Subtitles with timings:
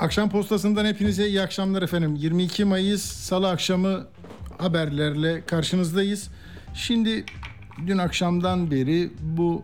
[0.00, 2.14] Akşam postasından hepinize iyi akşamlar efendim.
[2.14, 4.06] 22 Mayıs Salı akşamı
[4.58, 6.28] haberlerle karşınızdayız.
[6.74, 7.24] Şimdi
[7.86, 9.62] dün akşamdan beri bu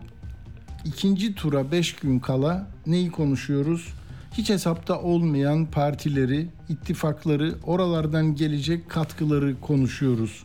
[0.85, 3.93] ikinci tura 5 gün kala neyi konuşuyoruz?
[4.33, 10.43] Hiç hesapta olmayan partileri, ittifakları, oralardan gelecek katkıları konuşuyoruz.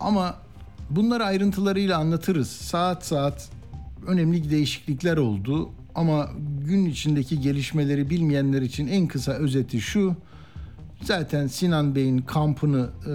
[0.00, 0.34] Ama
[0.90, 2.50] bunları ayrıntılarıyla anlatırız.
[2.50, 3.48] Saat saat
[4.06, 5.70] önemli değişiklikler oldu.
[5.94, 6.30] Ama
[6.66, 10.16] gün içindeki gelişmeleri bilmeyenler için en kısa özeti şu.
[11.02, 13.14] Zaten Sinan Bey'in kampını e,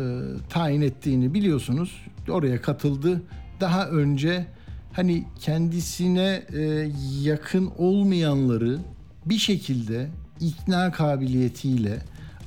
[0.50, 2.05] tayin ettiğini biliyorsunuz.
[2.30, 3.21] Oraya katıldı.
[3.62, 4.46] Daha önce
[4.94, 8.80] hani kendisine e, yakın olmayanları
[9.26, 10.08] bir şekilde
[10.40, 12.02] ikna kabiliyetiyle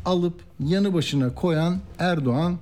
[0.05, 2.58] alıp yanı başına koyan Erdoğan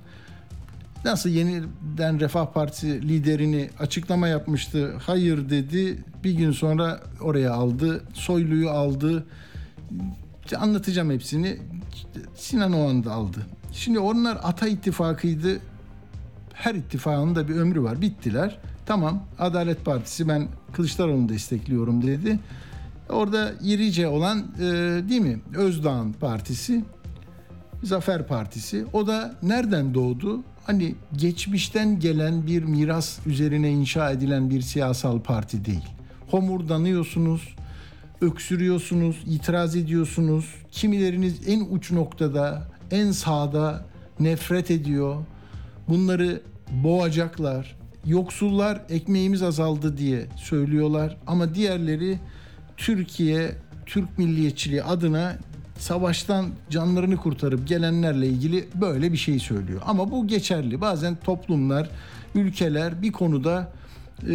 [1.05, 4.95] nasıl yeniden Refah Partisi liderini açıklama yapmıştı.
[5.05, 6.03] Hayır dedi.
[6.23, 8.03] Bir gün sonra oraya aldı.
[8.13, 9.25] Soylu'yu aldı.
[10.57, 11.57] Anlatacağım hepsini.
[12.35, 13.39] Sinan o anda aldı.
[13.73, 15.59] Şimdi onlar Ata ittifakıydı.
[16.53, 18.01] Her ittifakın da bir ömrü var.
[18.01, 18.57] Bittiler.
[18.85, 22.39] Tamam Adalet Partisi ben Kılıçdaroğlu'nu destekliyorum dedi.
[23.09, 24.61] Orada irice olan e,
[25.09, 25.39] değil mi?
[25.55, 26.83] Özdağ'ın partisi.
[27.83, 28.85] Zafer Partisi.
[28.93, 30.43] O da nereden doğdu?
[30.63, 35.85] Hani geçmişten gelen bir miras üzerine inşa edilen bir siyasal parti değil.
[36.31, 37.55] Homurdanıyorsunuz,
[38.21, 40.45] öksürüyorsunuz, itiraz ediyorsunuz.
[40.71, 43.85] Kimileriniz en uç noktada, en sağda
[44.19, 45.15] nefret ediyor.
[45.87, 47.77] Bunları boğacaklar.
[48.05, 52.19] Yoksullar ekmeğimiz azaldı diye söylüyorlar ama diğerleri
[52.77, 53.51] Türkiye
[53.85, 55.37] Türk milliyetçiliği adına
[55.81, 59.81] savaştan canlarını kurtarıp gelenlerle ilgili böyle bir şey söylüyor.
[59.85, 60.81] Ama bu geçerli.
[60.81, 61.89] Bazen toplumlar,
[62.35, 63.71] ülkeler bir konuda
[64.23, 64.27] e,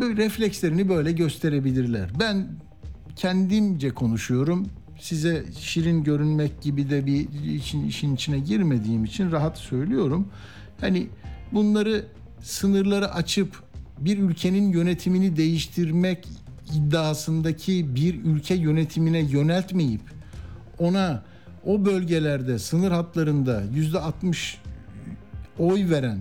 [0.00, 2.10] böyle reflekslerini böyle gösterebilirler.
[2.20, 2.46] Ben
[3.16, 4.66] kendimce konuşuyorum.
[5.00, 10.28] Size şirin görünmek gibi de bir işin, işin içine girmediğim için rahat söylüyorum.
[10.80, 11.06] Hani
[11.52, 12.04] bunları
[12.42, 13.62] sınırları açıp
[13.98, 16.28] bir ülkenin yönetimini değiştirmek
[16.74, 20.00] iddiasındaki bir ülke yönetimine yöneltmeyip
[20.82, 21.22] ona
[21.66, 24.58] o bölgelerde sınır hatlarında yüzde 60
[25.58, 26.18] oy veren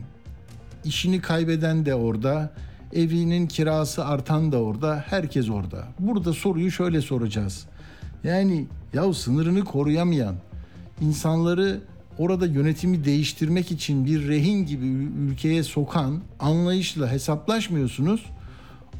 [0.85, 2.51] işini kaybeden de orada
[2.93, 5.87] evinin kirası artan da orada herkes orada.
[5.99, 7.65] Burada soruyu şöyle soracağız.
[8.23, 10.35] Yani ya sınırını koruyamayan
[11.01, 11.81] insanları
[12.17, 14.85] orada yönetimi değiştirmek için bir rehin gibi
[15.19, 18.25] ülkeye sokan anlayışla hesaplaşmıyorsunuz.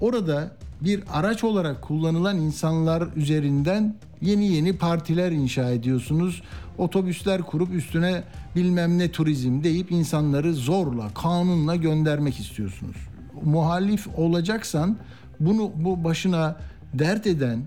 [0.02, 6.42] Orada bir araç olarak kullanılan insanlar üzerinden yeni yeni partiler inşa ediyorsunuz.
[6.78, 8.24] Otobüsler kurup üstüne
[8.56, 12.96] bilmem ne turizm deyip insanları zorla, kanunla göndermek istiyorsunuz.
[13.44, 14.97] Muhalif olacaksan
[15.40, 16.58] bunu bu başına
[16.94, 17.59] dert eden,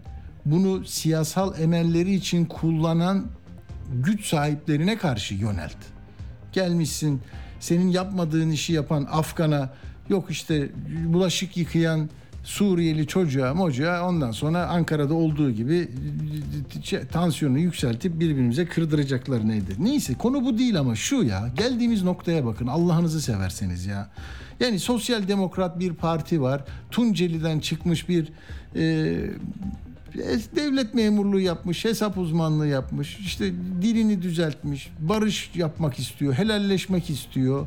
[0.45, 3.27] bunu siyasal emelleri için kullanan
[3.93, 5.77] güç sahiplerine karşı yönelt.
[6.53, 7.21] Gelmişsin
[7.61, 9.71] senin yapmadığın işi yapan Afgan'a
[10.09, 10.71] yok işte
[11.07, 12.09] bulaşık yıkayan
[12.45, 15.89] Suriyeli çocuğa mocuğa ondan sonra Ankara'da olduğu gibi
[17.13, 19.77] tansiyonu yükseltip birbirimize kırdıracaklar nedir?
[19.79, 24.11] Neyse konu bu değil ama şu ya geldiğimiz noktaya bakın Allah'ınızı severseniz ya.
[24.61, 26.65] Yani sosyal demokrat bir parti var.
[26.91, 28.29] Tunceli'den çıkmış bir
[28.77, 28.83] e,
[30.57, 37.67] devlet memurluğu yapmış, hesap uzmanlığı yapmış, işte dilini düzeltmiş, barış yapmak istiyor, helalleşmek istiyor.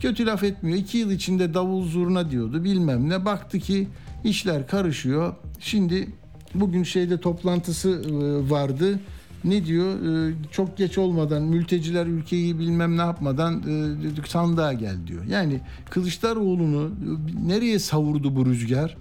[0.00, 0.78] Kötü laf etmiyor.
[0.78, 3.24] İki yıl içinde davul zurna diyordu bilmem ne.
[3.24, 3.88] Baktı ki
[4.26, 5.34] işler karışıyor.
[5.60, 6.08] Şimdi
[6.54, 9.00] bugün şeyde toplantısı e, vardı.
[9.44, 10.28] Ne diyor?
[10.28, 13.62] E, çok geç olmadan mülteciler ülkeyi bilmem ne yapmadan
[14.22, 15.24] e, sandığa gel diyor.
[15.24, 15.60] Yani
[15.90, 16.90] Kılıçdaroğlu'nu
[17.46, 18.96] nereye savurdu bu rüzgar?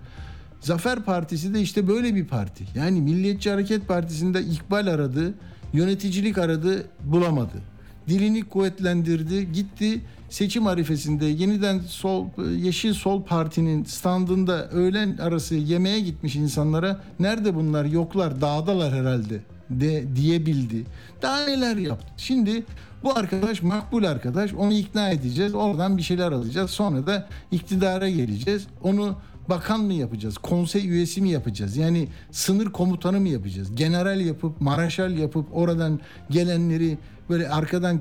[0.62, 2.64] Zafer Partisi de işte böyle bir parti.
[2.76, 5.34] Yani Milliyetçi Hareket Partisi'nde ikbal aradı,
[5.74, 7.62] yöneticilik aradı, bulamadı.
[8.08, 10.02] Dilini kuvvetlendirdi, gitti
[10.36, 17.86] seçim arifesinde yeniden sol Yeşil Sol Parti'nin standında öğlen arası yemeğe gitmiş insanlara nerede bunlar
[17.86, 19.40] yoklar dağdalar herhalde
[19.70, 20.86] de diyebildi.
[21.22, 22.08] Daha neler yaptı.
[22.18, 22.64] Şimdi
[23.04, 25.56] bu arkadaş makbul arkadaş onu ikna edeceğiz.
[25.56, 26.72] Oradan bir şeyler alacağız.
[26.72, 28.68] Sonra da iktidara geleceğiz.
[28.84, 29.16] Onu
[29.50, 30.38] bakan mı yapacağız?
[30.38, 31.78] Konsey üyesi mi yapacağız?
[31.78, 33.76] Yani sınır komutanı mı yapacağız?
[33.76, 36.00] General yapıp, maraşal yapıp oradan
[36.30, 36.98] gelenleri
[37.30, 38.00] böyle arkadan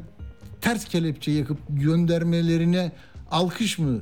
[0.64, 2.92] ters kelepçe yakıp göndermelerine
[3.30, 4.00] alkış mı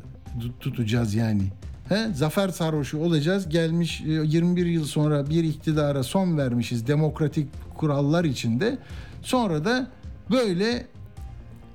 [0.61, 1.43] tutacağız yani?
[1.88, 2.09] He?
[2.14, 3.49] Zafer sarhoşu olacağız.
[3.49, 8.79] Gelmiş 21 e, yıl sonra bir iktidara son vermişiz demokratik kurallar içinde.
[9.23, 9.91] Sonra da
[10.31, 10.87] böyle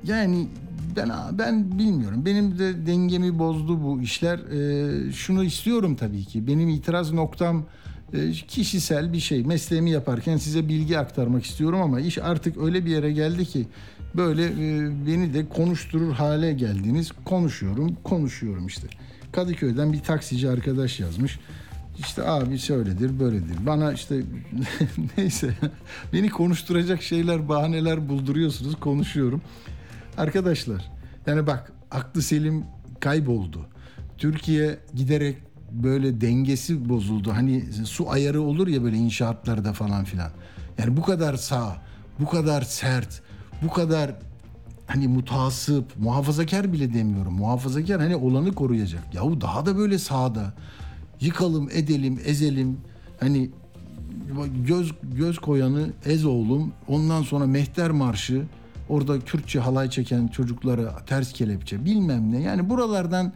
[0.03, 0.47] yani
[0.95, 2.25] ben ben bilmiyorum.
[2.25, 4.39] Benim de dengemi bozdu bu işler.
[4.39, 6.47] Ee, şunu istiyorum tabii ki.
[6.47, 7.65] Benim itiraz noktam
[8.13, 9.43] e, kişisel bir şey.
[9.43, 13.67] Mesleğimi yaparken size bilgi aktarmak istiyorum ama iş artık öyle bir yere geldi ki
[14.17, 17.11] böyle e, beni de konuşturur hale geldiniz.
[17.25, 18.87] Konuşuyorum, konuşuyorum işte.
[19.31, 21.39] Kadıköy'den bir taksici arkadaş yazmış.
[21.99, 23.65] İşte abi şöyledir, böyledir.
[23.65, 24.21] Bana işte
[25.17, 25.53] neyse
[26.13, 28.79] beni konuşturacak şeyler, bahaneler bulduruyorsunuz.
[28.79, 29.41] Konuşuyorum.
[30.17, 30.91] Arkadaşlar
[31.25, 32.63] yani bak aklı selim
[32.99, 33.65] kayboldu.
[34.17, 35.37] Türkiye giderek
[35.71, 37.31] böyle dengesi bozuldu.
[37.33, 40.31] Hani su ayarı olur ya böyle inşaatlarda falan filan.
[40.77, 41.81] Yani bu kadar sağ,
[42.19, 43.21] bu kadar sert,
[43.63, 44.15] bu kadar
[44.87, 47.33] hani mutasip, muhafazakar bile demiyorum.
[47.33, 49.13] Muhafazakar hani olanı koruyacak.
[49.13, 50.53] Yahu daha da böyle sağda.
[51.21, 52.77] Yıkalım, edelim, ezelim.
[53.19, 53.49] Hani
[54.67, 56.71] göz göz koyanı ez oğlum.
[56.87, 58.43] Ondan sonra Mehter Marşı.
[58.89, 62.41] Orada Kürtçe halay çeken çocuklara ters kelepçe bilmem ne.
[62.41, 63.33] Yani buralardan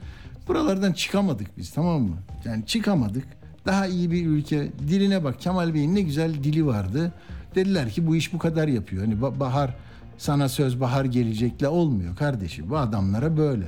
[0.47, 2.15] buralardan çıkamadık biz tamam mı?
[2.45, 3.27] Yani çıkamadık.
[3.65, 4.71] Daha iyi bir ülke.
[4.87, 7.13] Diline bak Kemal Bey'in ne güzel dili vardı.
[7.55, 9.05] Dediler ki bu iş bu kadar yapıyor.
[9.05, 9.75] Hani bahar
[10.21, 12.69] sana söz bahar gelecekle olmuyor kardeşim.
[12.69, 13.65] Bu adamlara böyle.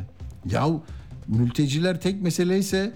[0.51, 0.81] Yahu
[1.27, 2.91] mülteciler tek mesele ise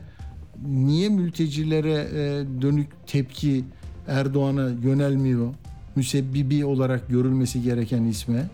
[0.68, 3.63] niye mültecilere e, dönük tepki
[4.07, 5.54] Erdoğan'a yönelmiyor?
[5.95, 8.45] Müsebbibi olarak görülmesi gereken isme.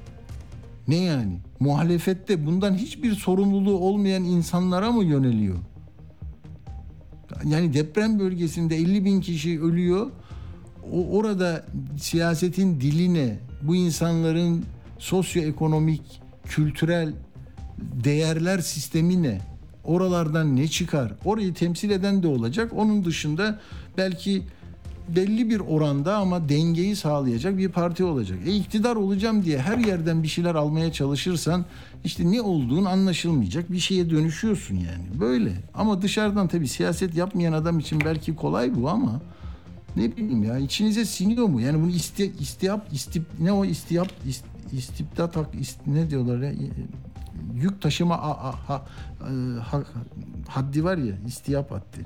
[0.88, 1.38] Ne yani?
[1.60, 5.58] Muhalefette bundan hiçbir sorumluluğu olmayan insanlara mı yöneliyor?
[7.46, 10.12] Yani deprem bölgesinde 50 bin kişi ölüyor.
[10.92, 11.66] O, orada
[11.98, 14.66] siyasetin diline, bu insanların
[15.04, 17.14] sosyoekonomik, kültürel
[17.78, 19.42] değerler sistemi ne?
[19.84, 21.14] Oralardan ne çıkar?
[21.26, 22.72] Orayı temsil eden de olacak.
[22.76, 23.60] Onun dışında
[23.98, 24.44] belki
[25.08, 28.40] belli bir oranda ama dengeyi sağlayacak bir parti olacak.
[28.46, 31.66] E iktidar olacağım diye her yerden bir şeyler almaya çalışırsan
[32.04, 35.20] işte ne olduğun anlaşılmayacak bir şeye dönüşüyorsun yani.
[35.20, 35.54] Böyle.
[35.74, 39.22] Ama dışarıdan tabii siyaset yapmayan adam için belki kolay bu ama
[39.96, 41.62] ne bileyim ya içinize siniyor mu?
[41.62, 44.46] Yani bunu iste, istiyap, istip, ne o istiyap, ist,
[44.78, 46.54] istibdat, hak, ist, ne diyorlar ya?
[47.56, 48.86] Yük taşıma a, a, ha,
[49.22, 49.84] e, ha,
[50.48, 52.06] haddi var ya istiyap haddi.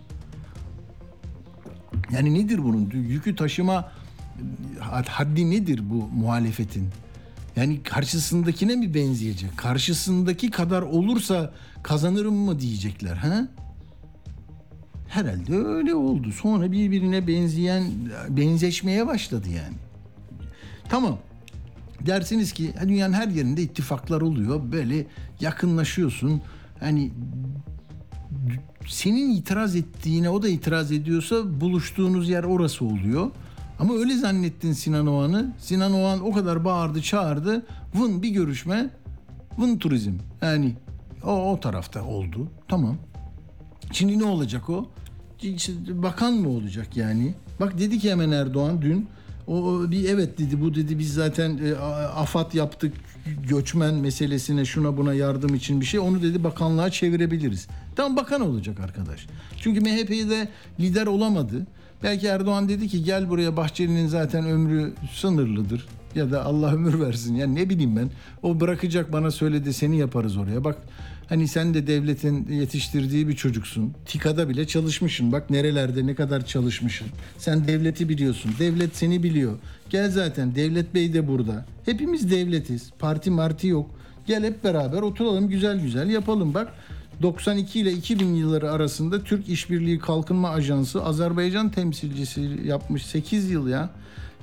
[2.12, 3.92] Yani nedir bunun yükü taşıma
[5.08, 6.90] haddi nedir bu muhalefetin?
[7.56, 9.58] Yani karşısındakine mi benzeyecek?
[9.58, 11.54] Karşısındaki kadar olursa
[11.84, 13.48] kazanırım mı diyecekler ha?
[15.08, 16.32] Herhalde öyle oldu.
[16.32, 17.84] Sonra birbirine benzeyen
[18.30, 19.76] benzeşmeye başladı yani.
[20.90, 21.18] Tamam.
[22.06, 24.72] Dersiniz ki dünyanın her yerinde ittifaklar oluyor.
[24.72, 25.06] Böyle
[25.40, 26.42] yakınlaşıyorsun.
[26.80, 27.12] Hani
[28.88, 33.32] senin itiraz ettiğine o da itiraz ediyorsa buluştuğunuz yer orası oluyor.
[33.80, 35.54] Ama öyle zannettin Sinan Oğan'ı.
[35.60, 37.66] Sinan Oğan o kadar bağırdı çağırdı.
[37.96, 38.90] Vın bir görüşme.
[39.58, 40.14] Vın turizm.
[40.42, 40.76] Yani
[41.24, 42.48] o, o tarafta oldu.
[42.68, 42.98] Tamam.
[43.92, 44.90] Şimdi ne olacak o?
[45.90, 47.34] Bakan mı olacak yani?
[47.60, 49.08] Bak dedi ki hemen Erdoğan dün
[49.48, 51.76] o bir evet dedi bu dedi biz zaten e,
[52.16, 52.94] afat yaptık
[53.50, 57.68] göçmen meselesine şuna buna yardım için bir şey onu dedi bakanlığa çevirebiliriz.
[57.96, 59.28] Tam bakan olacak arkadaş.
[59.58, 60.48] Çünkü MHP'yi de
[60.80, 61.68] lider olamadı.
[62.04, 65.88] Belki Erdoğan dedi ki gel buraya Bahçeli'nin zaten ömrü sınırlıdır.
[66.16, 67.36] Ya da Allah ömür versin.
[67.36, 68.10] Yani ne bileyim ben.
[68.44, 70.64] O bırakacak bana söyledi seni yaparız oraya.
[70.64, 70.78] Bak
[71.30, 73.94] hani sen de devletin yetiştirdiği bir çocuksun.
[74.06, 75.32] TİKA'da bile çalışmışsın.
[75.32, 77.08] Bak nerelerde ne kadar çalışmışsın.
[77.38, 78.52] Sen devleti biliyorsun.
[78.60, 79.58] Devlet seni biliyor.
[79.90, 81.66] Gel zaten Devlet Bey de burada.
[81.86, 82.92] Hepimiz devletiz.
[83.00, 83.90] Parti marti yok.
[84.28, 86.54] Gel hep beraber oturalım güzel güzel yapalım.
[86.54, 86.74] Bak
[87.22, 93.90] 92 ile 2000 yılları arasında Türk İşbirliği Kalkınma Ajansı Azerbaycan temsilcisi yapmış 8 yıl ya.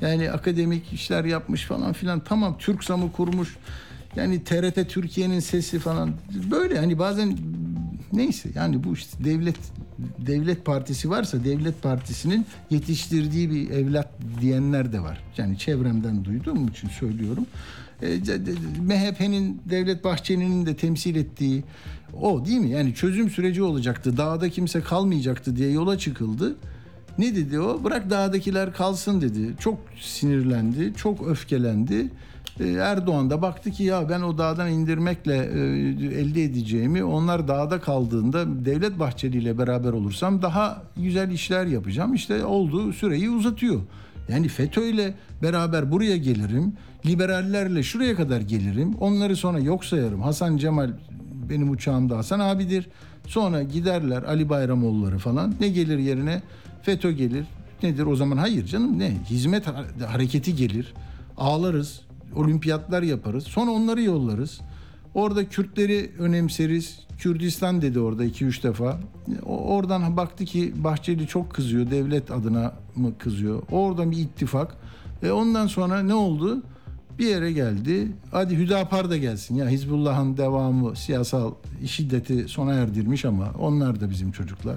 [0.00, 2.20] Yani akademik işler yapmış falan filan.
[2.20, 3.56] Tamam Türk Sam'ı kurmuş.
[4.16, 6.11] Yani TRT Türkiye'nin sesi falan.
[6.50, 7.38] Böyle hani bazen
[8.12, 9.56] neyse yani bu işte devlet
[10.18, 14.09] devlet partisi varsa devlet partisinin yetiştirdiği bir evlat
[14.40, 15.25] diyenler de var.
[15.37, 17.47] Yani çevremden duyduğum için söylüyorum.
[18.02, 18.18] E,
[18.83, 21.64] MHP'nin Devlet Bahçeli'nin de temsil ettiği
[22.23, 22.71] o değil mi?
[22.71, 24.16] Yani çözüm süreci olacaktı.
[24.16, 26.56] Dağda kimse kalmayacaktı diye yola çıkıldı.
[27.18, 27.85] Ne dedi o?
[27.85, 29.54] Bırak dağdakiler kalsın dedi.
[29.59, 32.11] Çok sinirlendi, çok öfkelendi.
[32.61, 37.80] Ee, Erdoğan da baktı ki ya ben o dağdan indirmekle e, elde edeceğimi onlar dağda
[37.80, 42.14] kaldığında Devlet Bahçeli ile beraber olursam daha güzel işler yapacağım.
[42.14, 43.80] İşte oldu süreyi uzatıyor.
[44.28, 46.73] Yani FETÖ'yle beraber buraya gelirim.
[47.06, 48.94] Liberallerle şuraya kadar gelirim.
[49.00, 50.23] Onları sonra yok sayarım.
[50.23, 50.90] Hasan Cemal
[51.50, 52.88] benim uçağımda Hasan abidir.
[53.26, 55.54] Sonra giderler Ali Bayramoğulları falan.
[55.61, 56.42] Ne gelir yerine?
[56.82, 57.44] FETÖ gelir.
[57.82, 58.37] Nedir o zaman?
[58.37, 59.16] Hayır canım ne?
[59.30, 59.64] Hizmet
[60.06, 60.94] hareketi gelir.
[61.37, 62.00] Ağlarız.
[62.36, 63.44] Olimpiyatlar yaparız.
[63.44, 64.60] Sonra onları yollarız.
[65.14, 66.98] Orada Kürtleri önemseriz.
[67.18, 69.00] Kürdistan dedi orada 2-3 defa.
[69.46, 71.90] Oradan baktı ki Bahçeli çok kızıyor.
[71.90, 73.62] Devlet adına mı kızıyor?
[73.70, 74.76] Oradan bir ittifak.
[75.22, 76.62] Ve ondan sonra ne oldu?
[77.18, 78.08] Bir yere geldi.
[78.30, 79.54] Hadi Hüdapar da gelsin.
[79.54, 81.54] Ya Hizbullah'ın devamı siyasal
[81.86, 84.76] şiddeti sona erdirmiş ama onlar da bizim çocuklar.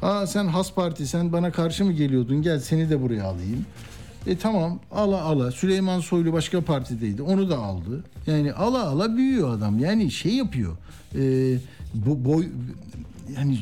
[0.00, 2.42] Ha sen Has Parti sen bana karşı mı geliyordun?
[2.42, 3.66] Gel seni de buraya alayım.
[4.26, 8.04] E tamam ala ala Süleyman Soylu başka partideydi onu da aldı.
[8.26, 10.76] Yani ala ala büyüyor adam yani şey yapıyor.
[11.14, 11.54] E,
[11.94, 12.46] bu boy
[13.36, 13.58] yani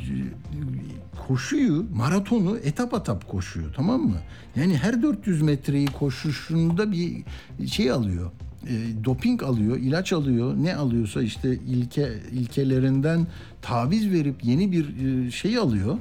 [1.28, 4.16] koşuyu maratonu etap etap koşuyor tamam mı?
[4.56, 7.22] Yani her 400 metreyi koşuşunda bir
[7.66, 8.30] şey alıyor.
[8.68, 13.26] E, doping alıyor, ilaç alıyor, ne alıyorsa işte ilke ilkelerinden
[13.62, 15.98] taviz verip yeni bir e, şey alıyor.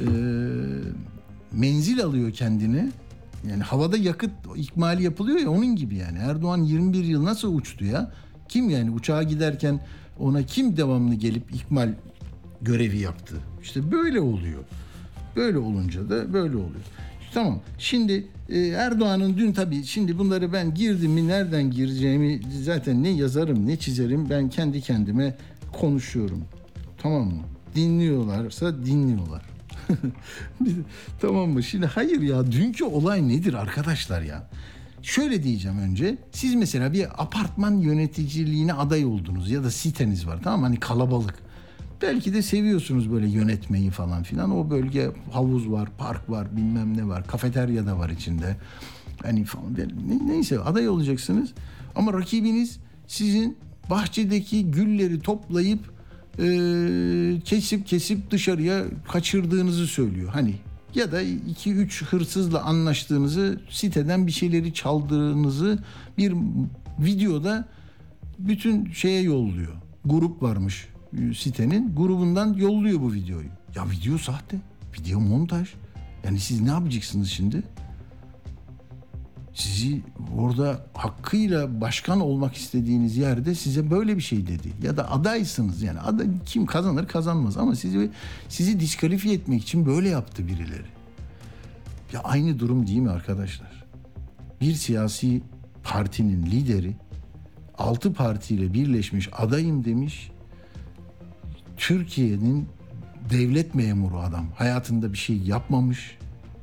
[0.00, 0.06] E,
[1.52, 2.90] menzil alıyor kendini
[3.50, 6.18] yani havada yakıt ikmali yapılıyor ya onun gibi yani.
[6.18, 8.12] Erdoğan 21 yıl nasıl uçtu ya?
[8.48, 9.80] Kim yani uçağa giderken
[10.18, 11.94] ona kim devamlı gelip ikmal
[12.62, 13.34] görevi yaptı?
[13.62, 14.64] İşte böyle oluyor.
[15.36, 16.84] Böyle olunca da böyle oluyor.
[17.34, 17.60] Tamam.
[17.78, 23.66] Şimdi e, Erdoğan'ın dün tabii şimdi bunları ben girdim mi nereden gireceğimi zaten ne yazarım
[23.66, 25.36] ne çizerim ben kendi kendime
[25.72, 26.44] konuşuyorum.
[27.02, 27.42] Tamam mı?
[27.74, 29.57] Dinliyorlarsa dinliyorlar.
[31.20, 31.62] tamam mı?
[31.62, 34.48] Şimdi hayır ya dünkü olay nedir arkadaşlar ya?
[35.02, 36.18] Şöyle diyeceğim önce.
[36.32, 40.66] Siz mesela bir apartman yöneticiliğine aday oldunuz ya da siteniz var tamam mı?
[40.66, 41.34] Hani kalabalık.
[42.02, 44.56] Belki de seviyorsunuz böyle yönetmeyi falan filan.
[44.56, 47.26] O bölge havuz var, park var, bilmem ne var.
[47.26, 48.56] Kafeterya da var içinde.
[49.22, 49.76] Hani falan
[50.26, 51.50] neyse aday olacaksınız.
[51.94, 53.56] Ama rakibiniz sizin
[53.90, 55.97] bahçedeki gülleri toplayıp
[56.38, 60.30] e, kesip kesip dışarıya kaçırdığınızı söylüyor.
[60.32, 60.54] Hani
[60.94, 65.78] ya da iki üç hırsızla anlaştığınızı, siteden bir şeyleri çaldığınızı
[66.18, 66.34] bir
[66.98, 67.68] videoda
[68.38, 69.72] bütün şeye yolluyor.
[70.04, 71.94] Grup varmış e, sitenin.
[71.94, 73.48] Grubundan yolluyor bu videoyu.
[73.76, 74.56] Ya video sahte.
[74.98, 75.68] Video montaj.
[76.24, 77.62] Yani siz ne yapacaksınız şimdi?
[79.58, 80.02] Sizi
[80.36, 84.68] orada hakkıyla başkan olmak istediğiniz yerde size böyle bir şey dedi.
[84.82, 88.10] Ya da adaysınız yani aday, kim kazanır kazanmaz ama sizi
[88.48, 90.86] sizi diskalifiye etmek için böyle yaptı birileri.
[92.12, 93.84] Ya aynı durum değil mi arkadaşlar?
[94.60, 95.42] Bir siyasi
[95.82, 96.96] partinin lideri
[97.78, 100.30] altı partiyle birleşmiş adayım demiş.
[101.76, 102.68] Türkiye'nin
[103.30, 104.46] devlet memuru adam.
[104.56, 106.17] Hayatında bir şey yapmamış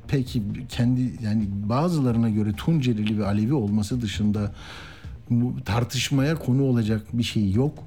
[0.08, 4.52] peki kendi yani bazılarına göre Tuncelili ve Alevi olması dışında
[5.64, 7.78] tartışmaya konu olacak bir şey yok.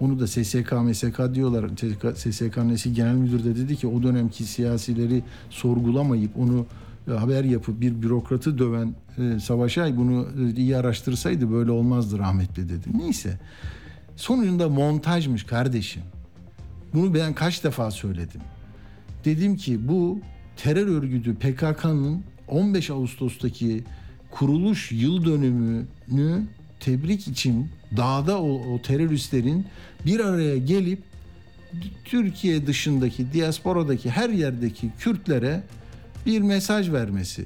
[0.00, 1.70] Onu da SSK, MSK diyorlar.
[2.14, 6.66] SSK Nesi Genel Müdür de dedi ki o dönemki siyasileri sorgulamayıp onu
[7.08, 12.68] e, haber yapıp bir bürokratı döven e, Savaşay bunu e, iyi araştırsaydı böyle olmazdı rahmetli
[12.68, 12.98] dedi.
[12.98, 13.38] Neyse.
[14.16, 16.02] Sonucunda montajmış kardeşim.
[16.94, 18.40] Bunu ben kaç defa söyledim.
[19.24, 20.20] Dedim ki bu
[20.62, 23.84] terör örgütü PKK'nın 15 Ağustos'taki
[24.30, 26.46] kuruluş yıl dönümünü
[26.80, 29.66] tebrik için dağda o, o teröristlerin
[30.06, 31.02] bir araya gelip
[32.04, 35.62] Türkiye dışındaki, diasporadaki her yerdeki Kürtlere
[36.26, 37.44] bir mesaj vermesi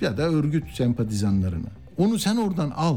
[0.00, 1.68] ya da örgüt sempatizanlarına.
[1.98, 2.96] Onu sen oradan al.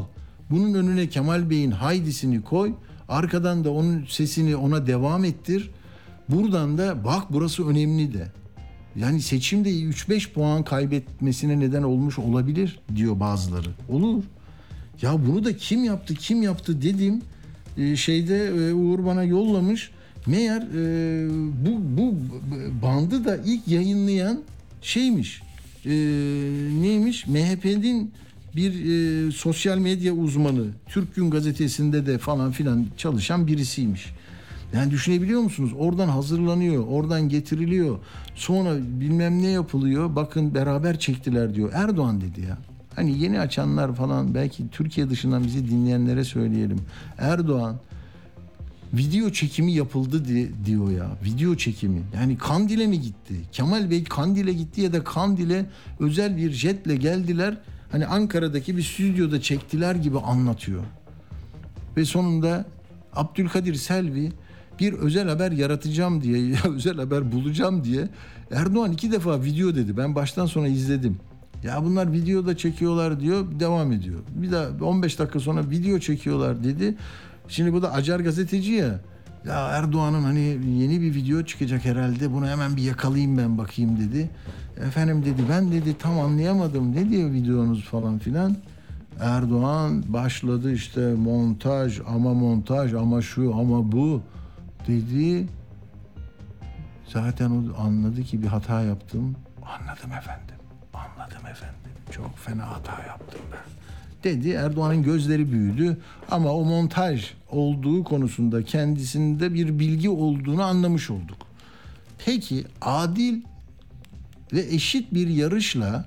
[0.50, 2.72] Bunun önüne Kemal Bey'in haydisini koy.
[3.08, 5.70] Arkadan da onun sesini ona devam ettir.
[6.28, 8.26] Buradan da bak burası önemli de
[8.96, 13.68] yani seçimde 3-5 puan kaybetmesine neden olmuş olabilir diyor bazıları.
[13.88, 14.24] Olur.
[15.02, 17.22] Ya bunu da kim yaptı kim yaptı dedim.
[17.78, 19.90] Ee, şeyde e, Uğur bana yollamış.
[20.26, 21.28] Meğer e,
[21.66, 22.14] bu, bu
[22.82, 24.42] bandı da ilk yayınlayan
[24.82, 25.42] şeymiş.
[25.84, 25.90] E,
[26.80, 27.26] neymiş?
[27.26, 28.12] MHP'nin
[28.56, 30.66] bir e, sosyal medya uzmanı.
[30.88, 34.06] Türk Gün gazetesinde de falan filan çalışan birisiymiş.
[34.74, 35.70] Yani düşünebiliyor musunuz?
[35.78, 37.98] Oradan hazırlanıyor, oradan getiriliyor.
[38.36, 40.16] Sonra bilmem ne yapılıyor.
[40.16, 41.70] Bakın beraber çektiler diyor.
[41.74, 42.58] Erdoğan dedi ya.
[42.96, 46.78] Hani yeni açanlar falan belki Türkiye dışından bizi dinleyenlere söyleyelim.
[47.18, 47.76] Erdoğan
[48.92, 51.06] video çekimi yapıldı diye, diyor ya.
[51.24, 52.02] Video çekimi.
[52.14, 53.34] Yani Kandil'e mi gitti?
[53.52, 55.66] Kemal Bey Kandil'e gitti ya da Kandil'e
[56.00, 57.58] özel bir jetle geldiler.
[57.90, 60.82] Hani Ankara'daki bir stüdyoda çektiler gibi anlatıyor.
[61.96, 62.64] Ve sonunda
[63.12, 64.32] Abdülkadir Selvi
[64.80, 68.08] bir özel haber yaratacağım diye, ya özel haber bulacağım diye
[68.50, 69.96] Erdoğan iki defa video dedi.
[69.96, 71.16] Ben baştan sona izledim.
[71.62, 74.20] Ya bunlar video da çekiyorlar diyor devam ediyor.
[74.34, 76.94] Bir daha 15 dakika sonra video çekiyorlar dedi.
[77.48, 79.00] Şimdi bu da acar gazeteci ya.
[79.46, 80.40] Ya Erdoğan'ın hani
[80.78, 84.30] yeni bir video çıkacak herhalde bunu hemen bir yakalayayım ben bakayım dedi.
[84.86, 88.56] Efendim dedi ben dedi tam anlayamadım ne diyor videonuz falan filan.
[89.20, 94.22] Erdoğan başladı işte montaj ama montaj ama şu ama bu
[94.86, 95.46] dedi.
[97.08, 99.36] Zaten o anladı ki bir hata yaptım.
[99.62, 100.56] Anladım efendim.
[100.94, 101.76] Anladım efendim.
[102.10, 103.76] Çok fena hata yaptım ben.
[104.24, 105.96] Dedi Erdoğan'ın gözleri büyüdü
[106.30, 111.38] ama o montaj olduğu konusunda kendisinde bir bilgi olduğunu anlamış olduk.
[112.24, 113.42] Peki adil
[114.52, 116.04] ve eşit bir yarışla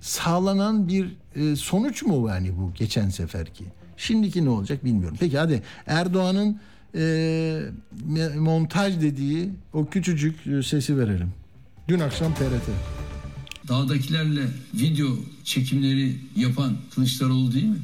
[0.00, 3.64] sağlanan bir e, sonuç mu yani bu geçen seferki?
[3.96, 5.16] Şimdiki ne olacak bilmiyorum.
[5.20, 6.60] Peki hadi Erdoğan'ın
[6.94, 7.70] e,
[8.38, 11.32] montaj dediği o küçücük e, sesi verelim.
[11.88, 12.68] Dün akşam TRT.
[13.68, 17.78] dağdakilerle video çekimleri yapan Kılıçdaroğlu değil mi?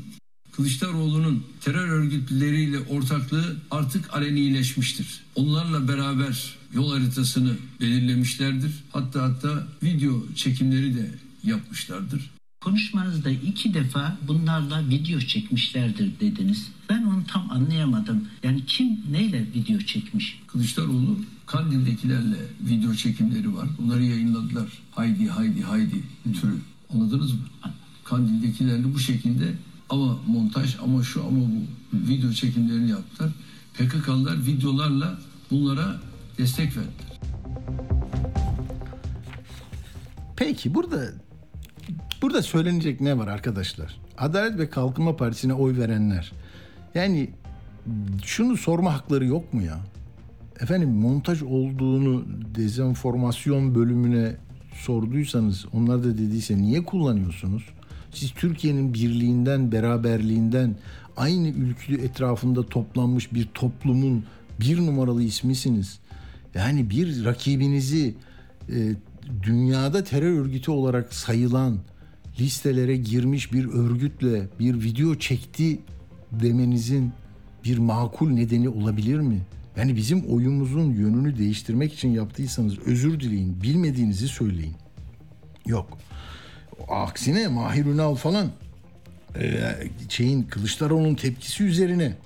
[0.53, 5.25] Kılıçdaroğlu'nun terör örgütleriyle ortaklığı artık alenileşmiştir.
[5.35, 8.85] Onlarla beraber yol haritasını belirlemişlerdir.
[8.91, 11.11] Hatta hatta video çekimleri de
[11.45, 12.31] yapmışlardır.
[12.61, 16.69] Konuşmanızda iki defa bunlarla video çekmişlerdir dediniz.
[16.91, 18.29] Ben onu tam anlayamadım.
[18.43, 20.41] Yani kim neyle video çekmiş?
[20.47, 23.69] Kılıçdaroğlu Kandil'dekilerle video çekimleri var.
[23.79, 24.69] Bunları yayınladılar.
[24.91, 26.03] Haydi haydi haydi
[26.41, 26.57] türü.
[26.95, 27.39] Anladınız mı?
[28.05, 29.55] Kandil'dekilerle bu şekilde
[29.89, 31.63] ama montaj ama şu ama bu
[31.93, 33.31] video çekimlerini yaptılar.
[33.75, 35.19] PKK'lılar videolarla
[35.51, 36.01] bunlara
[36.39, 37.19] destek verdiler.
[40.37, 41.13] Peki burada
[42.23, 44.01] burada söylenecek ne var arkadaşlar?
[44.19, 46.33] Adalet ve Kalkınma Partisi'ne oy verenler.
[46.95, 47.31] Yani
[48.25, 49.79] şunu sorma hakları yok mu ya?
[50.61, 54.37] Efendim montaj olduğunu dezenformasyon bölümüne
[54.75, 57.65] sorduysanız onlar da dediyse niye kullanıyorsunuz?
[58.13, 60.77] Siz Türkiye'nin birliğinden, beraberliğinden
[61.17, 64.25] aynı ülkü etrafında toplanmış bir toplumun
[64.61, 65.99] bir numaralı ismisiniz.
[66.55, 68.15] Yani bir rakibinizi
[68.69, 68.95] e,
[69.43, 71.79] dünyada terör örgütü olarak sayılan
[72.41, 75.79] listelere girmiş bir örgütle bir video çekti
[76.33, 77.13] demenizin
[77.65, 79.41] bir makul nedeni olabilir mi?
[79.77, 84.75] Yani bizim oyumuzun yönünü değiştirmek için yaptıysanız özür dileyin, bilmediğinizi söyleyin.
[85.67, 85.99] Yok.
[86.89, 88.51] Aksine Mahir Ünal falan
[89.37, 89.75] e,
[90.09, 92.17] şeyin Kılıçdaroğlu'nun tepkisi üzerine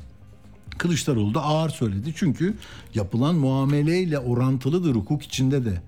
[0.79, 2.13] Kılıçdaroğlu da ağır söyledi.
[2.17, 2.55] Çünkü
[2.95, 5.83] yapılan muameleyle orantılıdır hukuk içinde de.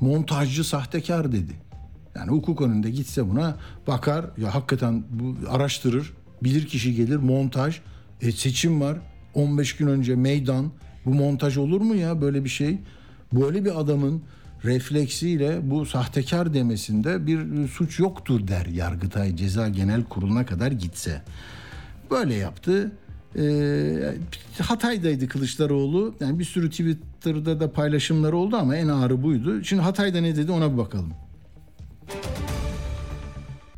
[0.00, 1.52] Montajcı sahtekar dedi.
[2.16, 3.56] Yani hukuk önünde gitse buna
[3.86, 6.12] bakar ya hakikaten bu araştırır.
[6.42, 7.80] Bilir kişi gelir montaj.
[8.20, 8.98] E, seçim var.
[9.34, 10.70] 15 gün önce meydan.
[11.06, 12.78] Bu montaj olur mu ya böyle bir şey?
[13.32, 14.22] Böyle bir adamın
[14.64, 21.22] refleksiyle bu sahtekar demesinde bir suç yoktur der Yargıtay Ceza Genel Kurulu'na kadar gitse.
[22.10, 22.92] Böyle yaptı.
[23.38, 24.14] Ee,
[24.62, 26.14] Hatay'daydı Kılıçdaroğlu.
[26.20, 29.64] Yani bir sürü Twitter'da da paylaşımları oldu ama en ağırı buydu.
[29.64, 31.14] Şimdi Hatay'da ne dedi ona bir bakalım.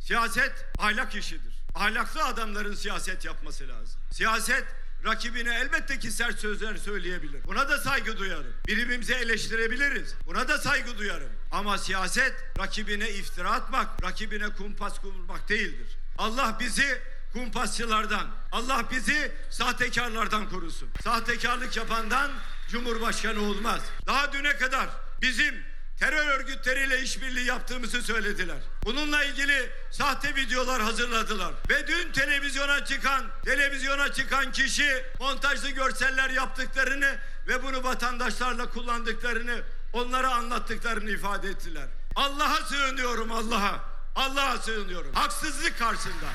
[0.00, 1.54] Siyaset ahlak işidir.
[1.74, 4.00] Ahlaklı adamların siyaset yapması lazım.
[4.12, 4.64] Siyaset
[5.04, 7.44] rakibine elbette ki sert sözler söyleyebilir.
[7.46, 8.52] Buna da saygı duyarım.
[8.68, 10.14] Birbirimizi eleştirebiliriz.
[10.26, 11.28] Buna da saygı duyarım.
[11.52, 15.96] Ama siyaset rakibine iftira atmak, rakibine kumpas kurmak değildir.
[16.18, 16.98] Allah bizi
[17.32, 20.88] kumpasçılardan, Allah bizi sahtekarlardan korusun.
[21.04, 22.30] Sahtekarlık yapandan
[22.70, 23.80] Cumhurbaşkanı olmaz.
[24.06, 24.88] Daha düne kadar
[25.22, 25.64] bizim
[25.98, 28.56] terör örgütleriyle işbirliği yaptığımızı söylediler.
[28.84, 31.52] Bununla ilgili sahte videolar hazırladılar.
[31.70, 39.62] Ve dün televizyona çıkan, televizyona çıkan kişi montajlı görseller yaptıklarını ve bunu vatandaşlarla kullandıklarını,
[39.92, 41.86] onlara anlattıklarını ifade ettiler.
[42.16, 43.80] Allah'a sığınıyorum Allah'a.
[44.16, 45.14] Allah'a sığınıyorum.
[45.14, 46.26] Haksızlık karşısında,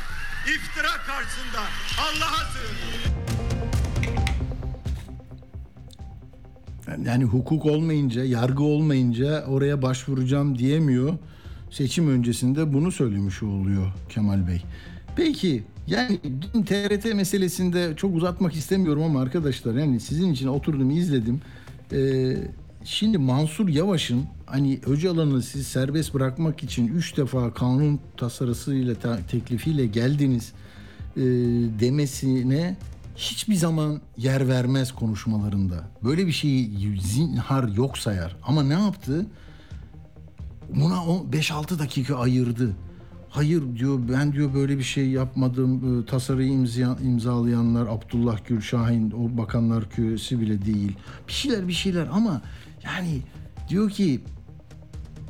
[0.47, 1.60] iftira karşısında
[1.99, 3.15] Allah'a sığınıyorum.
[7.05, 11.13] Yani hukuk olmayınca, yargı olmayınca oraya başvuracağım diyemiyor.
[11.71, 14.62] Seçim öncesinde bunu söylemiş oluyor Kemal Bey.
[15.15, 21.41] Peki yani dün TRT meselesinde çok uzatmak istemiyorum ama arkadaşlar yani sizin için oturdum izledim.
[21.91, 22.36] Ee,
[22.84, 29.86] şimdi Mansur Yavaş'ın hani Öcalan'ı siz serbest bırakmak için üç defa kanun tasarısıyla ta- teklifiyle
[29.86, 30.53] geldiniz
[31.17, 31.21] e,
[31.79, 32.77] demesine
[33.15, 35.84] hiçbir zaman yer vermez konuşmalarında.
[36.03, 38.36] Böyle bir şeyi zinhar yok sayar.
[38.43, 39.25] Ama ne yaptı?
[40.75, 42.75] Buna o 5-6 dakika ayırdı.
[43.29, 46.01] Hayır diyor ben diyor böyle bir şey yapmadım.
[46.01, 50.97] Ee, Tasarıyı imza, imzalayanlar Abdullah Gül Şahin o bakanlar küresi bile değil.
[51.27, 52.41] Bir şeyler bir şeyler ama
[52.84, 53.19] yani
[53.69, 54.35] diyor ki e,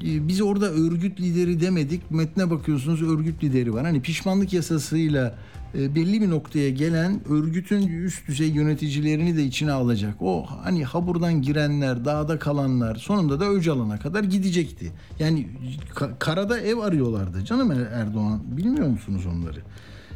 [0.02, 2.12] biz orada örgüt lideri demedik.
[2.12, 3.86] Metne bakıyorsunuz örgüt lideri var.
[3.86, 5.36] Hani pişmanlık yasasıyla
[5.78, 10.16] e, belli bir noktaya gelen örgütün üst düzey yöneticilerini de içine alacak.
[10.22, 14.92] O hani haburdan girenler, dağda kalanlar sonunda da Öcalan'a kadar gidecekti.
[15.20, 15.48] Yani
[15.96, 17.46] ka- karada ev arıyorlardı.
[17.46, 19.60] Canım Er- Erdoğan bilmiyor musunuz onları?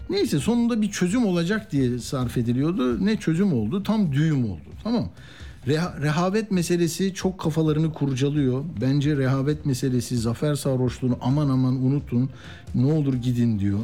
[0.09, 3.05] Neyse sonunda bir çözüm olacak diye sarf ediliyordu.
[3.05, 3.83] Ne çözüm oldu?
[3.83, 4.61] Tam düğüm oldu.
[4.83, 5.09] Tamam.
[5.67, 8.63] Reha- rehavet meselesi çok kafalarını kurcalıyor.
[8.81, 12.29] Bence rehavet meselesi zafer sarhoşluğunu aman aman unutun.
[12.75, 13.79] Ne olur gidin diyor.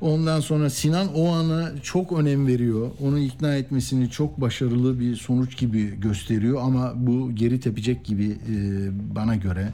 [0.00, 2.90] Ondan sonra Sinan o ana çok önem veriyor.
[3.00, 8.56] Onu ikna etmesini çok başarılı bir sonuç gibi gösteriyor ama bu geri tepecek gibi e,
[9.14, 9.68] bana göre.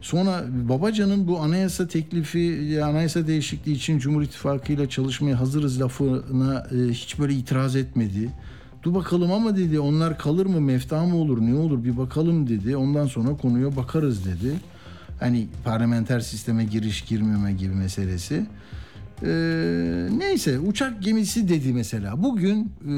[0.00, 6.90] Sonra Babacan'ın bu anayasa teklifi, anayasa değişikliği için Cumhur İttifakı ile çalışmaya hazırız lafına e,
[6.90, 8.30] hiç böyle itiraz etmedi.
[8.84, 12.76] Dur bakalım ama dedi onlar kalır mı mefta mı olur ne olur bir bakalım dedi.
[12.76, 14.54] Ondan sonra konuya bakarız dedi.
[15.20, 18.46] Hani parlamenter sisteme giriş girmeme gibi meselesi.
[19.22, 22.22] Ee, neyse uçak gemisi dedi mesela.
[22.22, 22.92] Bugün e,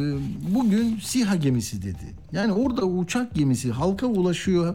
[0.54, 2.14] bugün SİHA gemisi dedi.
[2.32, 4.74] Yani orada uçak gemisi halka ulaşıyor.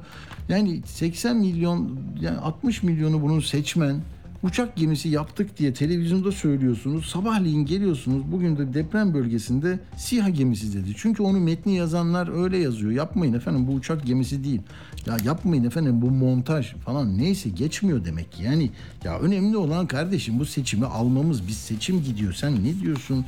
[0.49, 3.95] Yani 80 milyon yani 60 milyonu bunun seçmen
[4.43, 7.05] uçak gemisi yaptık diye televizyonda söylüyorsunuz.
[7.05, 8.31] Sabahleyin geliyorsunuz.
[8.31, 10.93] Bugün de deprem bölgesinde SİHA gemisi dedi.
[10.97, 12.91] Çünkü onu metni yazanlar öyle yazıyor.
[12.91, 14.61] Yapmayın efendim bu uçak gemisi değil.
[15.05, 18.43] Ya yapmayın efendim bu montaj falan neyse geçmiyor demek ki.
[18.43, 18.69] Yani
[19.03, 21.47] ya önemli olan kardeşim bu seçimi almamız.
[21.47, 22.33] Biz seçim gidiyor.
[22.33, 23.25] Sen ne diyorsun?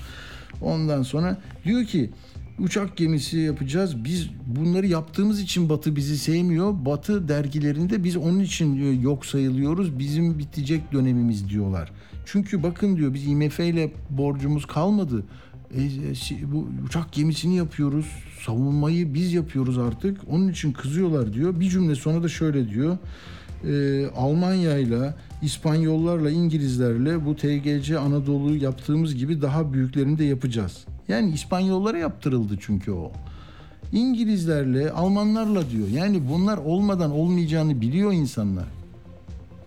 [0.62, 2.10] Ondan sonra diyor ki
[2.60, 4.04] uçak gemisi yapacağız.
[4.04, 6.86] Biz bunları yaptığımız için Batı bizi sevmiyor.
[6.86, 10.00] Batı dergilerinde biz onun için diyor, yok sayılıyoruz.
[10.00, 11.92] Bizim bitecek dönemimiz diyorlar.
[12.26, 15.24] Çünkü bakın diyor biz IMF ile borcumuz kalmadı.
[15.76, 18.06] E, e, bu uçak gemisini yapıyoruz.
[18.46, 20.22] Savunmayı biz yapıyoruz artık.
[20.30, 21.60] Onun için kızıyorlar diyor.
[21.60, 22.98] Bir cümle sonra da şöyle diyor.
[23.68, 30.86] E, Almanya'yla, İspanyollarla, İngilizlerle bu TGC Anadolu yaptığımız gibi daha büyüklerini de yapacağız.
[31.08, 33.12] Yani İspanyollara yaptırıldı çünkü o.
[33.92, 35.88] İngilizlerle, Almanlarla diyor.
[35.88, 38.66] Yani bunlar olmadan olmayacağını biliyor insanlar.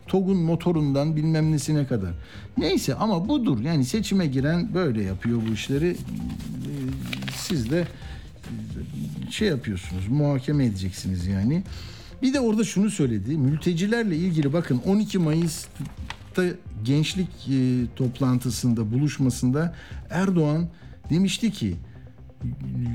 [0.07, 2.11] TOG'un motorundan bilmem nesine kadar.
[2.59, 3.61] Neyse ama budur.
[3.61, 5.89] Yani seçime giren böyle yapıyor bu işleri.
[5.89, 5.97] Ee,
[7.37, 7.87] Siz de
[9.31, 11.63] şey yapıyorsunuz, muhakeme edeceksiniz yani.
[12.23, 13.39] Bir de orada şunu söyledi.
[13.39, 16.45] Mültecilerle ilgili bakın 12 Mayıs'ta
[16.85, 19.75] gençlik e, toplantısında, buluşmasında
[20.11, 20.69] Erdoğan
[21.11, 21.77] demişti ki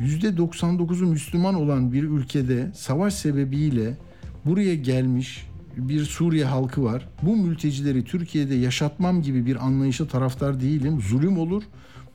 [0.05, 3.97] %99'u Müslüman olan bir ülkede savaş sebebiyle
[4.45, 7.07] buraya gelmiş bir Suriye halkı var.
[7.21, 11.01] Bu mültecileri Türkiye'de yaşatmam gibi bir anlayışa taraftar değilim.
[11.01, 11.63] Zulüm olur.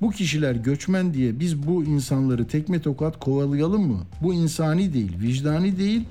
[0.01, 4.01] Bu kişiler göçmen diye biz bu insanları tekme tokat kovalayalım mı?
[4.23, 6.05] Bu insani değil, vicdani değil,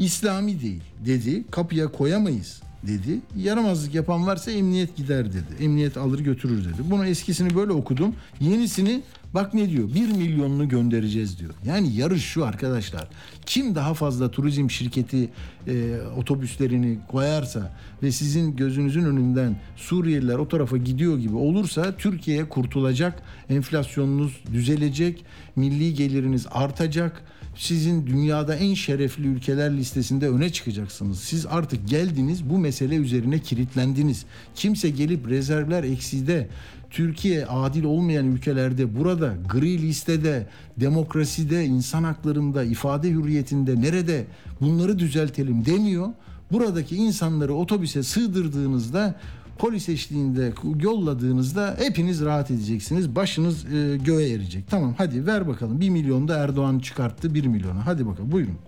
[0.00, 1.44] İslami değil dedi.
[1.50, 3.20] Kapıya koyamayız dedi.
[3.36, 5.64] Yaramazlık yapan varsa emniyet gider dedi.
[5.64, 6.90] Emniyet alır götürür dedi.
[6.90, 8.14] Bunu eskisini böyle okudum.
[8.40, 9.02] Yenisini
[9.34, 9.94] bak ne diyor?
[9.94, 11.54] Bir milyonunu göndereceğiz diyor.
[11.64, 13.08] Yani yarış şu arkadaşlar.
[13.46, 15.28] Kim daha fazla turizm şirketi
[15.66, 23.22] e, otobüslerini koyarsa ve sizin gözünüzün önünden Suriyeliler o tarafa gidiyor gibi olursa Türkiye kurtulacak.
[23.48, 25.24] Enflasyonunuz düzelecek.
[25.56, 27.22] Milli geliriniz artacak
[27.56, 31.18] sizin dünyada en şerefli ülkeler listesinde öne çıkacaksınız.
[31.20, 34.24] Siz artık geldiniz bu mesele üzerine kilitlendiniz.
[34.54, 36.48] Kimse gelip rezervler ekside
[36.90, 44.24] Türkiye adil olmayan ülkelerde burada gri listede, demokraside, insan haklarında, ifade hürriyetinde nerede
[44.60, 46.08] bunları düzeltelim demiyor.
[46.52, 49.20] Buradaki insanları otobüse sığdırdığınızda
[49.60, 53.14] polis eşliğinde yolladığınızda hepiniz rahat edeceksiniz.
[53.14, 54.64] Başınız e, göğe erecek.
[54.70, 55.80] Tamam hadi ver bakalım.
[55.80, 57.86] 1 milyon da Erdoğan çıkarttı 1 milyona.
[57.86, 58.58] Hadi bakalım buyurun.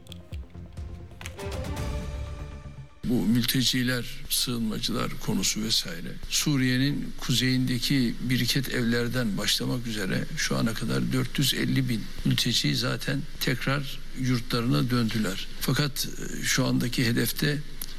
[3.04, 6.12] Bu mülteciler, sığınmacılar konusu vesaire.
[6.28, 14.90] Suriye'nin kuzeyindeki biriket evlerden başlamak üzere şu ana kadar 450 bin mülteci zaten tekrar yurtlarına
[14.90, 15.48] döndüler.
[15.60, 16.08] Fakat
[16.40, 17.58] e, şu andaki hedefte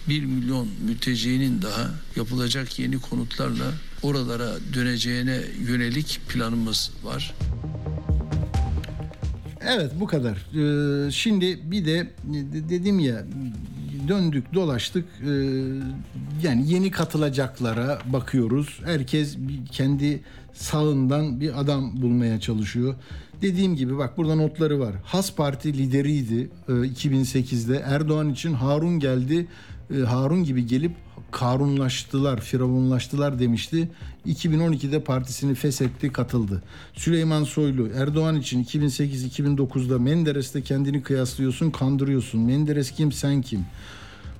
[0.09, 3.65] 1 milyon mültecinin daha yapılacak yeni konutlarla
[4.03, 7.33] oralara döneceğine yönelik planımız var.
[9.67, 10.37] Evet bu kadar.
[11.07, 13.25] Ee, şimdi bir de de- dedim ya
[14.07, 15.29] döndük dolaştık Ee,
[16.43, 18.79] yani yeni katılacaklara bakıyoruz.
[18.85, 19.37] Herkes
[19.71, 20.21] kendi
[20.53, 22.95] sağından bir adam bulmaya çalışıyor.
[23.41, 24.95] Dediğim gibi bak burada notları var.
[25.03, 27.83] Has Parti lideriydi e, 2008'de.
[27.85, 29.47] Erdoğan için Harun geldi.
[29.91, 30.91] E, Harun gibi gelip
[31.33, 33.89] Karunlaştılar, firavunlaştılar demişti.
[34.27, 36.63] 2012'de partisini feshetti, katıldı.
[36.93, 42.41] Süleyman Soylu, Erdoğan için 2008-2009'da Menderes'te kendini kıyaslıyorsun, kandırıyorsun.
[42.41, 43.65] Menderes kim, sen kim?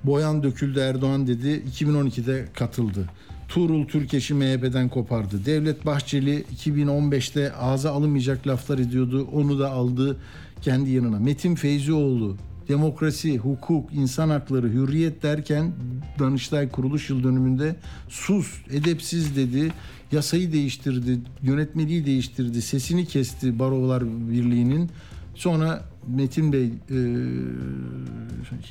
[0.04, 1.62] Boyan döküldü Erdoğan dedi.
[1.80, 3.08] 2012'de katıldı.
[3.48, 5.46] Tuğrul Türkeş'i MHP'den kopardı.
[5.46, 9.28] Devlet Bahçeli 2015'te ağza alınmayacak laflar ediyordu.
[9.32, 10.16] Onu da aldı
[10.62, 11.18] kendi yanına.
[11.18, 12.36] Metin Feyzioğlu
[12.68, 15.72] demokrasi, hukuk, insan hakları, hürriyet derken
[16.18, 17.76] Danıştay kuruluş yıl dönümünde
[18.08, 19.72] sus, edepsiz dedi.
[20.12, 24.90] Yasayı değiştirdi, yönetmeliği değiştirdi, sesini kesti Barolar Birliği'nin.
[25.34, 26.70] Sonra Metin Bey e,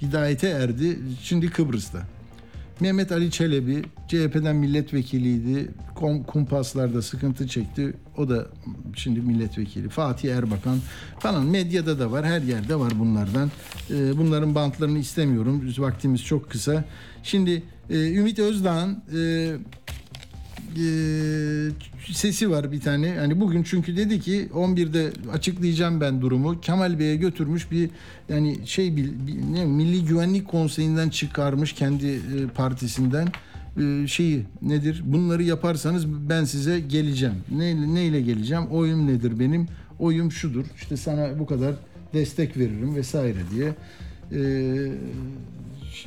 [0.01, 0.99] hidayete erdi.
[1.21, 2.07] Şimdi Kıbrıs'ta.
[2.79, 5.71] Mehmet Ali Çelebi CHP'den milletvekiliydi.
[5.95, 7.93] Kom, kumpaslarda sıkıntı çekti.
[8.17, 8.47] O da
[8.95, 9.89] şimdi milletvekili.
[9.89, 10.77] Fatih Erbakan
[11.19, 12.25] falan medyada da var.
[12.25, 13.51] Her yerde var bunlardan.
[13.89, 15.73] Ee, bunların bantlarını istemiyorum.
[15.77, 16.83] Vaktimiz çok kısa.
[17.23, 19.51] Şimdi e, Ümit Özdağ'ın e,
[20.77, 23.07] e, sesi var bir tane.
[23.07, 26.61] Yani bugün çünkü dedi ki 11'de açıklayacağım ben durumu.
[26.61, 27.89] Kemal Bey'e götürmüş bir
[28.29, 32.19] yani şey bir, bir- ne Milli Güvenlik Konseyi'nden çıkarmış kendi e,
[32.55, 33.27] partisinden
[33.81, 35.03] e, şeyi nedir?
[35.05, 37.35] Bunları yaparsanız ben size geleceğim.
[37.57, 38.63] Ne neyle geleceğim?
[38.71, 39.67] Oyum nedir benim?
[39.99, 40.65] Oyum şudur.
[40.77, 41.75] İşte sana bu kadar
[42.13, 43.73] destek veririm vesaire diye.
[44.31, 44.41] E,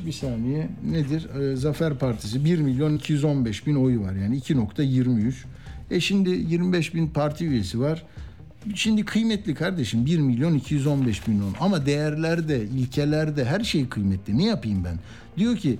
[0.05, 1.27] bir saniye nedir?
[1.35, 5.33] Ee, Zafer Partisi 1 milyon 215 bin oyu var yani 2.23.
[5.91, 8.03] E şimdi 25 bin parti üyesi var.
[8.75, 11.55] Şimdi kıymetli kardeşim 1 milyon 215 bin on.
[11.59, 14.37] Ama değerlerde, ilkelerde her şey kıymetli.
[14.37, 14.99] Ne yapayım ben?
[15.37, 15.79] Diyor ki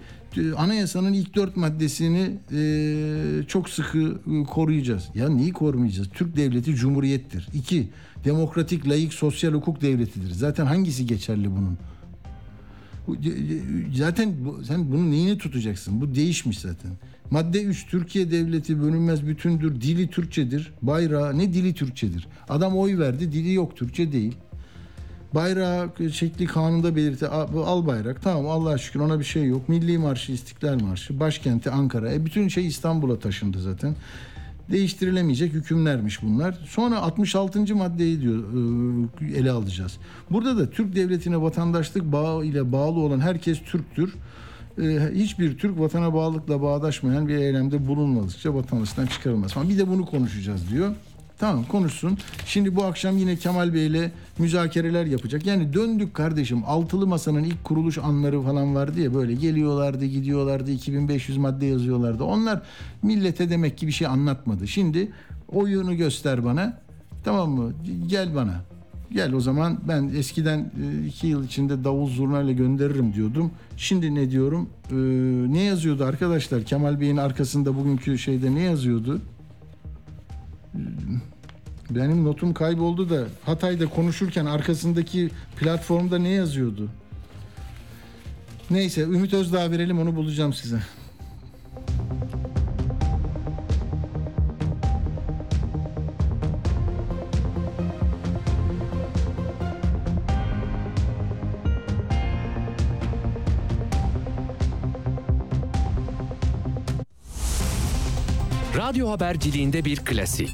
[0.57, 5.09] anayasanın ilk dört maddesini e, çok sıkı e, koruyacağız.
[5.15, 6.09] Ya neyi koruyacağız?
[6.13, 7.47] Türk devleti cumhuriyettir.
[7.53, 7.89] İki,
[8.25, 10.31] demokratik, layık, sosyal hukuk devletidir.
[10.31, 11.77] Zaten hangisi geçerli bunun?
[13.95, 16.01] Zaten bu, sen bunun neyini tutacaksın?
[16.01, 16.91] Bu değişmiş zaten.
[17.31, 19.81] Madde 3 Türkiye devleti bölünmez bütündür.
[19.81, 20.73] Dili Türkçedir.
[20.81, 22.27] Bayrağı ne dili Türkçedir?
[22.49, 23.31] Adam oy verdi.
[23.31, 24.35] Dili yok Türkçe değil.
[25.35, 28.21] Bayrağı şekli kanunda belirti al bayrak.
[28.21, 29.69] Tamam Allah'a şükür ona bir şey yok.
[29.69, 32.13] Milli Marşı, İstiklal Marşı, başkenti Ankara.
[32.13, 33.95] E bütün şey İstanbul'a taşındı zaten.
[34.71, 36.59] Değiştirilemeyecek hükümlermiş bunlar.
[36.67, 37.75] Sonra 66.
[37.75, 38.43] maddeyi diyor
[39.21, 39.97] e, ele alacağız.
[40.31, 44.13] Burada da Türk devletine vatandaşlık bağı ile bağlı olan herkes Türktür.
[44.81, 49.51] E, hiçbir Türk vatana bağlılıkla bağdaşmayan bir eylemde bulunmadıkça vatandaşlıktan çıkarılmaz.
[49.69, 50.95] Bir de bunu konuşacağız diyor.
[51.39, 52.17] Tamam konuşsun.
[52.45, 55.45] Şimdi bu akşam yine Kemal Bey ile müzakereler yapacak.
[55.45, 56.63] Yani döndük kardeşim.
[56.65, 62.23] Altılı Masa'nın ilk kuruluş anları falan vardı ya böyle geliyorlardı, gidiyorlardı, 2500 madde yazıyorlardı.
[62.23, 62.61] Onlar
[63.03, 64.67] millete demek ki bir şey anlatmadı.
[64.67, 65.11] Şimdi
[65.49, 66.79] oyunu göster bana.
[67.23, 67.73] Tamam mı?
[68.07, 68.61] Gel bana.
[69.11, 73.51] Gel o zaman ben eskiden e, iki yıl içinde davul zurnayla gönderirim diyordum.
[73.77, 74.69] Şimdi ne diyorum?
[74.91, 74.95] Ee,
[75.53, 76.63] ne yazıyordu arkadaşlar?
[76.63, 79.21] Kemal Bey'in arkasında bugünkü şeyde ne yazıyordu?
[81.89, 86.89] Benim notum kayboldu da Hatay'da konuşurken arkasındaki platformda ne yazıyordu?
[88.69, 90.79] Neyse Ümit Özdağ verelim onu bulacağım size.
[108.87, 110.49] Radyo haberciliğinde bir klasik.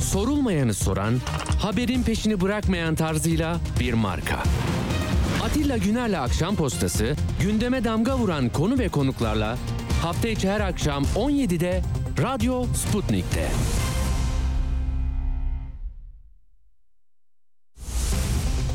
[0.00, 1.14] Sorulmayanı soran,
[1.62, 4.42] haberin peşini bırakmayan tarzıyla bir marka.
[5.44, 9.58] Atilla Güner'le Akşam Postası, gündeme damga vuran konu ve konuklarla
[10.02, 11.82] hafta içi her akşam 17'de
[12.22, 13.48] Radyo Sputnik'te.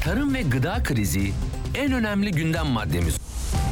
[0.04, 1.32] Tarım ve gıda krizi
[1.76, 3.18] en önemli gündem maddemiz.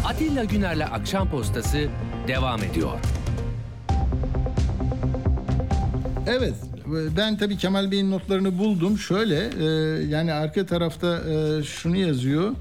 [0.06, 1.90] Atilla Güner'le Akşam Postası
[2.28, 3.00] devam ediyor.
[6.28, 6.54] Evet
[7.18, 8.98] ben tabii Kemal Bey'in notlarını buldum.
[8.98, 9.66] Şöyle e,
[10.04, 12.52] yani arka tarafta e, şunu yazıyor.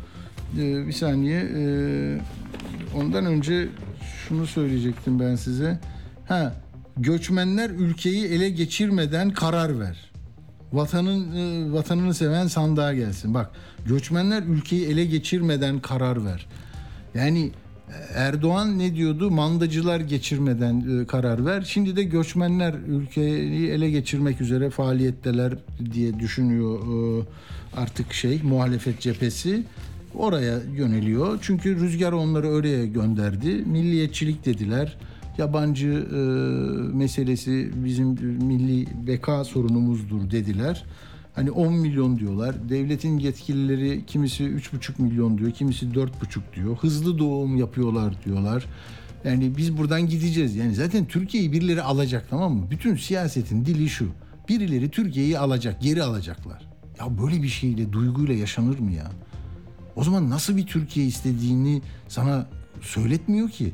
[0.59, 1.41] E, bir saniye.
[1.41, 2.21] e,
[2.97, 3.69] ondan önce
[4.29, 5.79] şunu söyleyecektim ben size.
[6.29, 6.53] Ha
[6.97, 10.11] göçmenler ülkeyi ele geçirmeden karar ver.
[10.73, 13.35] Vatanın e, vatanını seven sandığa gelsin.
[13.35, 13.51] Bak
[13.87, 16.47] göçmenler ülkeyi ele geçirmeden karar ver.
[17.15, 17.51] Yani
[18.15, 19.31] Erdoğan ne diyordu?
[19.31, 21.63] Mandacılar geçirmeden e, karar ver.
[21.63, 25.55] Şimdi de göçmenler ülkeyi ele geçirmek üzere faaliyetteler
[25.93, 27.27] diye düşünüyor e,
[27.77, 29.63] artık şey muhalefet cephesi.
[30.15, 31.39] Oraya yöneliyor.
[31.43, 33.49] Çünkü rüzgar onları oraya gönderdi.
[33.49, 34.97] Milliyetçilik dediler.
[35.39, 36.19] Yabancı e,
[36.97, 38.09] meselesi bizim
[38.47, 40.85] milli beka sorunumuzdur dediler.
[41.39, 42.69] Hani 10 milyon diyorlar.
[42.69, 46.09] Devletin yetkilileri kimisi 3,5 milyon diyor, kimisi 4,5
[46.57, 46.77] diyor.
[46.77, 48.65] Hızlı doğum yapıyorlar diyorlar.
[49.25, 50.57] Yani biz buradan gideceğiz.
[50.57, 52.71] Yani zaten Türkiye'yi birileri alacak tamam mı?
[52.71, 54.09] Bütün siyasetin dili şu.
[54.49, 56.69] Birileri Türkiye'yi alacak, geri alacaklar.
[57.01, 59.11] Ya böyle bir şeyle, duyguyla yaşanır mı ya?
[59.97, 62.47] O zaman nasıl bir Türkiye istediğini sana
[62.81, 63.73] söyletmiyor ki.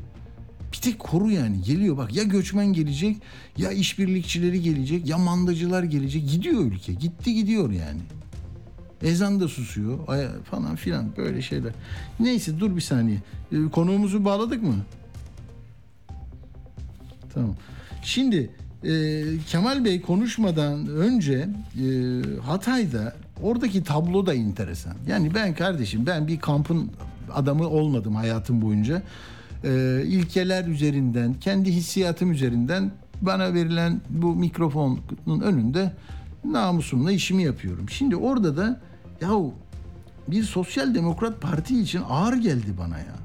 [0.75, 3.17] Bir tek koru yani geliyor bak ya göçmen gelecek
[3.57, 8.01] ya işbirlikçileri gelecek ya mandacılar gelecek gidiyor ülke gitti gidiyor yani.
[9.01, 9.99] Ezan da susuyor
[10.43, 11.73] falan filan böyle şeyler.
[12.19, 13.17] Neyse dur bir saniye
[13.51, 14.75] Ee, konuğumuzu bağladık mı?
[17.33, 17.55] Tamam.
[18.03, 18.49] Şimdi
[18.83, 21.49] e, Kemal Bey konuşmadan önce
[21.81, 21.87] e,
[22.41, 24.95] Hatay'da oradaki tablo da enteresan.
[25.07, 26.91] Yani ben kardeşim ben bir kampın
[27.33, 29.01] adamı olmadım hayatım boyunca.
[29.65, 35.91] E, ilkeler üzerinden, kendi hissiyatım üzerinden bana verilen bu mikrofonun önünde
[36.43, 37.89] namusumla işimi yapıyorum.
[37.89, 38.81] Şimdi orada da
[39.21, 39.53] yahu
[40.27, 43.15] bir sosyal demokrat parti için ağır geldi bana ya.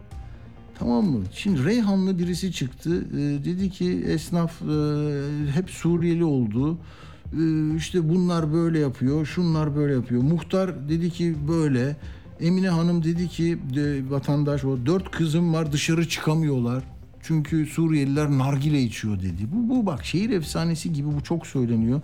[0.79, 1.25] Tamam mı?
[1.35, 3.05] Şimdi Reyhanlı birisi çıktı.
[3.13, 4.67] Ee, dedi ki esnaf e,
[5.55, 6.79] hep Suriyeli oldu.
[7.33, 10.23] Ee, işte bunlar böyle yapıyor, şunlar böyle yapıyor.
[10.23, 11.97] Muhtar dedi ki böyle.
[12.41, 16.85] Emine Hanım dedi ki de, vatandaş o dört kızım var dışarı çıkamıyorlar.
[17.23, 19.47] Çünkü Suriyeliler nargile içiyor dedi.
[19.53, 22.01] Bu, bu bak şehir efsanesi gibi bu çok söyleniyor.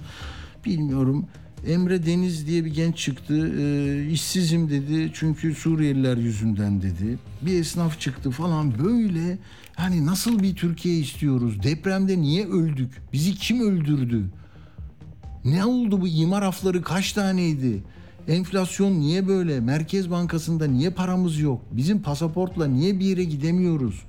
[0.65, 1.27] Bilmiyorum.
[1.67, 3.53] Emre Deniz diye bir genç çıktı.
[3.61, 7.19] Ee, işsizim dedi çünkü Suriyeliler yüzünden dedi.
[7.43, 9.39] Bir esnaf çıktı falan böyle.
[9.75, 11.63] Hani nasıl bir Türkiye istiyoruz?
[11.63, 13.03] Depremde niye öldük?
[13.13, 14.25] Bizi kim öldürdü?
[15.45, 17.83] Ne oldu bu imar hafları kaç taneydi?
[18.29, 19.61] Enflasyon niye böyle?
[19.61, 21.63] Merkez Bankası'nda niye paramız yok?
[21.73, 24.03] Bizim pasaportla niye bir yere gidemiyoruz?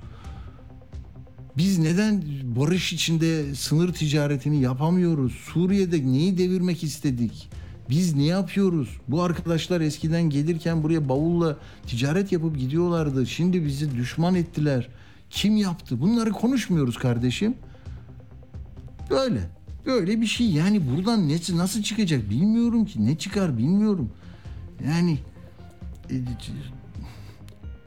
[1.56, 2.22] Biz neden
[2.56, 5.32] barış içinde sınır ticaretini yapamıyoruz?
[5.32, 7.48] Suriye'de neyi devirmek istedik?
[7.90, 8.88] Biz ne yapıyoruz?
[9.08, 13.26] Bu arkadaşlar eskiden gelirken buraya bavulla ticaret yapıp gidiyorlardı.
[13.26, 14.88] Şimdi bizi düşman ettiler.
[15.30, 16.00] Kim yaptı?
[16.00, 17.54] Bunları konuşmuyoruz kardeşim.
[19.10, 19.57] Böyle.
[19.88, 20.50] Böyle bir şey.
[20.50, 23.06] Yani buradan ne, nasıl çıkacak bilmiyorum ki.
[23.06, 24.10] Ne çıkar bilmiyorum.
[24.86, 25.18] Yani
[26.10, 26.14] e,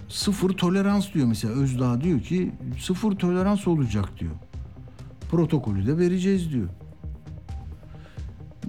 [0.10, 4.32] sıfır tolerans diyor mesela Özdağ diyor ki sıfır tolerans olacak diyor.
[5.32, 6.68] Protokolü de vereceğiz diyor.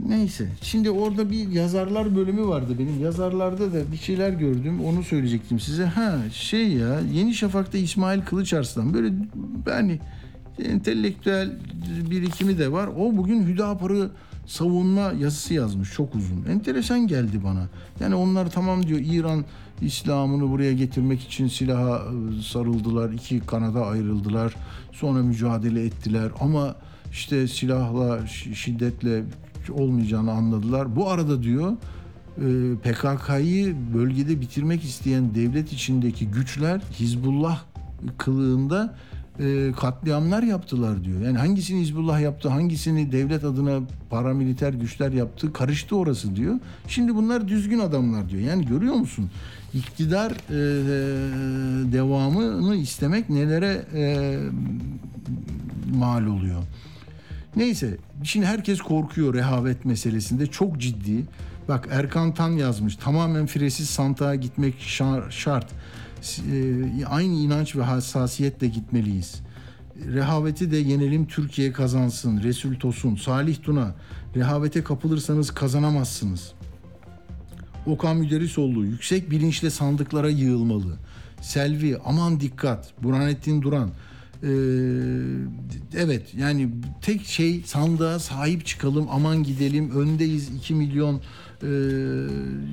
[0.09, 5.61] Neyse şimdi orada bir yazarlar bölümü vardı benim yazarlarda da bir şeyler gördüm onu söyleyecektim
[5.61, 5.85] size.
[5.85, 9.14] Ha şey ya Yeni Şafak'ta İsmail Kılıçarslan böyle
[9.66, 10.01] yani
[10.59, 11.59] entelektüel
[12.11, 12.87] birikimi de var.
[12.99, 14.11] O bugün Hüdapar'ı
[14.47, 16.45] savunma yazısı yazmış çok uzun.
[16.51, 17.69] Enteresan geldi bana.
[18.01, 19.45] Yani onlar tamam diyor İran
[19.83, 23.11] İslam'ını buraya getirmek için silaha e, sarıldılar.
[23.11, 24.55] iki kanada ayrıldılar.
[24.93, 26.75] Sonra mücadele ettiler ama
[27.12, 29.25] işte silahla şi- şiddetle
[29.71, 30.97] olmayacağını anladılar.
[30.97, 31.73] Bu arada diyor
[32.38, 32.47] e,
[32.83, 37.62] PKK'yı bölgede bitirmek isteyen devlet içindeki güçler Hizbullah
[38.19, 38.95] kılığında
[39.40, 41.21] e, katliamlar yaptılar diyor.
[41.21, 46.55] Yani hangisini Hizbullah yaptı, hangisini devlet adına paramiliter güçler yaptı karıştı orası diyor.
[46.88, 48.42] Şimdi bunlar düzgün adamlar diyor.
[48.42, 49.31] Yani görüyor musun?
[49.75, 50.57] İktidar e,
[51.92, 54.37] devamını istemek nelere e,
[55.95, 56.62] mal oluyor.
[57.57, 61.25] Neyse şimdi herkes korkuyor rehavet meselesinde çok ciddi.
[61.68, 65.66] Bak Erkan Tan yazmış tamamen firesiz santağa gitmek şar- şart.
[66.23, 69.43] E, aynı inanç ve hassasiyetle gitmeliyiz.
[70.07, 72.43] Rehaveti de yenelim Türkiye kazansın.
[72.43, 73.95] Resul Tosun, Salih Tuna.
[74.37, 76.53] Rehavete kapılırsanız kazanamazsınız.
[77.87, 80.99] Okan Müderrisoğlu yüksek bilinçle sandıklara yığılmalı.
[81.41, 83.03] Selvi aman dikkat.
[83.03, 83.91] Burhanettin Duran.
[84.43, 84.49] Ee,
[85.97, 86.69] evet yani
[87.03, 91.21] tek şey sandığa sahip çıkalım aman gidelim öndeyiz 2 milyon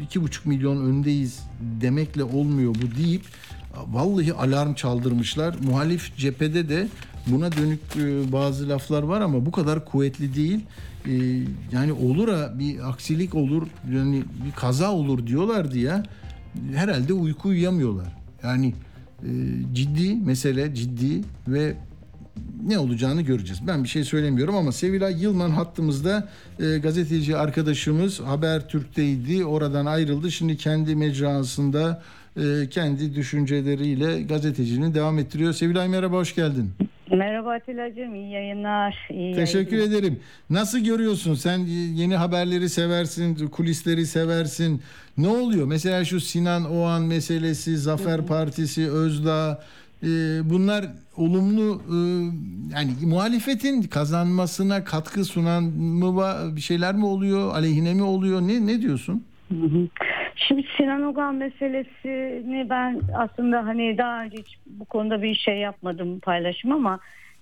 [0.04, 1.40] iki buçuk milyon öndeyiz
[1.82, 3.22] demekle olmuyor bu deyip
[3.88, 5.56] vallahi alarm çaldırmışlar.
[5.64, 6.88] Muhalif cephede de
[7.28, 10.66] buna dönük e, bazı laflar var ama bu kadar kuvvetli değil.
[11.06, 11.14] E,
[11.72, 16.04] yani olur ha bir aksilik olur yani bir kaza olur diyorlardı ya.
[16.74, 18.18] Herhalde uyku uyuyamıyorlar.
[18.44, 18.74] Yani
[19.24, 19.30] e,
[19.74, 21.76] ciddi mesele ciddi ve
[22.66, 23.68] ne olacağını göreceğiz.
[23.68, 26.28] Ben bir şey söylemiyorum ama Sevilay Yılman hattımızda
[26.60, 29.46] e, gazeteci arkadaşımız Habertürk'teydi.
[29.46, 30.32] Oradan ayrıldı.
[30.32, 32.02] Şimdi kendi mecrasında
[32.38, 35.54] e, kendi düşünceleriyle gazeteciliğini devam ettiriyor.
[35.54, 36.72] Sevilay merhaba hoş geldin.
[37.12, 39.08] Merhaba Atilla'cığım, iyi yayınlar.
[39.12, 39.98] Iyi Teşekkür yayınlar.
[40.00, 40.20] ederim.
[40.50, 41.34] Nasıl görüyorsun?
[41.36, 41.58] Sen
[41.94, 44.82] yeni haberleri seversin, kulisleri seversin.
[45.18, 45.68] Ne oluyor?
[45.68, 49.62] Mesela şu Sinan Oğan meselesi, Zafer Partisi, Özdağ
[50.04, 50.08] e,
[50.50, 50.86] bunlar
[51.18, 51.98] olumlu e,
[52.74, 57.54] yani muhalefetin kazanmasına katkı sunan mı bir şeyler mi oluyor?
[57.54, 58.42] Aleyhine mi oluyor?
[58.42, 59.24] Ne ne diyorsun?
[60.36, 66.20] Şimdi Sinan Ogan meselesini ben aslında hani daha önce hiç bu konuda bir şey yapmadım
[66.20, 67.00] paylaşım ama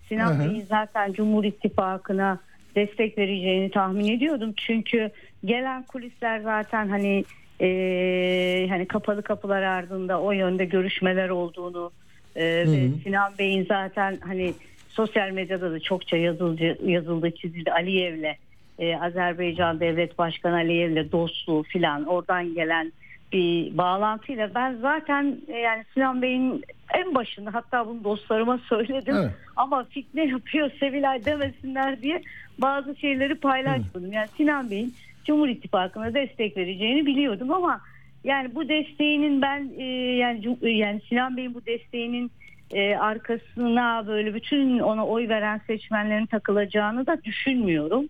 [0.10, 0.39] Sinan.
[0.39, 2.39] Bey'in zaten Cumhur İttifakı'na
[2.76, 4.53] destek vereceğini tahmin ediyordum.
[4.58, 5.12] Çünkü
[5.45, 7.24] gelen kulisler zaten hani
[7.62, 11.91] e, hani kapalı kapılar ardında o yönde görüşmeler olduğunu
[12.38, 14.53] Ee, ve Sinan Bey'in zaten hani
[14.89, 18.35] sosyal medyada da çokça yazıldı, yazıldı çizildi Aliyev'le
[18.79, 22.91] e, Azerbaycan Devlet Başkanı Aliyev'le dostluğu filan oradan gelen
[23.31, 26.63] bir bağlantıyla ben zaten e, yani Sinan Bey'in
[26.93, 29.31] en başında hatta bunu dostlarıma söyledim Evet.
[29.55, 32.21] ama fitne yapıyor Sevilay demesinler diye
[32.57, 34.13] bazı şeyleri paylaşmadım.
[34.13, 34.93] Yani Sinan Bey'in
[35.25, 37.81] Cumhur İttifakı'na destek vereceğini biliyordum ama
[38.24, 39.84] yani bu desteğinin ben e,
[40.15, 42.32] yani Cum- yani Sinan Bey'in bu desteğinin
[42.72, 48.05] e, arkasına böyle bütün ona oy veren seçmenlerin takılacağını da düşünmüyorum.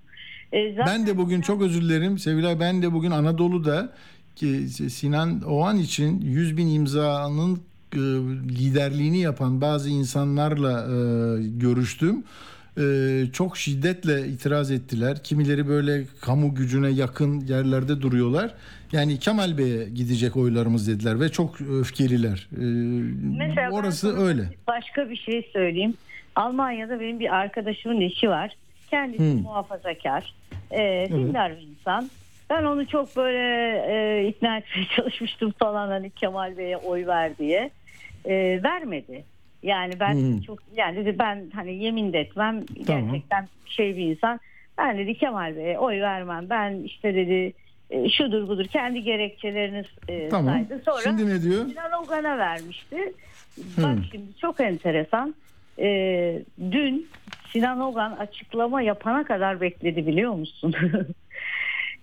[0.51, 3.93] E, zaten Ben de bugün çok özür dilerim Sevilay ben de bugün Anadolu'da
[4.35, 7.59] ki Sinan Oğan için 100 bin imzanın
[7.93, 7.99] e,
[8.59, 10.97] liderliğini yapan bazı insanlarla e,
[11.47, 12.23] görüştüm.
[12.77, 12.83] E,
[13.33, 15.23] çok şiddetle itiraz ettiler.
[15.23, 18.53] Kimileri böyle kamu gücüne yakın yerlerde duruyorlar.
[18.91, 22.47] Yani Kemal Bey'e gidecek oylarımız dediler ve çok öfkeliler.
[22.57, 22.63] E,
[23.37, 24.49] Mesela orası öyle.
[24.67, 25.93] Başka bir şey söyleyeyim.
[26.35, 28.55] Almanya'da benim bir arkadaşımın eşi var.
[28.89, 30.33] Kendisi muhafazakar.
[30.71, 32.09] E, dindar bir insan.
[32.49, 33.37] Ben onu çok böyle
[33.89, 37.69] e, ikna etmeye çalışmıştım falan hani Kemal Bey'e oy ver diye.
[38.25, 39.23] E, vermedi.
[39.67, 43.05] Yani ben çok yani dedi ben hani yemin de etmem Tamam.
[43.05, 44.39] gerçekten şey bir insan.
[44.77, 46.49] Ben dedi Kemal Bey'e oy vermem.
[46.49, 47.53] Ben işte dedi
[47.89, 50.53] e, şudur budur kendi gerekçelerini e, Tamam.
[50.53, 50.81] saydı.
[50.85, 51.65] Sonra Şimdi ne diyor?
[51.65, 53.13] Sinan Ogan'a vermişti.
[53.57, 55.35] Bak şimdi çok enteresan.
[55.79, 56.41] Ee,
[56.71, 57.07] dün
[57.53, 60.73] Sinan Ogan açıklama yapana kadar bekledi biliyor musun?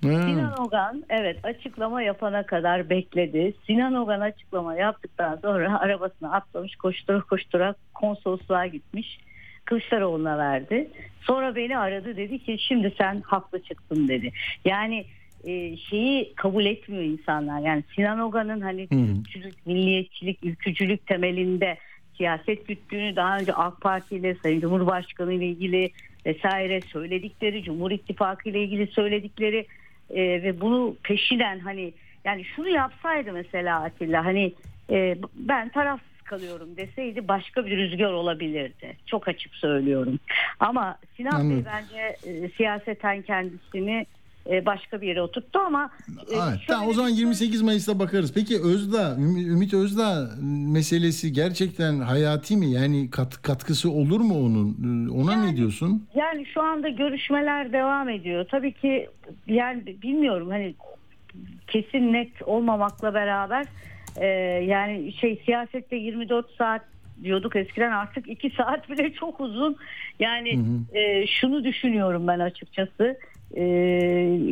[0.02, 3.54] Sinan Ogan evet açıklama yapana kadar bekledi.
[3.66, 9.18] Sinan Ogan açıklama yaptıktan sonra arabasına atlamış koştura koştura konsolosluğa gitmiş.
[9.64, 10.90] Kılıçdaroğlu'na verdi.
[11.20, 14.32] Sonra beni aradı dedi ki şimdi sen haklı çıktın dedi.
[14.64, 15.04] Yani
[15.44, 17.60] e, şeyi kabul etmiyor insanlar.
[17.60, 21.76] Yani Sinan Ogan'ın hani Türkçülük, milliyetçilik, ülkücülük temelinde
[22.16, 25.90] siyaset güttüğünü daha önce AK Parti ile Sayın Cumhurbaşkanı ile ilgili
[26.26, 29.66] vesaire söyledikleri, Cumhur İttifakı ile ilgili söyledikleri
[30.10, 31.92] e, ve bunu peşinen hani
[32.24, 34.52] yani şunu yapsaydı mesela Atilla hani
[34.90, 38.96] e, ben tarafsız kalıyorum deseydi başka bir rüzgar olabilirdi.
[39.06, 40.18] Çok açık söylüyorum.
[40.60, 44.06] Ama Sinan Bey bence e, siyaseten kendisini
[44.46, 48.34] başka bir yere oturttu ama e, Evet, tamam, o zaman şey- 28 Mayıs'ta bakarız.
[48.34, 50.30] Peki Özdağ, Üm- Ümit Özdağ
[50.72, 52.70] meselesi gerçekten hayati mi?
[52.72, 54.68] Yani kat, katkısı olur mu onun?
[55.08, 56.06] Ee, Ona ne Yani- diyorsun?
[56.14, 58.46] Yani şu anda görüşmeler devam ediyor.
[58.50, 59.08] Tabii ki
[59.46, 60.74] yani bilmiyorum hani
[61.66, 63.66] kesin net olmamakla beraber
[64.16, 64.26] e,
[64.64, 66.82] yani şey siyasette 24 saat
[67.22, 69.76] diyorduk eskiden artık 2 saat bile çok uzun.
[70.20, 70.60] Yani
[70.94, 73.16] e, şunu düşünüyorum ben açıkçası.
[73.56, 73.64] E,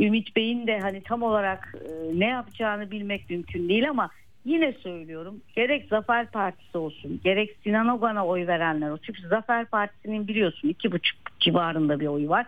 [0.07, 4.11] Ümit Bey'in de hani tam olarak e, ne yapacağını bilmek mümkün değil ama
[4.45, 9.03] yine söylüyorum gerek Zafer Partisi olsun gerek Sinan Ogan'a oy verenler olsun.
[9.07, 12.47] Çünkü Zafer Partisi'nin biliyorsun iki buçuk civarında bir oyu var.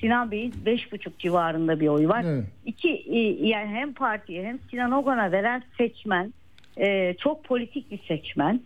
[0.00, 2.24] Sinan Bey'in beş buçuk civarında bir oyu var.
[2.26, 2.44] Evet.
[2.66, 6.32] İki e, yani hem partiye hem Sinan Ogan'a veren seçmen
[6.76, 8.60] e, çok politik bir seçmen.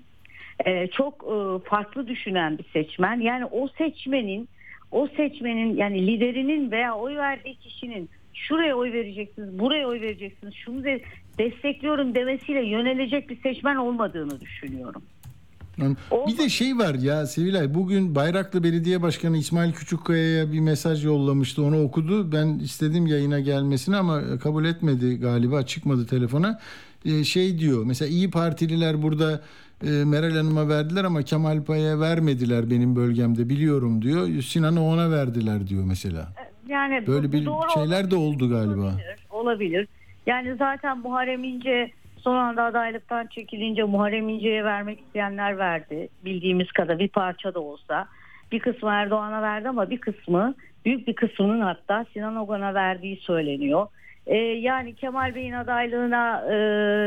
[0.66, 3.20] E, çok e, farklı düşünen bir seçmen.
[3.20, 4.48] Yani o seçmenin
[4.90, 10.84] o seçmenin yani liderinin veya oy verdiği kişinin şuraya oy vereceksiniz, buraya oy vereceksiniz, şunu
[10.84, 11.00] de
[11.38, 15.02] destekliyorum demesiyle yönelecek bir seçmen olmadığını düşünüyorum.
[16.28, 21.62] Bir de şey var ya Sevilay bugün Bayraklı Belediye Başkanı İsmail Küçükkaya'ya bir mesaj yollamıştı.
[21.62, 22.32] Onu okudu.
[22.32, 25.62] Ben istedim yayına gelmesini ama kabul etmedi galiba.
[25.62, 26.60] Çıkmadı telefona.
[27.04, 29.42] Ee, şey diyor mesela İyi Partililer burada
[29.84, 34.26] e, Meral Hanım'a verdiler ama Kemal Pay'a vermediler benim bölgemde biliyorum diyor.
[34.42, 36.28] Sinan'ı ona verdiler diyor mesela.
[36.68, 38.80] Yani bu- Böyle bir doğru şeyler de oldu galiba.
[38.80, 39.88] Olabilir, olabilir.
[40.26, 46.08] Yani zaten Muharrem İnce son anda adaylıktan çekilince Muharrem İnce'ye vermek isteyenler verdi.
[46.24, 48.06] Bildiğimiz kadar bir parça da olsa.
[48.52, 50.54] Bir kısmı Erdoğan'a verdi ama bir kısmı
[50.84, 53.86] büyük bir kısmının hatta Sinan Ogan'a verdiği söyleniyor.
[54.26, 56.54] Ee, yani Kemal Bey'in adaylığına e,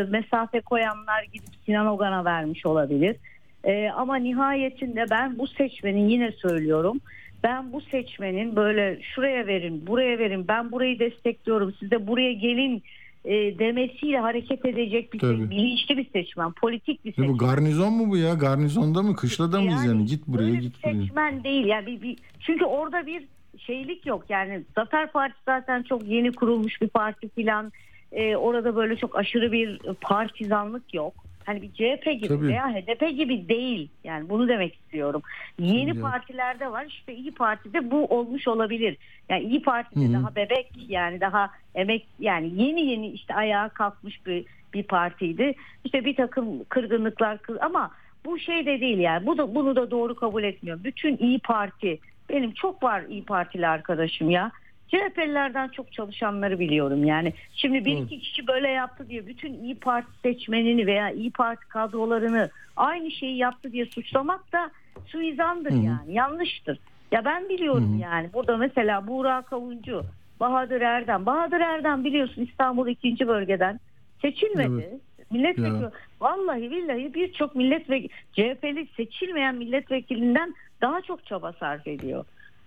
[0.09, 3.15] mesafe koyanlar gidip Sinan Ogan'a vermiş olabilir.
[3.63, 7.01] Ee, ama nihayetinde ben bu seçmenin yine söylüyorum
[7.43, 12.84] ben bu seçmenin böyle şuraya verin buraya verin ben burayı destekliyorum siz de buraya gelin
[13.26, 15.49] e, demesiyle hareket edecek bir Tabii.
[15.49, 17.30] bilinçli bir seçmen politik bir Ya seçmen.
[17.30, 18.34] bu garnizon mu bu ya?
[18.34, 19.15] Garnizonda mı?
[19.15, 20.05] Kışlada mıyız yani?
[20.05, 21.01] Git buraya git buraya.
[21.03, 23.24] seçmen değil yani bir, bir- çünkü orada bir
[23.60, 27.72] şeylik yok yani Zafer Partisi zaten çok yeni kurulmuş bir parti filan
[28.12, 31.14] Ee, orada böyle çok aşırı bir partizanlık yok.
[31.45, 32.47] Hani bir CHP gibi Tabii.
[32.47, 33.89] veya HDP gibi değil.
[34.03, 35.22] Yani bunu demek istiyorum.
[35.60, 36.01] Yeni Tabii.
[36.01, 36.86] partilerde var.
[36.86, 38.97] İşte İyi Parti'de bu olmuş olabilir.
[39.30, 44.45] Yani İyi Parti'de daha bebek yani daha emek yani yeni yeni işte ayağa kalkmış bir
[44.74, 45.53] bir partiydi.
[45.86, 47.91] İşte bir takım kırgınlıklar kır- ama
[48.26, 49.26] bu şey de değil yani.
[49.26, 50.84] Bu da bunu da doğru kabul etmiyorum.
[50.84, 51.99] Bütün İyi Parti
[52.30, 54.51] benim çok var İyi Partili arkadaşım ya.
[54.88, 57.34] CHP'lilerden çok çalışanları biliyorum yani.
[57.53, 62.49] Şimdi bir iki kişi böyle yaptı diye bütün İyi Parti seçmenini veya İyi Parti kadrolarını
[62.77, 64.71] aynı şeyi yaptı diye suçlamak da
[65.05, 66.13] suizandır yani.
[66.13, 66.80] Yanlıştır.
[67.11, 68.30] Ya ben biliyorum yani.
[68.34, 70.03] Burada mesela Buğra Kavuncu,
[70.39, 71.25] Bahadır Erdem.
[71.25, 73.27] Bahadır Erdem biliyorsun İstanbul 2.
[73.27, 73.80] bölgeden
[74.21, 74.99] seçilmedi.
[75.32, 75.84] Milletvekili.
[75.84, 75.91] Ya.
[76.21, 82.25] Vallahi billahi birçok milletvekili CHP'li seçilmeyen milletvekilinden daha çok çaba sarf ediyor.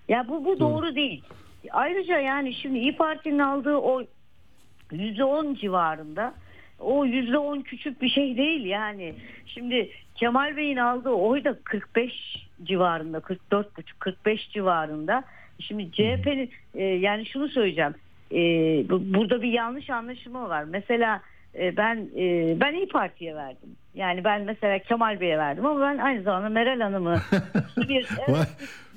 [0.09, 1.23] Ya bu bu doğru değil.
[1.71, 4.03] Ayrıca yani şimdi İyi Parti'nin aldığı o
[4.93, 6.35] %10 civarında
[6.81, 9.15] o %10 küçük bir şey değil yani.
[9.47, 13.65] Şimdi Kemal Bey'in aldığı oy da 45 civarında 44,5
[13.99, 15.25] 45 civarında.
[15.61, 17.95] Şimdi CHP'nin e, yani şunu söyleyeceğim.
[18.33, 18.39] E,
[18.91, 20.65] bu- burada bir yanlış anlaşılma var.
[20.65, 21.21] Mesela
[21.59, 23.77] e, ben e, ben İyi Parti'ye verdim.
[23.95, 27.21] Yani ben mesela Kemal Bey'e verdim ama ben aynı zamanda Meral Hanım'ı
[27.89, 28.49] bir evet,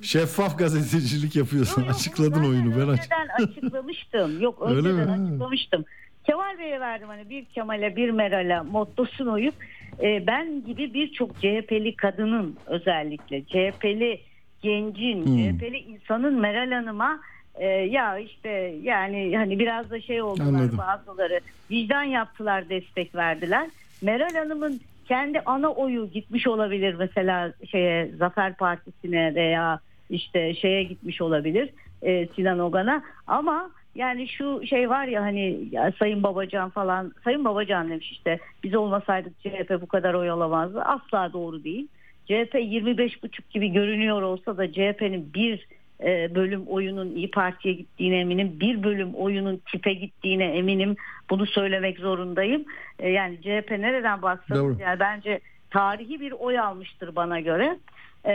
[0.02, 1.82] şeffaf gazetecilik yapıyorsun.
[1.82, 2.72] Yok, yok, Açıkladın bunu oyunu.
[2.76, 4.42] Ben önceden açıklamıştım.
[4.42, 5.28] Yok Öyle önceden mi?
[5.28, 5.86] açıklamıştım.
[6.24, 9.56] Kemal Bey'e verdim hani bir Kemal'e bir Meral'e mottosunu uyup
[10.04, 14.22] e, ben gibi birçok CHP'li kadının özellikle CHP'li
[14.62, 15.38] gencin, Hmm.
[15.38, 17.20] CHP'li insanın Meral Hanım'a
[17.58, 18.50] e, ya işte
[18.82, 20.78] yani hani biraz da şey oldular Anladım.
[20.78, 21.40] bazıları
[21.72, 23.70] vicdan yaptılar destek verdiler.
[24.02, 29.80] Meral Hanım'ın kendi ana oyu gitmiş olabilir mesela şeye Zafer Partisi'ne veya
[30.10, 31.70] işte şeye gitmiş olabilir
[32.02, 37.46] e, Sinan Ogan'a ama yani şu şey var ya hani ya Sayın Babacan falan Sayın
[37.46, 41.88] Babacan demiş işte biz olmasaydık CHP bu kadar oy alamazdı asla doğru değil.
[42.26, 45.68] CHP 25,5 gibi görünüyor olsa da CHP'nin bir
[46.04, 48.60] e, bölüm oyunun İyi Parti'ye gittiğine eminim.
[48.60, 50.96] Bir bölüm oyunun tipe gittiğine eminim.
[51.30, 52.66] Bunu söylemek zorundayım.
[53.00, 55.40] E, yani CHP nereden baksanız yani bence
[55.70, 57.78] tarihi bir oy almıştır bana göre.
[58.26, 58.34] E,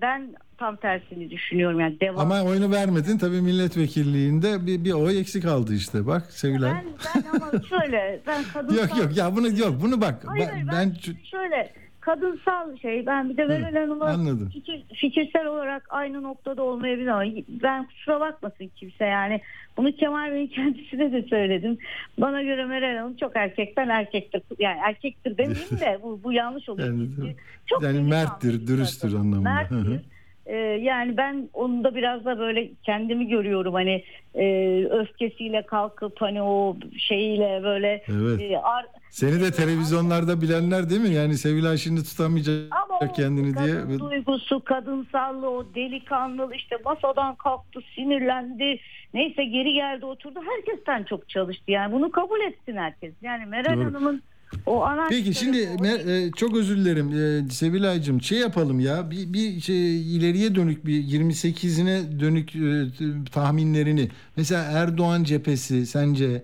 [0.00, 1.80] ben tam tersini düşünüyorum.
[1.80, 2.18] Yani devam.
[2.18, 3.18] Ama oyunu vermedin.
[3.18, 6.06] Tabii milletvekilliğinde bir, bir oy eksik kaldı işte.
[6.06, 6.70] Bak Sevilay.
[6.70, 6.84] ben,
[7.14, 10.22] ben ama şöyle ben kadınsal Yok yok ya bunu yok bunu bak.
[10.26, 10.94] Hayır, ben, ben
[11.30, 11.72] şöyle
[12.02, 14.50] kadınsal şey ben bir de Hanım'a anladım.
[14.52, 19.40] fikir, fikirsel olarak aynı noktada olmayabilir ama ben kusura bakmasın kimse yani
[19.76, 21.78] bunu Kemal Bey'in kendisine de söyledim.
[22.18, 24.42] Bana göre Meral Hanım çok erkekten erkektir.
[24.58, 26.80] Yani erkektir demeyeyim de bu, bu yanlış olur.
[26.80, 27.34] Yani-
[27.66, 29.20] çok yani merttir, dürüsttür kadın.
[29.20, 29.50] anlamında.
[29.50, 30.00] Merttir.
[30.46, 34.44] Ee, yani ben onu da biraz da böyle kendimi görüyorum hani e,
[34.90, 38.40] öfkesiyle kalkıp hani o şeyiyle böyle Evet.
[38.40, 41.14] e, ar- Seni de televizyonlarda bilenler değil mi?
[41.14, 43.74] Yani Sevilay şimdi tutamayacak Ama o kendini diye.
[43.74, 48.78] kadın duygusu, kadınsallığı, o delikanlı işte masadan kalktı, sinirlendi.
[49.14, 50.38] Neyse geri geldi oturdu.
[50.56, 51.70] Herkesten çok çalıştı.
[51.70, 53.12] Yani bunu kabul etsin herkes.
[53.22, 53.84] Yani Meral Doğru.
[53.84, 54.22] Hanım'ın
[54.66, 59.32] o ana Peki şimdi me- e, çok özür dilerim e, Sevilay'cığım şey yapalım ya bir,
[59.32, 62.84] bir şey ileriye dönük bir 28'ine dönük e,
[63.32, 66.42] tahminlerini mesela Erdoğan cephesi sence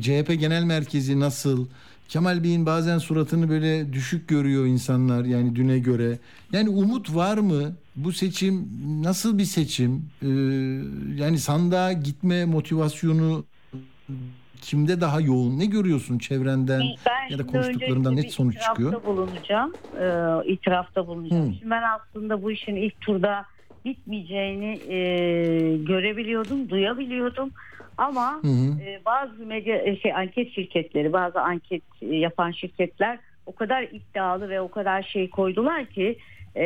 [0.00, 1.66] CHP genel merkezi nasıl
[2.08, 6.18] Kemal Bey'in bazen suratını böyle düşük görüyor insanlar yani düne göre
[6.52, 8.68] yani umut var mı bu seçim
[9.02, 10.26] nasıl bir seçim Ee,
[11.16, 13.44] yani sandığa gitme motivasyonu
[14.60, 19.04] kimde daha yoğun ne görüyorsun çevrenden ben ya da konuştuklarından net sonuç itirafta çıkıyor.
[19.04, 19.72] bulunacağım.
[20.00, 21.48] Ee, itirafta bulunacağım.
[21.48, 21.54] Hı.
[21.58, 23.44] Şimdi ben aslında bu işin ilk turda
[23.86, 24.98] bitmeyeceğini e,
[25.76, 27.50] görebiliyordum, duyabiliyordum.
[27.98, 28.80] Ama Hı hı.
[28.80, 34.48] e, bazı medya e, şey anket şirketleri, bazı anket e, yapan şirketler o kadar iddialı
[34.48, 36.18] ve o kadar şey koydular ki
[36.56, 36.64] e,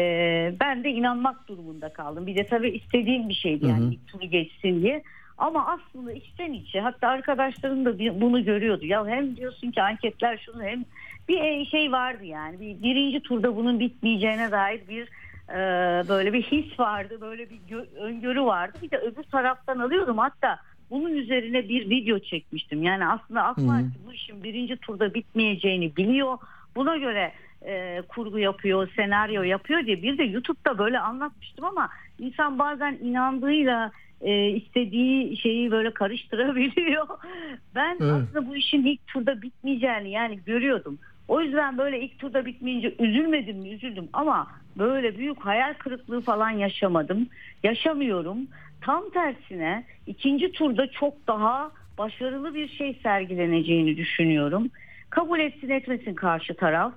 [0.60, 2.26] ben de inanmak durumunda kaldım.
[2.26, 3.92] Bir de tabii istediğim bir şeydi yani Hı hı.
[3.92, 5.02] ilk turu geçsin diye.
[5.38, 8.86] Ama aslında içten içe hatta arkadaşlarım da bunu görüyordu.
[8.86, 10.84] Ya hem diyorsun ki anketler şunu hem
[11.28, 15.08] bir e, şey vardı yani bir, birinci turda bunun bitmeyeceğine dair bir
[15.50, 15.58] e,
[16.08, 20.58] böyle bir his vardı böyle bir gö- öngörü vardı bir de öbür taraftan alıyordum hatta
[20.90, 23.56] bunun üzerine bir video çekmiştim yani aslında AK.
[23.56, 26.38] Parti bu işin birinci turda bitmeyeceğini biliyor
[26.76, 27.32] buna göre
[27.66, 31.88] e, kurgu yapıyor senaryo yapıyor diye bir de YouTube'da böyle anlatmıştım ama
[32.18, 37.06] insan bazen inandığıyla e, istediği şeyi böyle karıştırabiliyor.
[37.74, 38.12] Ben Evet.
[38.12, 40.98] aslında bu işin ilk turda bitmeyeceğini yani görüyordum.
[41.30, 44.46] O yüzden böyle ilk turda bitmeyince üzülmedim mi üzüldüm ama
[44.78, 47.28] böyle büyük hayal kırıklığı falan yaşamadım.
[47.62, 48.38] Yaşamıyorum.
[48.80, 54.70] Tam tersine ikinci turda çok daha başarılı bir şey sergileneceğini düşünüyorum.
[55.10, 56.92] Kabul etsin etmesin karşı taraf.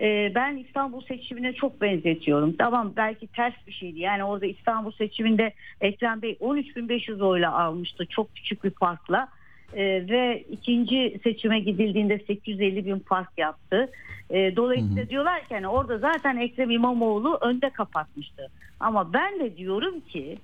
[0.00, 2.56] Ee, ben İstanbul seçimine çok benzetiyorum.
[2.56, 4.00] Tamam belki ters bir şeydi.
[4.00, 8.06] Yani orada İstanbul seçiminde Ekrem Bey 13.500 oyla almıştı.
[8.06, 9.28] Çok küçük bir farkla.
[9.74, 13.90] E, ve ikinci seçime gidildiğinde 850 bin fark yaptı.
[14.30, 18.46] E, dolayısıyla diyorlar ki hani orada zaten Ekrem İmamoğlu önde kapatmıştı.
[18.80, 20.38] Ama ben de diyorum ki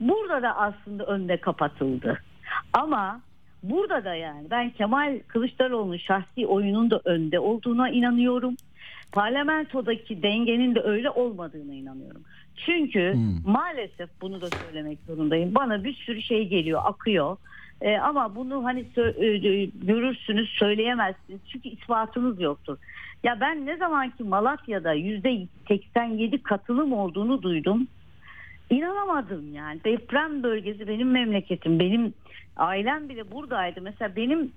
[0.00, 2.18] burada da aslında önde kapatıldı.
[2.72, 3.20] Ama
[3.62, 8.56] burada da yani ben Kemal Kılıçdaroğlu'nun şahsi oyunun da önde olduğuna inanıyorum.
[9.12, 12.22] Parlamentodaki dengenin de öyle olmadığına inanıyorum.
[12.66, 13.14] Çünkü
[13.46, 15.54] maalesef bunu da söylemek zorundayım.
[15.54, 17.36] Bana bir sürü şey geliyor, akıyor.
[17.80, 21.40] Ee, ama bunu hani sö- e, görürsünüz, söyleyemezsiniz.
[21.48, 22.78] Çünkü ispatınız yoktur.
[23.22, 27.88] Ya ben ne zaman ki Malatya'da yüzde 87 katılım olduğunu duydum.
[28.70, 29.84] İnanamadım yani.
[29.84, 31.80] Deprem bölgesi benim memleketim.
[31.80, 32.14] Benim
[32.56, 33.80] ailem bile buradaydı.
[33.80, 34.52] Mesela benim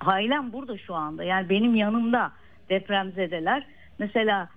[0.00, 1.24] ailem burada şu anda.
[1.24, 2.32] Yani benim yanımda
[2.70, 3.66] depremzedeler.
[3.98, 4.48] Mesela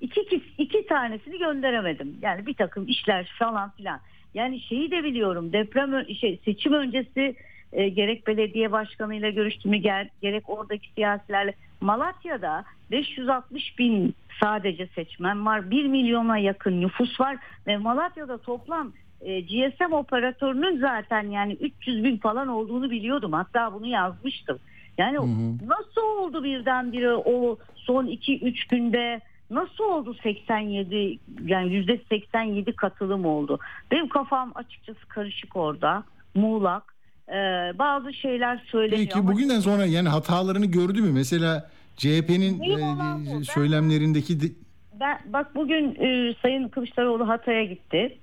[0.00, 2.18] iki, iki tanesini gönderemedim.
[2.22, 4.00] Yani bir takım işler falan filan.
[4.34, 7.36] Yani şeyi de biliyorum deprem şey, seçim öncesi
[7.72, 15.70] e, gerek belediye başkanıyla görüştüğümü ger- gerek oradaki siyasilerle Malatya'da 560 bin sadece seçmen var.
[15.70, 22.16] 1 milyona yakın nüfus var ve Malatya'da toplam e, GSM operatörünün zaten yani 300 bin
[22.16, 23.32] falan olduğunu biliyordum.
[23.32, 24.58] Hatta bunu yazmıştım.
[24.98, 25.16] Yani
[25.66, 29.20] nasıl oldu birdenbire o son 2-3 günde
[29.50, 33.58] nasıl oldu 87 yani yüzde 87 katılım oldu.
[33.90, 36.04] Benim kafam açıkçası karışık orada.
[36.34, 36.94] Muğlak.
[37.28, 37.32] Ee,
[37.78, 38.98] bazı şeyler söyleniyor.
[39.06, 41.10] Peki ama- bugünden sonra yani hatalarını gördü mü?
[41.12, 42.60] Mesela CHP'nin.
[42.60, 44.52] Ben- söylemlerindeki de-
[45.00, 48.18] Ben bak bugün e, Sayın Kılıçdaroğlu Hatay'a gitti.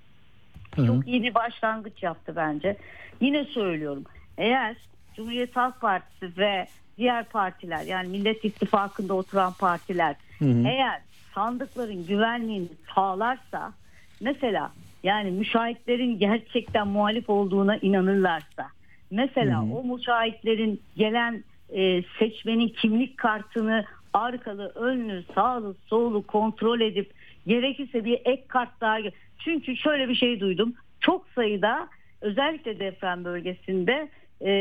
[0.76, 0.88] Hı hı.
[0.88, 2.78] Çok iyi bir başlangıç yaptı bence.
[3.22, 4.04] Yine söylüyorum.
[4.38, 4.76] Eğer
[5.16, 6.68] Cumhuriyet Halk Partisi ve
[6.98, 11.02] diğer partiler yani Millet İttifakı'nda oturan partiler eğer
[11.38, 13.74] sandıkların güvenliğini sağlarsa
[14.22, 14.72] mesela
[15.04, 18.68] yani müşahitlerin gerçekten muhalif olduğuna inanırlarsa
[19.12, 27.12] mesela o müşahitlerin gelen e, seçmenin kimlik kartını arkalı, önlü, sağlı, solu kontrol edip
[27.48, 28.98] gerekirse bir ek kart daha
[29.40, 30.74] çünkü şöyle bir şey duydum.
[31.00, 31.88] Çok sayıda
[32.22, 34.10] özellikle deprem bölgesinde
[34.42, 34.52] e,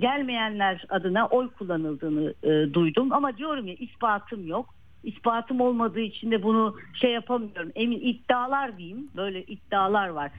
[0.00, 4.76] gelmeyenler adına oy kullanıldığını e, duydum ama diyorum ya ispatım yok.
[5.06, 7.72] İspatım olmadığı için de bunu şey yapamıyorum.
[7.74, 9.10] Emin iddialar diyeyim.
[9.16, 10.30] Böyle iddialar var.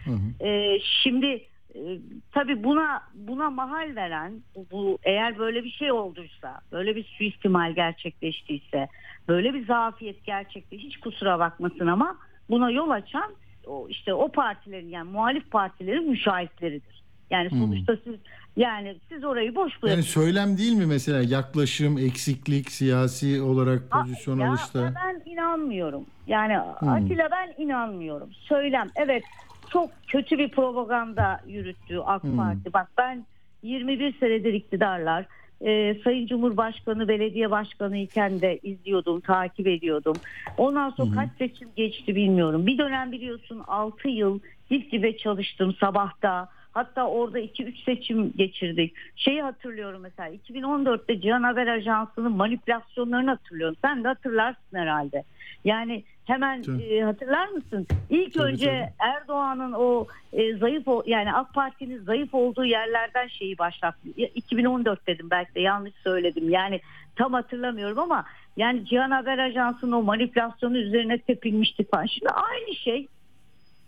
[0.41, 1.99] E, şimdi e,
[2.31, 4.33] tabii buna buna mahal veren
[4.71, 8.87] bu eğer böyle bir şey olduysa, böyle bir suistimal gerçekleştiyse,
[9.27, 12.17] böyle bir zafiyet gerçekleşti hiç kusura bakmasın ama
[12.49, 13.33] buna yol açan
[13.67, 16.96] o işte o partilerin yani muhalif partilerin müşahitleridir.
[17.31, 18.15] Yani sonuçta siz
[18.57, 19.95] yani siz orayı boş bırakın.
[19.97, 24.93] yani söylem değil mi mesela yaklaşım, eksiklik, siyasi olarak pozisyon ya alışta?
[25.05, 26.05] Ben inanmıyorum.
[26.27, 28.29] Yani Atilla ben inanmıyorum.
[28.33, 29.23] Söylem evet
[29.69, 32.73] çok kötü bir propaganda yürüttü AK Parti.
[32.73, 33.25] Bak ben
[33.63, 35.25] 21 senedir iktidarlar.
[35.65, 40.15] Ee, Sayın Cumhurbaşkanı, belediye başkanı iken de izliyordum, takip ediyordum.
[40.57, 42.67] Ondan sonra kaç seçim geçti bilmiyorum.
[42.67, 44.39] Bir dönem biliyorsun 6 yıl
[44.71, 46.49] dip dibe çalıştım sabahta.
[46.77, 48.93] Hatta orada 2-3 seçim geçirdik.
[49.15, 53.75] Şeyi hatırlıyorum mesela 2014'te Cihan Haber Ajansı'nın manipülasyonlarını hatırlıyorum.
[53.81, 55.23] Sen de hatırlarsın herhalde.
[55.65, 56.83] Yani hemen Tabii.
[56.83, 57.87] e, hatırlar mısın?
[58.09, 63.57] İlk Tabii, önce Erdoğan'ın o e, zayıf o yani AK Parti'nin zayıf olduğu yerlerden şeyi
[63.57, 64.07] başlattı.
[64.17, 66.49] Ya, 2014 dedim belki de yanlış söyledim.
[66.49, 66.79] Yani
[67.15, 68.25] tam hatırlamıyorum ama
[68.57, 72.05] yani Cihan Haber Ajansı'nın o manipülasyonu üzerine tepilmişti falan.
[72.05, 73.07] Şimdi aynı şey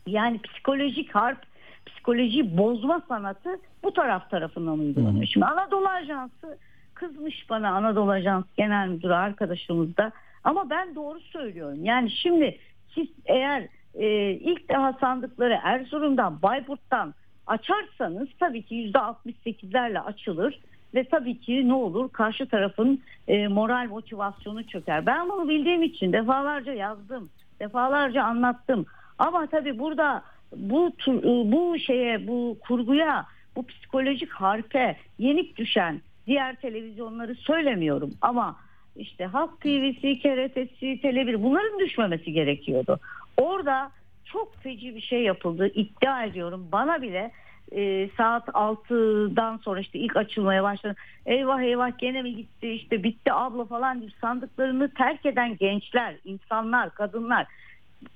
[0.08, 1.49] yani psikolojik harp,
[1.90, 3.50] psikolojiyi bozma sanatı
[3.84, 5.26] bu taraf tarafından uygulanıyor.
[5.26, 6.58] Şimdi Anadolu Ajansı
[6.94, 10.12] kızmış bana Anadolu Ajansı Genel Müdürü arkadaşımız da
[10.44, 11.86] ama ben doğru söylüyorum.
[11.86, 12.58] Yani şimdi
[12.96, 17.14] siz eğer e, ilk daha sandıkları Erzurum'dan, Bayburt'tan
[17.48, 20.60] açarsanız tabii ki %68'lerle açılır
[20.96, 25.06] ve tabii ki ne olur karşı tarafın e, moral motivasyonu çöker.
[25.06, 27.30] Ben bunu bildiğim için defalarca yazdım,
[27.60, 28.86] defalarca anlattım.
[29.18, 30.24] Ama tabii burada
[30.56, 33.26] bu tur- bu şeye, bu kurguya,
[33.56, 38.56] bu psikolojik harpe yenik düşen diğer televizyonları söylemiyorum ama
[38.96, 43.00] işte Halk TV'si, KRT'si, Tele1 bunların düşmemesi gerekiyordu.
[43.38, 43.92] Orada
[44.26, 45.72] çok feci bir şey yapıldı.
[45.76, 47.32] İddia ediyorum bana bile
[47.72, 50.96] e, saat 6'dan sonra işte ilk açılmaya başladı.
[51.26, 56.90] Eyvah eyvah gene mi gitti işte bitti abla falan diye sandıklarını terk eden gençler, insanlar,
[56.90, 57.48] kadınlar.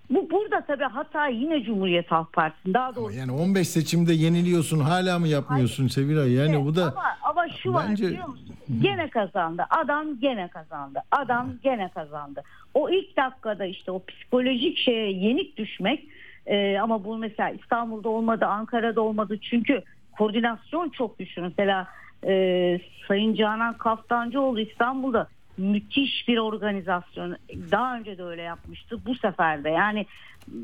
[0.09, 2.73] Bu burada tabii hata yine Cumhuriyet Halk Partisi'nin.
[2.73, 6.31] Daha doğrusu Yani 15 seçimde yeniliyorsun hala mı yapmıyorsun Sevilay?
[6.34, 8.55] Yani Evet, bu da ama, ama şu var bence- biliyor musun?
[8.81, 9.63] Gene kazandı.
[9.69, 10.99] Adam gene kazandı.
[11.11, 12.41] Adam gene kazandı.
[12.73, 16.07] O ilk dakikada işte o psikolojik şeye yenik düşmek
[16.45, 19.38] e, ama bu mesela İstanbul'da olmadı, Ankara'da olmadı.
[19.49, 19.81] Çünkü
[20.17, 21.41] koordinasyon çok güçlü.
[21.41, 21.88] Mesela
[22.27, 25.27] e, Sayın Canan Kaftancıoğlu İstanbul'da
[25.58, 27.36] müthiş bir organizasyon.
[27.72, 28.99] Daha önce de öyle yapmıştı.
[29.06, 30.06] Bu sefer de yani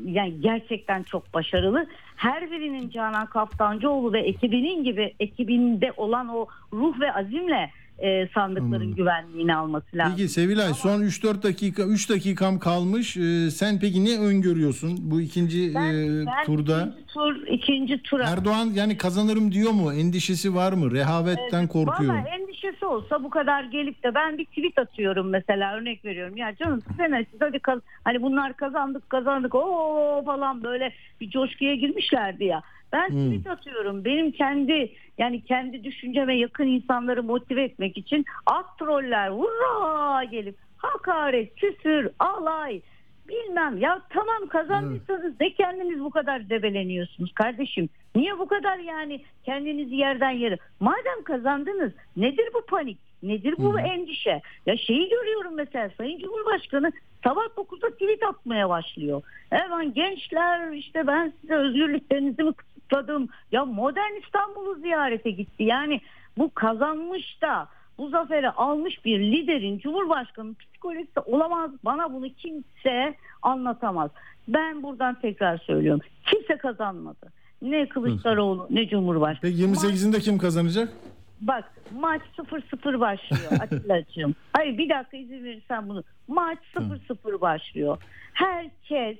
[0.04, 1.86] yani gerçekten çok başarılı.
[2.16, 7.70] Her birinin Canan Kaftancıoğlu ve ekibinin gibi ekibinde olan o ruh ve azimle
[8.00, 8.94] e, sandıkların Hmm.
[8.94, 10.14] güvenliğini alması lazım.
[10.16, 13.16] Peki Sevilay son 3-4 dakika 3 dakikam kalmış.
[13.16, 16.80] Ee, sen peki ne öngörüyorsun bu ikinci Ben, e, ben turda?
[16.82, 19.92] ikinci tur ikinci tura Erdoğan yani kazanırım diyor mu?
[19.92, 20.90] Endişesi var mı?
[20.90, 22.14] Rehavetten korkuyor.
[22.14, 26.36] Valla endişesi olsa bu kadar gelip de ben bir tweet atıyorum mesela örnek veriyorum.
[26.36, 31.74] Ya canım ne siz hadi kaz- hani bunlar kazandık kazandık o falan böyle bir coşkuya
[31.74, 32.62] girmişlerdi ya.
[32.92, 34.04] Ben tweet atıyorum.
[34.04, 41.54] Benim kendi yani kendi düşünceme yakın insanları motive etmek için at troller hurra gelip hakaret,
[41.54, 42.80] küfür, alay
[43.28, 47.88] bilmem ya tamam kazandıysanız ne kendiniz bu kadar debeleniyorsunuz kardeşim.
[48.14, 50.58] Niye bu kadar yani kendinizi yerden yere.
[50.80, 52.98] Madem kazandınız nedir bu panik?
[53.22, 54.40] Nedir bu endişe?
[54.66, 56.92] Ya şeyi görüyorum mesela Sayın Cumhurbaşkanı
[57.24, 59.22] sabah 9'da tweet atmaya başlıyor.
[59.50, 63.28] Hemen gençler işte ben size özgürlüklerinizi mi kısıtladım?
[63.52, 65.62] Ya modern İstanbul'u ziyarete gitti.
[65.62, 66.00] Yani
[66.38, 67.68] bu kazanmış da
[67.98, 71.70] bu zaferi almış bir liderin Cumhurbaşkanı psikolojisi olamaz.
[71.84, 74.10] Bana bunu kimse anlatamaz.
[74.48, 76.00] Ben buradan tekrar söylüyorum.
[76.30, 77.32] Kimse kazanmadı.
[77.62, 79.50] Ne Kılıçdaroğlu ne Cumhurbaşkanı.
[79.50, 80.92] Peki 28'inde kim kazanacak?
[81.40, 84.34] Bak maç 0-0 başlıyor Atilla'cığım.
[84.52, 86.04] Hayır bir dakika izin verirsen bunu.
[86.28, 88.02] Maç 0-0 başlıyor.
[88.32, 89.16] Herkes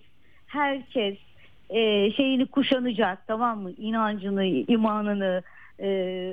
[0.46, 1.16] herkes
[1.70, 3.70] e, şeyini kuşanacak tamam mı?
[3.72, 5.42] İnancını, imanını,
[5.78, 5.86] e,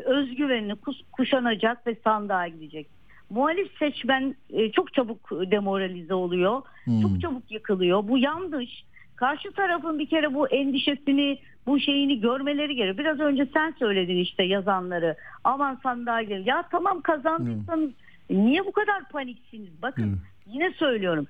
[0.06, 2.88] özgüvenini kus- kuşanacak ve sandığa gidecek.
[3.30, 6.62] Muhalif seçmen e, çok çabuk demoralize oluyor.
[7.02, 8.08] Çok çabuk yıkılıyor.
[8.08, 8.84] Bu yanlış.
[9.16, 12.98] Karşı tarafın bir kere bu endişesini, bu şeyini görmeleri gerekiyor.
[12.98, 15.16] Biraz önce sen söyledin işte yazanları.
[15.44, 15.80] Aman
[16.24, 16.44] gidelim.
[16.46, 17.92] Ya tamam kazandıysanız
[18.30, 19.82] niye bu kadar paniksiniz?
[19.82, 21.28] Bakın yine söylüyorum.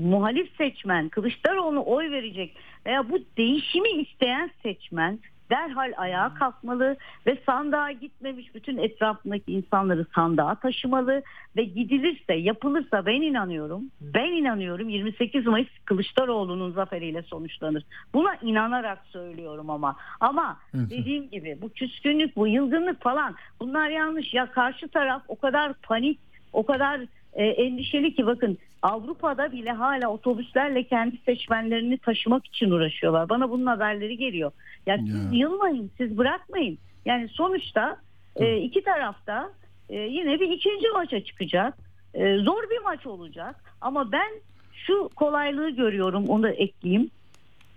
[0.00, 2.56] Muhalif seçmen Kılıçdaroğlu'na oy verecek
[2.86, 5.18] veya bu değişimi isteyen seçmen
[5.50, 11.22] derhal ayağa kalkmalı ve sandığa gitmemiş bütün etrafındaki insanları sandığa taşımalı
[11.56, 17.84] ve gidilirse yapılırsa ben inanıyorum ben inanıyorum 28 Mayıs Kılıçdaroğlu'nun zaferiyle sonuçlanır.
[18.14, 19.96] Buna inanarak söylüyorum ama.
[20.20, 24.34] Ama dediğim gibi bu küskünlük bu yılgınlık falan bunlar yanlış.
[24.34, 26.18] Ya karşı taraf o kadar panik
[26.52, 27.00] o kadar
[27.36, 33.28] e, endişeli ki bakın Avrupa'da bile hala otobüslerle kendi seçmenlerini taşımak için uğraşıyorlar.
[33.28, 34.52] Bana bunun haberleri geliyor.
[34.86, 36.78] Ya siz yılmayın, siz bırakmayın.
[37.04, 37.96] Yani sonuçta
[38.36, 39.50] e, iki tarafta
[39.88, 41.78] e, yine bir ikinci maça çıkacak.
[42.14, 43.56] E, zor bir maç olacak.
[43.80, 44.30] Ama ben
[44.72, 47.10] şu kolaylığı görüyorum, onu da ekleyeyim.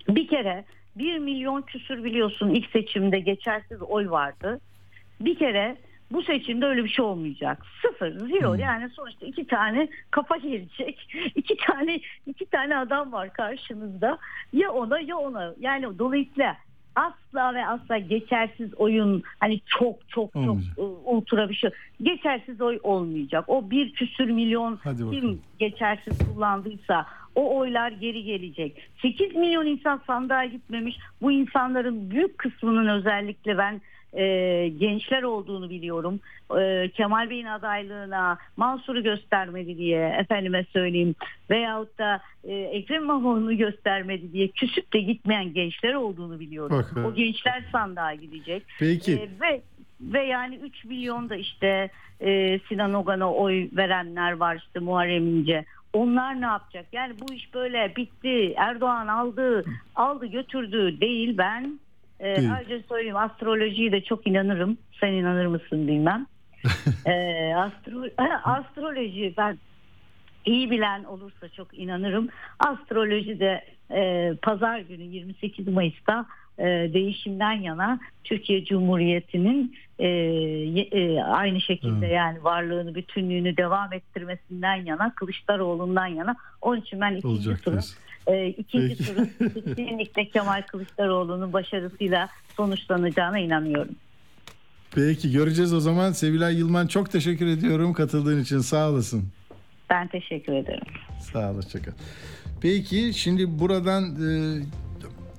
[0.10, 0.64] Bir kere
[0.95, 4.60] 1 milyon küsür biliyorsun ilk seçimde geçersiz oy vardı.
[5.22, 5.78] Bir kere
[6.12, 7.66] bu seçimde öyle bir şey olmayacak.
[7.82, 8.53] Sıfır, zero.
[8.53, 11.10] Yani sonuçta iki tane kafa gelecek.
[11.36, 14.18] iki tane iki tane adam var karşınızda.
[14.53, 15.53] Ya ona ya ona.
[15.60, 16.57] Yani dolayısıyla
[16.95, 21.70] asla ve asla geçersiz oyun hani çok çok çok e, ultra bir şey.
[22.01, 23.45] Geçersiz oy olmayacak.
[23.47, 24.80] O bir küsür milyon
[25.12, 27.05] kim geçersiz kullandıysa
[27.36, 28.89] o oylar geri gelecek.
[29.01, 30.97] 8 milyon insan sandığa gitmemiş.
[31.22, 33.82] Bu insanların büyük kısmının özellikle ben
[34.14, 34.24] e,
[34.80, 36.20] gençler olduğunu biliyorum.
[36.60, 41.16] E, Kemal Bey'in adaylığına Mansur'u göstermedi diye efendime söyleyeyim
[41.49, 46.78] veyahut da e, Ekrem İmamoğlu'nu göstermedi diye küsüp de gitmeyen gençler olduğunu biliyorum.
[46.78, 47.07] Bak, evet.
[47.07, 48.64] o gençler sandığa gidecek.
[48.80, 49.14] Peki.
[49.14, 49.62] E, ve
[50.01, 51.89] ve yani 3 milyon da işte
[52.22, 55.66] e, Sinan Ogan'a oy verenler var işte Muharrem İnce.
[55.93, 56.86] Onlar ne yapacak?
[56.91, 58.53] Yani bu iş böyle bitti.
[58.57, 59.64] Erdoğan aldı,
[59.95, 61.80] aldı götürdü değil ben.
[62.20, 62.53] E, Değil.
[62.55, 64.78] ayrıca söyleyeyim astrolojiyi de çok inanırım.
[64.99, 66.26] Sen inanır mısın bilmem.
[67.05, 68.03] e, astro,
[68.43, 69.57] astroloji ben
[70.45, 72.30] iyi bilen olursa çok inanırım.
[72.59, 76.26] Astroloji de e, pazar günü 28 Mayıs'ta
[76.59, 85.15] e, değişimden yana Türkiye Cumhuriyeti'nin e, e, aynı şekilde yani varlığını bütünlüğünü devam ettirmesinden yana
[85.15, 87.80] Kılıçdaroğlu'ndan yana onun için ben ikinci Olacak turun.
[88.32, 89.05] E, ikinci Peki.
[89.05, 93.95] turun kesinlikle Kemal Kılıçdaroğlu'nun başarısıyla sonuçlanacağına inanıyorum.
[94.95, 96.11] Peki göreceğiz o zaman.
[96.11, 98.59] Sevilay Yılman çok teşekkür ediyorum katıldığın için.
[98.59, 99.25] Sağ olasın.
[99.89, 100.86] Ben teşekkür ederim.
[101.19, 101.91] Sağ ol, hoşça kal.
[102.61, 104.30] Peki şimdi buradan e,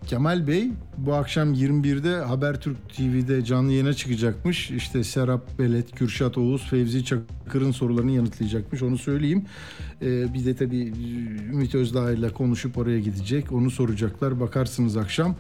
[0.07, 4.71] Kemal Bey bu akşam 21'de Habertürk TV'de canlı yayına çıkacakmış.
[4.71, 8.83] İşte Serap Belet, Kürşat Oğuz, Fevzi Çakır'ın sorularını yanıtlayacakmış.
[8.83, 9.45] Onu söyleyeyim.
[10.03, 10.93] E, bir de tabii
[11.53, 13.53] Ümit Özdağ ile konuşup oraya gidecek.
[13.53, 14.41] Onu soracaklar.
[14.41, 15.37] Bakarsınız akşam.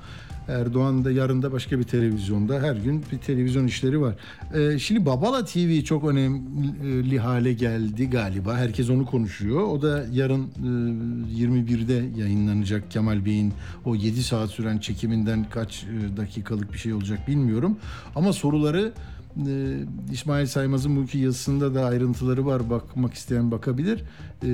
[0.50, 4.14] Erdoğan da yarın da başka bir televizyonda her gün bir televizyon işleri var.
[4.54, 8.56] Ee, şimdi Babala TV çok önemli hale geldi galiba.
[8.56, 9.62] Herkes onu konuşuyor.
[9.62, 13.52] O da yarın e, 21'de yayınlanacak Kemal Bey'in
[13.84, 17.76] o 7 saat süren çekiminden kaç e, dakikalık bir şey olacak bilmiyorum.
[18.14, 18.92] Ama soruları
[19.36, 19.76] e,
[20.12, 22.70] İsmail Saymaz'ın bugünkü yazısında da ayrıntıları var.
[22.70, 24.02] Bakmak isteyen bakabilir.
[24.42, 24.48] E,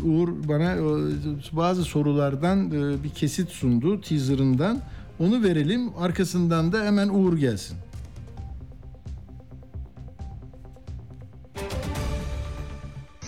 [0.00, 0.82] Uğur bana e,
[1.52, 4.80] bazı sorulardan e, bir kesit sundu teaserından.
[5.18, 5.90] Onu verelim.
[5.98, 7.76] Arkasından da hemen Uğur gelsin.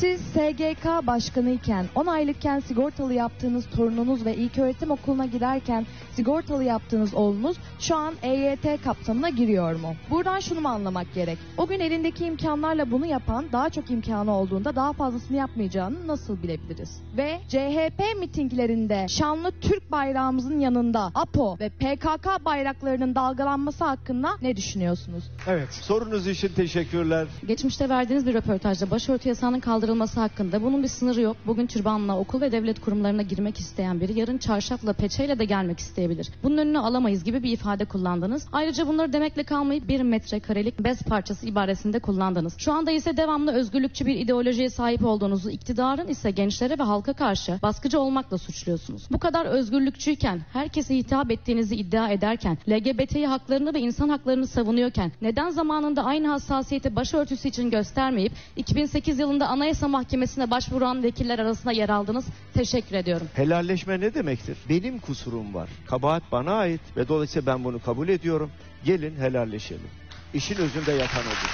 [0.01, 7.57] Siz SGK başkanıyken, 10 aylıkken sigortalı yaptığınız torununuz ve ilköğretim okuluna giderken sigortalı yaptığınız oğlunuz
[7.81, 9.95] şu an EYT kapsamına giriyor mu?
[10.11, 11.39] Buradan şunu mu anlamak gerek?
[11.57, 17.01] O gün elindeki imkanlarla bunu yapan daha çok imkanı olduğunda daha fazlasını yapmayacağını nasıl bilebiliriz?
[17.17, 25.25] Ve CHP mitinglerinde şanlı Türk bayrağımızın yanında APO ve PKK bayraklarının dalgalanması hakkında ne düşünüyorsunuz?
[25.47, 25.73] Evet.
[25.73, 27.29] Sorunuz için teşekkürler.
[27.47, 31.37] Geçmişte verdiğiniz bir röportajda başörtü yasağının kaldırılması hakkında bunun bir sınırı yok.
[31.47, 36.29] Bugün türbanla okul ve devlet kurumlarına girmek isteyen biri yarın çarşafla peçeyle de gelmek isteyebilir.
[36.43, 38.47] Bunun önünü alamayız gibi bir ifade kullandınız.
[38.53, 42.55] Ayrıca bunları demekle kalmayıp bir metrekarelik bez parçası ibaresinde kullandınız.
[42.59, 47.59] Şu anda ise devamlı özgürlükçü bir ideolojiye sahip olduğunuzu, iktidarın ise gençlere ve halka karşı
[47.63, 49.03] baskıcı olmakla suçluyorsunuz.
[49.11, 55.51] Bu kadar özgürlükçüyken, herkese hitap ettiğinizi iddia ederken, LGBTİ haklarını ve insan haklarını savunuyorken neden
[55.51, 62.25] zamanında aynı hassasiyeti başörtüsü için göstermeyip 2008 yılında Anayasa Mahkemesi'ne başvuran vekiller arasında yer aldınız?
[62.55, 63.29] Teşekkür ediyorum.
[63.35, 64.59] Helalleşme ne demektir?
[64.69, 65.69] Benim kusurum var.
[65.87, 68.51] Kabahat bana ait ve dolayısıyla ben bunu kabul ediyorum.
[68.85, 69.89] Gelin helalleşelim.
[70.35, 71.51] İşin özünde yatan odur.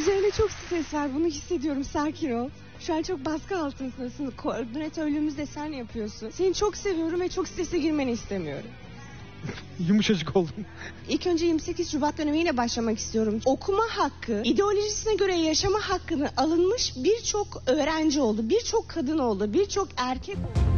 [0.00, 1.14] Üzerine çok stres var.
[1.14, 1.84] Bunu hissediyorum.
[1.84, 2.48] Sakin ol.
[2.80, 4.30] Şu an çok baskı altındasın.
[4.36, 6.30] Koordinatörlüğümüzde sen yapıyorsun.
[6.30, 8.70] Seni çok seviyorum ve çok strese girmeni istemiyorum.
[9.88, 10.54] Yumuşacık oldum.
[11.08, 13.40] İlk önce 28 Şubat dönemiyle başlamak istiyorum.
[13.44, 20.36] Okuma hakkı, ideolojisine göre yaşama hakkını alınmış birçok öğrenci oldu, birçok kadın oldu, birçok erkek
[20.36, 20.76] oldu.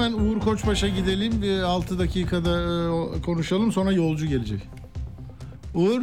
[0.00, 1.42] Hemen Uğur Koçbaş'a gidelim.
[1.42, 2.60] Bir 6 dakikada
[3.16, 3.72] e, konuşalım.
[3.72, 4.60] Sonra yolcu gelecek.
[5.74, 6.02] Uğur.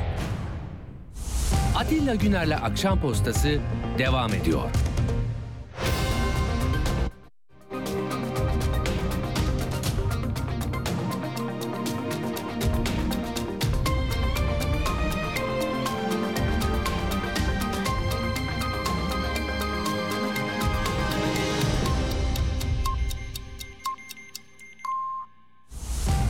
[1.81, 3.59] Atilla Güner'le Akşam Postası
[3.97, 4.69] devam ediyor.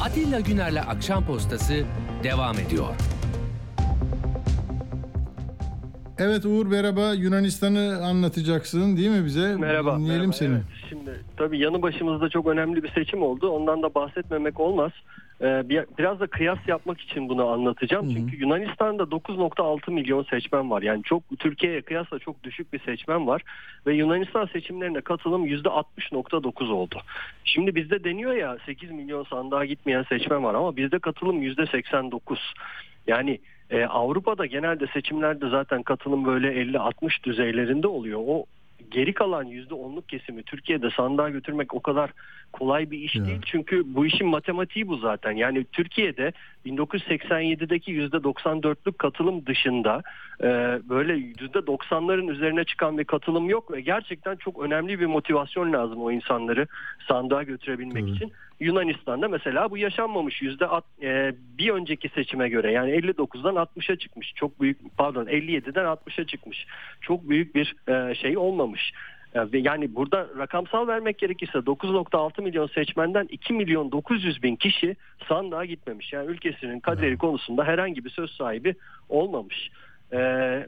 [0.01, 1.85] Atilla Güner'le Akşam Postası
[2.23, 3.10] devam ediyor.
[6.23, 7.13] Evet Uğur merhaba.
[7.13, 9.55] Yunanistan'ı anlatacaksın değil mi bize?
[9.55, 9.95] Merhaba.
[9.95, 10.49] Dinleyelim merhaba, seni.
[10.53, 10.63] evet.
[10.89, 13.49] Şimdi tabii yanı başımızda çok önemli bir seçim oldu.
[13.49, 14.91] Ondan da bahsetmemek olmaz.
[15.41, 18.13] Ee, bir- biraz da kıyas yapmak için bunu anlatacağım.
[18.13, 20.81] Çünkü Yunanistan'da 9.6 milyon seçmen var.
[20.81, 23.41] Yani çok Türkiye'ye kıyasla çok düşük bir seçmen var.
[23.87, 26.95] Ve Yunanistan seçimlerine katılım %60.9 oldu.
[27.43, 32.37] Şimdi bizde deniyor ya 8 milyon sandığa gitmeyen seçmen var ama bizde katılım %89.
[33.07, 33.39] Yani
[33.71, 38.19] e, Avrupa'da genelde seçimlerde zaten katılım böyle 50-60 düzeylerinde oluyor.
[38.27, 38.45] O
[38.91, 42.11] geri kalan %10'luk kesimi Türkiye'de sandığa götürmek o kadar
[42.53, 43.25] kolay bir iş Ya.
[43.25, 43.41] değil.
[43.45, 45.31] Çünkü bu işin matematiği bu zaten.
[45.31, 46.33] Yani Türkiye'de
[46.65, 50.01] 1987'deki %94'lük katılım dışında
[50.39, 50.47] e,
[50.89, 56.11] böyle %90'ların üzerine çıkan bir katılım yok ve gerçekten çok önemli bir motivasyon lazım o
[56.11, 56.67] insanları
[57.07, 58.11] sandığa götürebilmek Tabii.
[58.11, 58.31] için.
[58.59, 60.65] Yunanistan'da mesela bu yaşanmamış yüzde
[61.03, 66.65] e, bir önceki seçime göre yani 59'dan 60'a çıkmış çok büyük pardon 57'den 60'a çıkmış
[67.01, 68.91] çok büyük bir e, şey olmamış
[69.53, 74.95] yani burada rakamsal vermek gerekirse 9.6 milyon seçmenden 2 milyon 900 bin kişi
[75.29, 78.75] sandığa gitmemiş yani ülkesinin kaderi konusunda herhangi bir söz sahibi
[79.09, 79.71] olmamış.
[80.13, 80.67] Ee,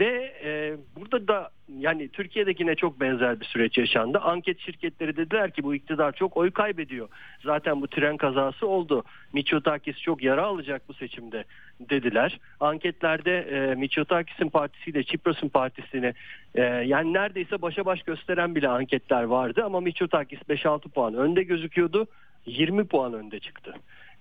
[0.00, 4.18] ve e, burada da yani Türkiye'dekine çok benzer bir süreç yaşandı.
[4.18, 7.08] Anket şirketleri dediler ki bu iktidar çok oy kaybediyor.
[7.44, 9.04] Zaten bu tren kazası oldu.
[9.32, 11.44] Mitsotakis çok yara alacak bu seçimde
[11.80, 12.40] dediler.
[12.60, 16.14] Anketlerde e, Mitsotakis'in partisiyle Çipros'un partisini
[16.54, 19.62] e, yani neredeyse başa baş gösteren bile anketler vardı.
[19.64, 22.06] Ama Mitsotakis 5-6 puan önde gözüküyordu.
[22.46, 23.74] 20 puan önde çıktı.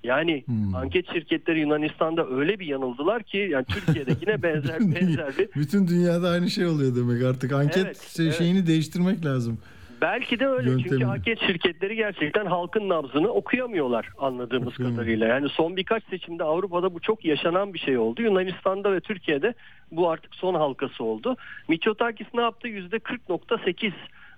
[0.03, 0.45] Yani
[0.75, 6.49] anket şirketleri Yunanistan'da öyle bir yanıldılar ki yani Türkiye'dekine benzer benzer bir Bütün dünyada aynı
[6.49, 7.51] şey oluyor demek artık.
[7.51, 8.37] Anket Evet, şey- evet.
[8.37, 9.57] şeyini değiştirmek lazım.
[10.01, 11.11] Belki de öyle çünkü Yöntemi.
[11.11, 15.27] anket şirketleri gerçekten halkın nabzını okuyamıyorlar anladığımız kadarıyla.
[15.27, 18.21] Yani son birkaç seçimde Avrupa'da bu çok yaşanan bir şey oldu.
[18.21, 19.53] Yunanistan'da ve Türkiye'de
[19.91, 21.35] bu artık son halkası oldu.
[21.67, 22.67] Mitsotakis ne yaptı?
[22.67, 23.91] %40.8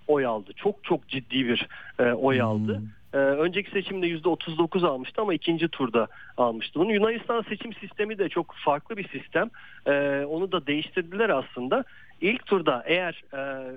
[0.08, 0.52] oy aldı.
[0.56, 1.68] Çok çok ciddi bir
[2.00, 2.82] e, oy aldı.
[3.16, 6.08] E, önceki seçimde %39 almıştı ama ikinci turda
[6.38, 6.80] almıştı.
[6.80, 9.50] Bunu Yunanistan seçim sistemi de çok farklı bir sistem.
[9.86, 11.84] E, onu da değiştirdiler aslında.
[12.22, 13.72] İlk turda eğer e,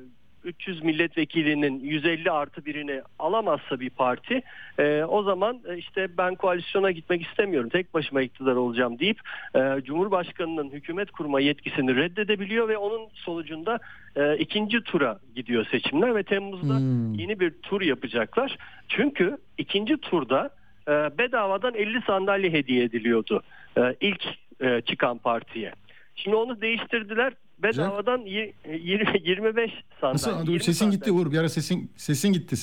[0.45, 4.43] 300 milletvekilinin 150 artı birini alamazsa bir parti
[4.79, 9.21] e, o zaman e, işte ben koalisyona gitmek istemiyorum tek başıma iktidar olacağım deyip
[9.55, 13.79] e, Cumhurbaşkanı'nın hükümet kurma yetkisini reddedebiliyor ve onun sonucunda
[14.17, 16.75] e, ikinci tura gidiyor seçimler ve Temmuz'da
[17.23, 18.59] yeni bir tur yapacaklar.
[18.89, 20.51] Çünkü ikinci turda
[20.89, 23.43] e, bedavadan 50 sandalye hediye ediliyordu
[23.79, 24.25] e, ilk
[24.61, 25.73] e, çıkan partiye.
[26.15, 27.33] Şimdi onu değiştirdiler.
[27.63, 28.53] Bedavadan y-
[28.85, 30.15] yirmi- 25 sandalye.
[30.15, 30.41] Nasıl?
[30.47, 30.97] 20 sesin sandalye.
[30.99, 31.33] gitti Uğur.
[31.33, 32.57] Bir ara sesin sesin gitti.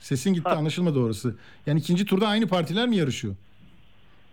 [0.00, 1.36] Sesin gitti anlaşılmadı orası.
[1.66, 3.34] Yani ikinci turda aynı partiler mi yarışıyor?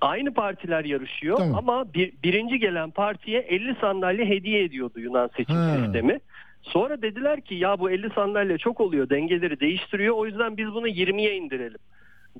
[0.02, 1.56] Aynı partiler yarışıyor Tamam.
[1.56, 5.78] ama bir, birinci gelen partiye 50 sandalye hediye ediyordu Yunan seçim Ha.
[5.84, 6.20] sistemi.
[6.62, 10.88] Sonra dediler ki ya bu 50 sandalye çok oluyor dengeleri değiştiriyor o yüzden biz bunu
[10.88, 11.80] 20'ye indirelim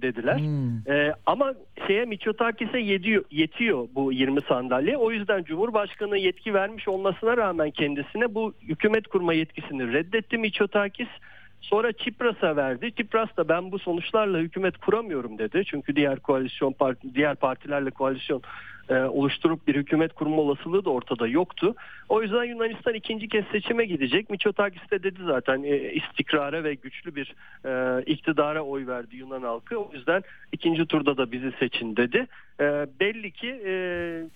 [0.02, 0.40] dediler.
[0.88, 1.54] Ee, ama
[1.88, 4.98] şeye Mitsotakis'e yediyor, yetiyor bu 20 sandalye.
[4.98, 11.08] O yüzden Cumhurbaşkanı yetki vermiş olmasına rağmen kendisine bu hükümet kurma yetkisini reddetti Mitsotakis.
[11.62, 12.92] Sonra Çipras'a verdi.
[12.98, 15.64] Çipras da ben bu sonuçlarla hükümet kuramıyorum dedi.
[15.66, 18.42] Çünkü diğer koalisyon parti, diğer partilerle koalisyon
[18.90, 21.76] e, oluşturup bir hükümet kurma olasılığı da ortada yoktu.
[22.10, 24.30] O yüzden Yunanistan ikinci kez seçime gidecek.
[24.30, 27.36] Mitsotakis de dedi zaten e, istikrara ve güçlü bir
[27.66, 29.78] e, iktidara oy verdi Yunan halkı.
[29.78, 32.28] O yüzden ikinci turda da bizi seçin dedi.
[32.60, 33.74] E, belli ki e,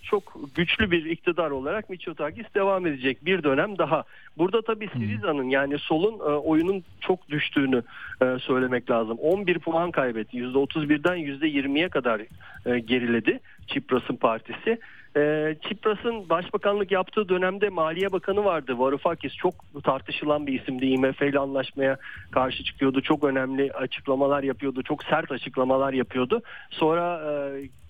[0.03, 4.03] çok güçlü bir iktidar olarak Mitsotakis devam edecek bir dönem daha.
[4.37, 7.83] Burada tabii Siriza'nın yani solun e, oyunun çok düştüğünü
[8.21, 9.17] e, söylemek lazım.
[9.17, 10.37] 11 puan kaybetti.
[10.37, 12.21] %31'den %20'ye kadar
[12.65, 14.79] e, geriledi Çipras'ın partisi.
[15.17, 19.33] E, Çipras'ın başbakanlık yaptığı dönemde Maliye Bakanı vardı Varoufakis.
[19.33, 19.53] Çok
[19.83, 20.85] tartışılan bir isimdi.
[20.85, 21.97] IMF ile anlaşmaya
[22.31, 23.01] karşı çıkıyordu.
[23.01, 24.83] Çok önemli açıklamalar yapıyordu.
[24.83, 26.41] Çok sert açıklamalar yapıyordu.
[26.69, 27.31] Sonra e,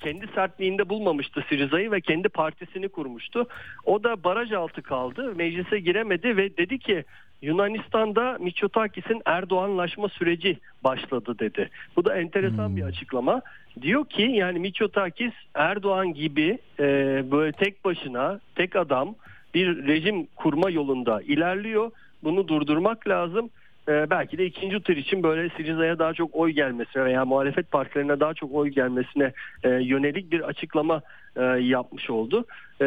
[0.04, 3.48] kendi sertliğinde bulmamıştı Siriza'yı ve kendi partisini kurmuştu.
[3.86, 5.36] O da baraj altı kaldı.
[5.36, 7.04] Meclise giremedi ve dedi ki
[7.42, 11.70] Yunanistan'da Mitsotakis'in Erdoğanlaşma süreci başladı dedi.
[11.96, 13.42] Bu da enteresan bir açıklama.
[13.82, 16.86] Diyor ki yani Mitsotakis Erdoğan gibi e,
[17.32, 19.16] böyle tek başına tek adam
[19.54, 21.92] bir rejim kurma yolunda ilerliyor.
[22.24, 23.50] Bunu durdurmak lazım.
[23.92, 28.20] E, belki de ikinci tur için böyle Siriza'ya daha çok oy gelmesine veya muhalefet partilerine
[28.20, 29.34] daha çok oy gelmesine
[29.64, 31.02] e, yönelik bir açıklama
[31.36, 32.46] e, yapmış oldu.
[32.82, 32.86] E,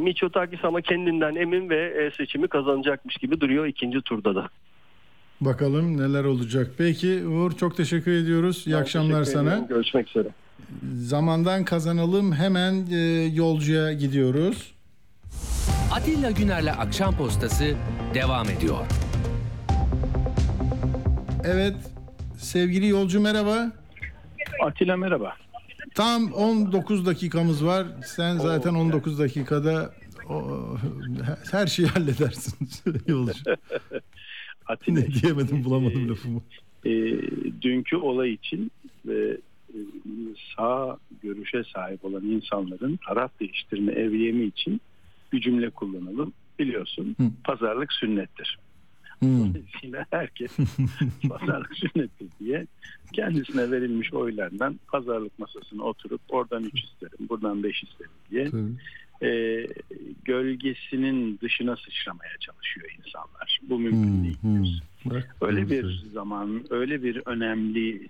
[0.00, 4.48] Mitsotakis ama kendinden emin ve e, seçimi kazanacakmış gibi duruyor ikinci turda da.
[5.40, 6.70] Bakalım neler olacak.
[6.78, 8.64] Peki Uğur çok teşekkür ediyoruz.
[8.66, 9.48] İyi Ben akşamlar sana.
[9.48, 9.68] ediyorum.
[9.68, 10.28] Görüşmek üzere.
[10.94, 12.32] Zamandan kazanalım.
[12.32, 12.96] Hemen e,
[13.34, 14.72] yolcuya gidiyoruz.
[15.94, 17.64] Atilla Güner'le Akşam Postası
[18.14, 18.76] devam ediyor.
[21.44, 21.76] Evet.
[22.38, 23.72] Sevgili yolcu merhaba.
[24.64, 25.36] Atilla merhaba.
[25.94, 27.86] Tam 19 dakikamız var.
[28.06, 29.94] Sen zaten 19 dakikada
[30.28, 30.76] o,
[31.52, 32.68] her şeyi halledersin
[33.06, 33.32] yolcu.
[34.66, 36.40] Atilla ne diyemedim bulamadım lafımı.
[36.84, 36.90] e,
[37.62, 38.70] dünkü olay için
[39.06, 39.36] ve
[39.68, 39.78] e,
[40.56, 44.80] sağ görüşe sahip olan insanların taraf değiştirme evriyemi için
[45.32, 46.32] bir cümle kullanalım.
[46.58, 48.58] Biliyorsun pazarlık sünnettir.
[49.22, 50.56] Dolayısıyla herkes
[51.28, 52.66] pazarlık sünnettir diye
[53.12, 58.50] kendisine verilmiş oylardan pazarlık masasına oturup oradan 3 isterim, buradan 5 isterim diye
[59.22, 59.66] e,
[60.24, 63.60] gölgesinin dışına sıçramaya çalışıyor insanlar.
[63.62, 64.38] Bu mümkün değil.
[65.40, 68.08] Öyle bir zaman, öyle bir önemli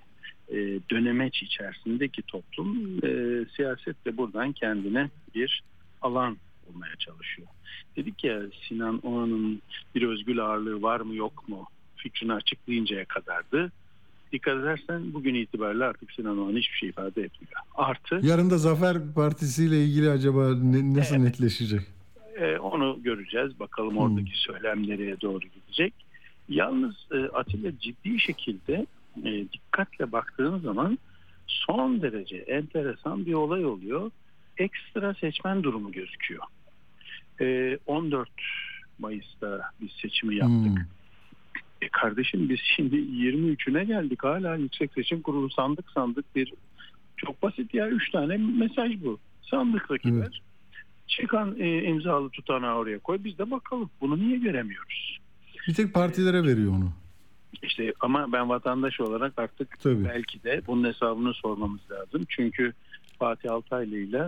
[0.48, 0.56] e,
[0.90, 5.62] dönemeç içerisindeki toplum e, siyaset de buradan kendine bir
[6.02, 6.36] alan
[6.66, 7.48] bulmaya çalışıyor.
[7.96, 9.62] Dedik ya Sinan Oğan'ın
[9.94, 11.66] bir özgül ağırlığı var mı yok mu
[11.96, 13.72] fikrini açıklayıncaya kadardı.
[14.32, 17.60] Dikkat edersen bugün itibariyle artık Sinan Oğan hiçbir şey ifade etmiyor.
[17.74, 21.80] Artı Yarın da Zafer Partisi ile ilgili acaba ne- nasıl netleşecek?
[22.40, 23.60] e, onu göreceğiz.
[23.60, 25.94] Bakalım oradaki söylem nereye doğru gidecek.
[26.48, 28.86] Yalnız e, Atilla ciddi şekilde
[29.24, 30.98] e, dikkatle baktığın zaman
[31.46, 34.10] son derece enteresan bir olay oluyor.
[34.58, 36.42] Ekstra seçmen durumu gözüküyor.
[37.40, 38.28] E, 14
[38.98, 40.86] Mayıs'ta biz seçimi yaptık.
[41.82, 46.52] E kardeşim biz şimdi 23'üne geldik hala Yüksek Seçim Kurulu sandık sandık bir
[47.16, 49.18] çok basit ya 3 tane mesaj bu.
[49.42, 50.42] Sandıktakiler
[51.08, 53.90] çıkan e, imzalı tutanağı oraya koy biz de bakalım.
[54.00, 55.18] Bunu niye göremiyoruz?
[55.68, 56.92] Bir tek partilere veriyor onu.
[57.62, 60.04] İşte ama ben vatandaş olarak artık Tabii.
[60.04, 62.24] belki de bunun hesabını sormamız lazım.
[62.28, 62.72] Çünkü
[63.18, 64.26] Fatih Altaylı ile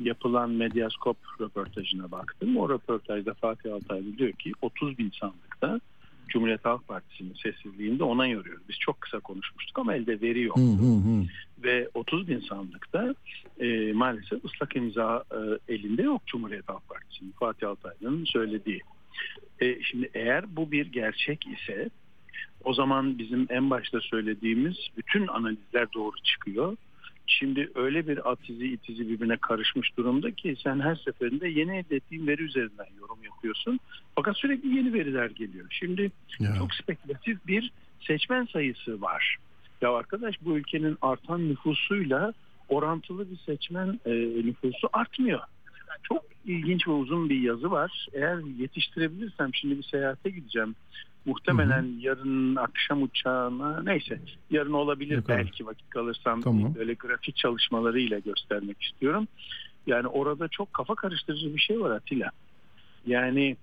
[0.00, 2.56] yapılan Medyaskop röportajına baktım.
[2.56, 5.80] O röportajda Fatih Altaylı diyor ki 30 bin sandıkta
[6.28, 8.60] Cumhuriyet Halk Partisi'nin sessizliğinde ona yoruyor.
[8.68, 10.56] Biz çok kısa konuşmuştuk ama elde veri yok.
[10.56, 11.24] Hı hı hı.
[11.64, 13.14] Ve 30 bin sandıkta
[13.60, 17.34] e, maalesef ıslak imza e, elinde yok Cumhuriyet Halk Partisi'nin.
[17.40, 18.80] Fatih Altaylı'nın söylediği.
[19.60, 21.90] E, şimdi eğer bu bir gerçek ise
[22.64, 26.76] o zaman bizim en başta söylediğimiz bütün analizler doğru çıkıyor.
[27.26, 32.26] Şimdi öyle bir atizi itizi birbirine karışmış durumda ki sen her seferinde yeni elde ettiğin
[32.26, 33.80] veri üzerinden yorum yapıyorsun.
[34.14, 35.66] Fakat sürekli yeni veriler geliyor.
[35.70, 36.10] Şimdi
[36.40, 36.54] Ya.
[36.58, 39.36] çok spekülatif bir seçmen sayısı var.
[39.80, 42.34] Ya arkadaş bu ülkenin artan nüfusuyla
[42.68, 44.10] orantılı bir seçmen e,
[44.46, 45.40] nüfusu artmıyor.
[46.02, 48.06] Çok ilginç ve uzun bir yazı var.
[48.12, 50.74] Eğer yetiştirebilirsem şimdi bir seyahate gideceğim.
[51.24, 54.20] Muhtemelen yarın akşam uçağına neyse
[54.50, 56.74] yarın olabilir Yok belki vakit kalırsam Tamam.
[56.74, 59.28] böyle grafik çalışmalarıyla göstermek istiyorum.
[59.86, 62.30] Yani orada çok kafa karıştırıcı bir şey var Atilla.
[63.06, 63.56] Yani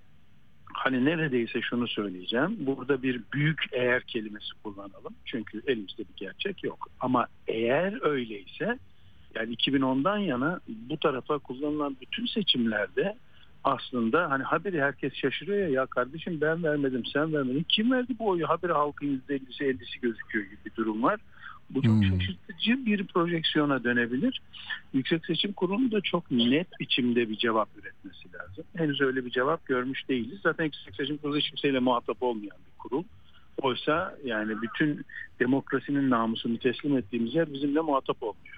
[0.72, 2.56] hani neredeyse şunu söyleyeceğim.
[2.60, 5.14] Burada bir büyük eğer kelimesi kullanalım.
[5.24, 6.88] Çünkü elimizde bir gerçek yok.
[7.00, 8.78] Ama eğer öyleyse
[9.34, 13.16] yani 2010'dan yana bu tarafa kullanılan bütün seçimlerde
[13.64, 17.66] aslında hani haberi herkes şaşırıyor ya ya kardeşim ben vermedim sen vermedin.
[17.68, 18.48] Kim verdi bu oyu?
[18.48, 21.20] Haberi halkın %50'si 50'si gözüküyor gibi bir durum var.
[21.70, 24.40] Bu çok şaşırtıcı bir projeksiyona dönebilir.
[24.92, 28.64] Yüksek Seçim Kurulu da çok net biçimde bir cevap üretmesi lazım.
[28.76, 30.40] Henüz öyle bir cevap görmüş değiliz.
[30.42, 33.04] Zaten Yüksek Seçim Kurulu hiç kimseyle muhatap olmayan bir kurul.
[33.62, 35.04] Oysa yani bütün
[35.40, 38.56] demokrasinin namusunu teslim ettiğimiz yer bizimle muhatap olmuyor.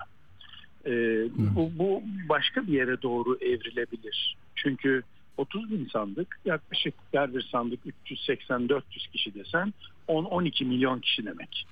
[0.87, 4.37] Ee, bu, bu başka bir yere doğru evrilebilir.
[4.55, 5.03] Çünkü
[5.37, 8.83] 30 bin sandık yaklaşık her bir sandık 380-400
[9.13, 9.75] kişi desen
[10.09, 11.67] 10-12 milyon kişi demek.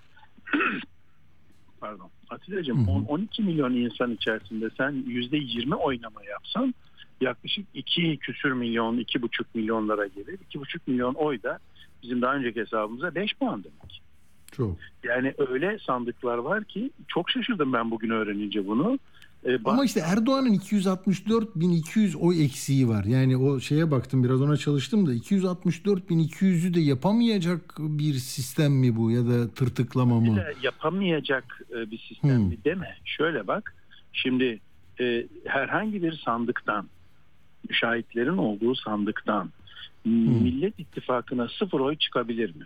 [1.80, 2.10] Pardon.
[2.30, 6.74] Atilla'cığım 10-12 milyon insan içerisinde sen %20 oynama yapsan
[7.20, 10.38] yaklaşık 2 küsür milyon, 2,5 milyonlara gelir.
[10.50, 11.58] 2,5 milyon oy da
[12.02, 14.02] bizim daha önceki hesabımıza 5 puan demek.
[14.52, 14.76] Çok.
[15.04, 18.98] Yani öyle sandıklar var ki çok şaşırdım ben bugün öğrenince bunu.
[19.46, 23.04] Ee, Ama işte Erdoğan'ın 264.200 oy eksiği var.
[23.04, 29.10] Yani o şeye baktım biraz ona çalıştım da 264.200'ü de yapamayacak bir sistem mi bu
[29.10, 30.36] ya da tırtıklama mı?
[30.36, 32.48] de yapamayacak e, bir sistem Hmm.
[32.48, 32.96] mi deme.
[33.04, 33.74] Şöyle bak
[34.12, 34.60] şimdi
[35.00, 36.88] e, herhangi bir sandıktan
[37.68, 39.50] müşahitlerin olduğu sandıktan
[40.04, 42.64] Millet İttifakı'na sıfır oy çıkabilir mi?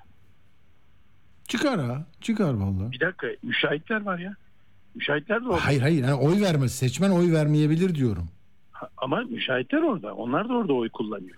[1.48, 2.04] Çıkar ha.
[2.20, 2.90] Çıkar vallahi.
[2.92, 4.34] Bir dakika müşahitler var ya.
[4.94, 5.66] Müşahitler de orada.
[5.66, 6.74] Hayır hayır yani oy vermez.
[6.74, 8.28] Seçmen oy vermeyebilir diyorum.
[8.72, 10.14] Ha, Ama müşahitler orada.
[10.14, 11.36] Onlar da orada oy kullanıyor.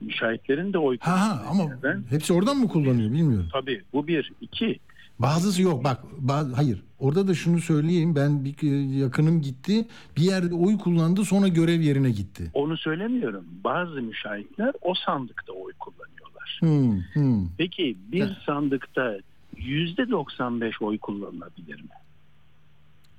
[0.00, 1.64] Müşahitlerin de oy Ha ha ama
[2.10, 3.48] hepsi oradan mı kullanıyor bilmiyorum.
[3.52, 4.32] Tabii bu bir.
[4.40, 4.78] iki
[5.22, 10.22] Bazısı yok bak bazı, hayır orada da şunu söyleyeyim ben bir e, yakınım gitti bir
[10.22, 12.50] yerde oy kullandı sonra görev yerine gitti.
[12.54, 13.44] Onu söylemiyorum.
[13.64, 16.58] Bazı müşahitler o sandıkta oy kullanıyorlar.
[16.60, 17.48] Hmm, hmm.
[17.58, 19.18] Peki bir sandıkta
[19.56, 21.88] yüzde 95 oy kullanılabilir mi?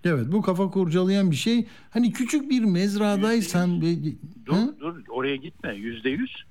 [0.05, 1.65] Evet bu kafa kurcalayan bir şey.
[1.89, 3.95] Hani küçük bir mezradaysan ve
[4.45, 5.75] Dur dur oraya gitme.
[5.75, 6.43] Yüzde yüz.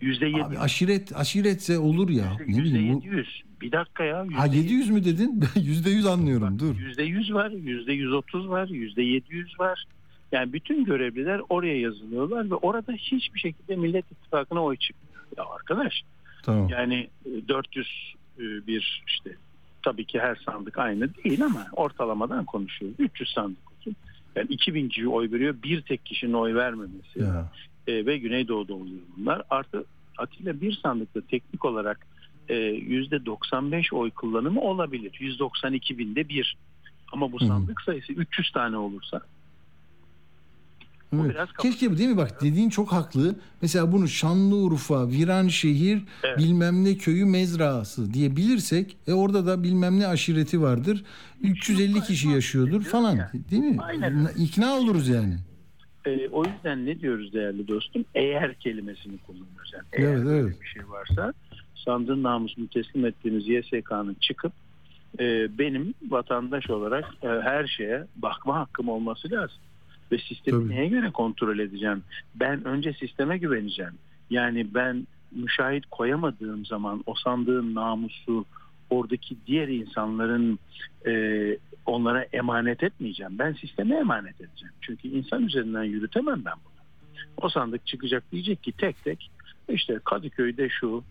[0.00, 0.58] Yüzde yedi.
[0.58, 2.36] Aşiret aşiretse olur ya.
[2.46, 3.04] Ne Yüzde bileyim bu.
[3.04, 3.42] yedi yüz.
[3.60, 4.26] Bir dakika ya.
[4.34, 5.44] Ha 700 mü dedin?
[5.62, 6.78] Yüzde yüz anlıyorum dur.
[6.78, 7.50] Yüzde yüz var.
[7.50, 8.68] Yüzde yüz otuz var.
[8.68, 9.84] Yüzde yedi yüz var.
[10.32, 15.24] Yani bütün görevliler oraya yazılıyorlar ve orada hiçbir şekilde Millet İttifakı'na oy çıkmıyor.
[15.38, 16.02] Ya arkadaş
[16.42, 16.68] Tamam.
[16.68, 19.30] yani e, 400 e, bir işte
[19.82, 22.96] tabii ki her sandık aynı değil ama ortalamadan konuşuyoruz.
[23.00, 23.96] 300 sandık olsun.
[24.36, 25.54] Yani 2000 kişi oy veriyor.
[25.64, 27.52] Bir tek kişinin oy vermemesi Ya.
[27.86, 29.42] e, ve Güneydoğu'da oluyor bunlar.
[29.50, 29.84] Artı
[30.18, 32.15] Atilla bir sandıkta teknik olarak e,
[32.48, 35.16] %95 oy kullanımı olabilir.
[35.20, 36.56] 192 binde bir.
[37.12, 39.22] Ama bu sandık sayısı 300 tane olursa
[41.24, 41.36] Evet.
[41.62, 43.34] Keşke değil mi bak dediğin çok haklı.
[43.62, 46.38] Mesela bunu Şanlıurfa, Viranşehir, Evet.
[46.38, 51.04] bilmem ne köyü mezrası diyebilirsek e orada da bilmem ne aşireti vardır.
[51.42, 53.18] 350 kişi yaşıyordur falan.
[53.50, 53.76] Değil mi?
[53.80, 54.28] Aynen.
[54.38, 55.34] İkna oluruz yani.
[56.06, 58.04] E, o yüzden ne diyoruz değerli dostum?
[58.14, 59.72] Eğer kelimesini kullanıyoruz.
[59.74, 60.60] Yani eğer Evet, evet.
[60.62, 61.32] bir şey varsa
[61.86, 64.52] sandığın namusunu teslim ettiğimiz YSK'nın çıkıp
[65.18, 69.58] e, benim vatandaş olarak e, her şeye bakma hakkım olması lazım.
[70.12, 70.74] Ve sistemi Tabii.
[70.74, 72.02] neye göre kontrol edeceğim?
[72.34, 73.94] Ben önce sisteme güveneceğim.
[74.30, 78.44] Yani ben müşahit koyamadığım zaman o sandığın namusu
[78.90, 80.58] oradaki diğer insanların
[81.06, 81.12] e,
[81.86, 83.38] onlara emanet etmeyeceğim.
[83.38, 84.74] Ben sisteme emanet edeceğim.
[84.80, 86.76] Çünkü insan üzerinden yürütemem ben bunu.
[87.36, 89.30] O sandık çıkacak diyecek ki tek tek
[89.68, 91.04] işte Kadıköy'de şu,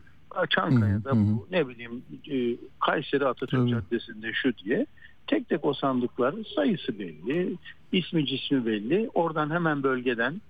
[0.49, 1.19] Çankaya'da Hı hı.
[1.19, 3.71] bu, ne bileyim e, Kayseri Atatürk Tabii.
[3.71, 4.85] Caddesi'nde şu diye
[5.27, 7.57] tek tek o sandıklar sayısı belli,
[7.91, 9.09] ismi cismi belli.
[9.13, 10.41] Oradan hemen bölgeden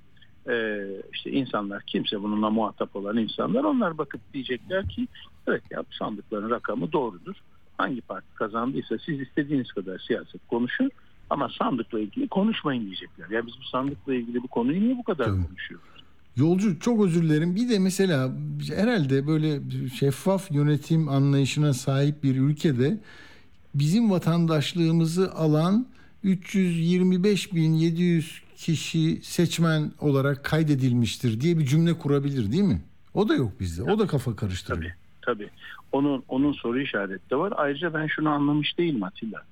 [0.50, 5.08] e, işte insanlar kimse bununla muhatap olan insanlar onlar bakıp diyecekler ki
[5.48, 7.36] evet ya sandıkların rakamı doğrudur.
[7.78, 10.92] Hangi parti kazandıysa siz istediğiniz kadar siyaset konuşun
[11.30, 13.30] ama sandıkla ilgili konuşmayın diyecekler.
[13.30, 15.95] Ya biz bu sandıkla ilgili bu konuyu niye bu kadar konuşuyoruz?
[16.38, 17.56] Yolcu çok özür dilerim.
[17.56, 18.32] Bir de mesela
[18.76, 19.60] herhalde böyle
[20.00, 22.98] şeffaf yönetim anlayışına sahip bir ülkede
[23.76, 25.88] bizim vatandaşlığımızı alan
[26.26, 32.82] 325.700 kişi seçmen olarak kaydedilmiştir diye bir cümle kurabilir değil mi?
[33.14, 33.84] O da yok bizde.
[33.84, 34.92] O da kafa karıştırıyor.
[35.22, 35.50] Tabii.
[35.92, 37.54] Onun onun soru işareti de var.
[37.56, 39.44] Ayrıca ben şunu anlamış değilim Atilla.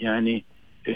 [0.00, 0.44] Yani
[0.86, 0.94] e,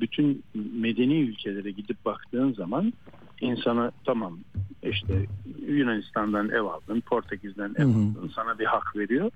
[0.00, 2.92] bütün medeni ülkelere gidip baktığın zaman
[3.40, 4.38] insana tamam
[4.82, 5.26] işte
[5.66, 7.98] Yunanistan'dan ev aldın, Portekiz'den ev Hı hı.
[7.98, 9.30] aldın, sana bir hak veriyor.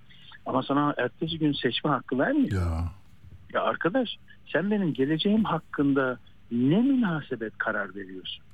[0.46, 2.62] Ama sana ertesi gün seçme hakkı vermiyor.
[2.62, 2.84] Ya.
[3.52, 4.16] Ya arkadaş
[4.46, 6.18] sen benim geleceğim hakkında
[6.50, 8.44] ne münasebet karar veriyorsun?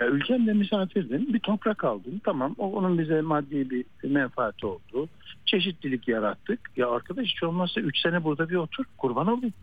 [0.00, 2.20] Ya ülkemde misafirdin, bir toprak aldın.
[2.24, 5.08] Tamam o onun bize maddi bir menfaati oldu.
[5.46, 6.60] Çeşitlilik yarattık.
[6.76, 8.84] Ya arkadaş hiç olmazsa 3 sene burada bir otur.
[8.98, 9.54] Kurban olayım.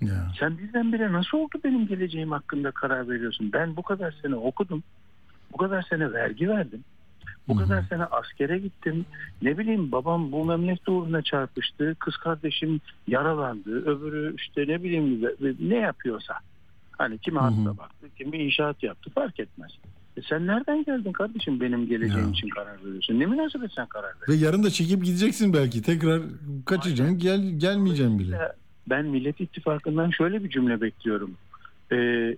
[0.00, 0.32] Ya.
[0.38, 3.50] Sen birdenbire nasıl oldu benim geleceğim hakkında karar veriyorsun?
[3.52, 4.82] Ben bu kadar sene okudum.
[5.52, 6.84] Bu kadar sene vergi verdim.
[7.48, 9.06] Bu kadar sene askere gittim.
[9.42, 11.96] Ne bileyim babam bu memleket uğruna çarpıştı.
[11.98, 13.84] Kız kardeşim yaralandı.
[13.86, 15.22] Öbürü işte ne bileyim
[15.60, 16.34] ne yapıyorsa.
[16.90, 19.70] Hani kimi hasta baktı, kimi inşaat yaptı fark etmez.
[20.16, 22.30] E sen nereden geldin kardeşim benim geleceğim Ya.
[22.32, 23.20] için karar veriyorsun?
[23.20, 25.82] Ne münasebet sen karar Ve yarın da çekip gideceksin belki.
[25.82, 26.22] Tekrar
[26.66, 27.18] kaçacaksın.
[27.18, 28.52] Gel gelmeyeceksin bile.
[28.86, 31.36] Ben Millet İttifakı'ndan şöyle bir cümle bekliyorum.
[31.92, 32.36] Ee,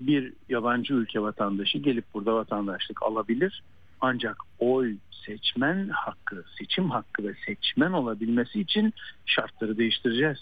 [0.00, 3.62] bir yabancı ülke vatandaşı gelip burada vatandaşlık alabilir.
[4.00, 4.96] Ancak oy,
[5.26, 8.94] seçmen hakkı, seçim hakkı ve seçmen olabilmesi için
[9.26, 10.38] şartları değiştireceğiz.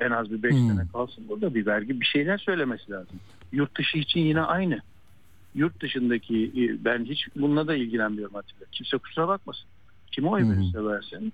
[0.00, 0.68] En az bir 5 Hmm.
[0.68, 3.20] sene kalsın burada bir vergi bir şeyler söylemesi lazım.
[3.52, 4.80] Yurt dışı için yine aynı.
[5.54, 8.66] Yurt dışındaki e, ben hiç bununla da ilgilenmiyorum Atilla.
[8.72, 9.64] Kimse kusura bakmasın.
[10.12, 10.50] Kime oy hı.
[10.50, 11.32] verirse versin.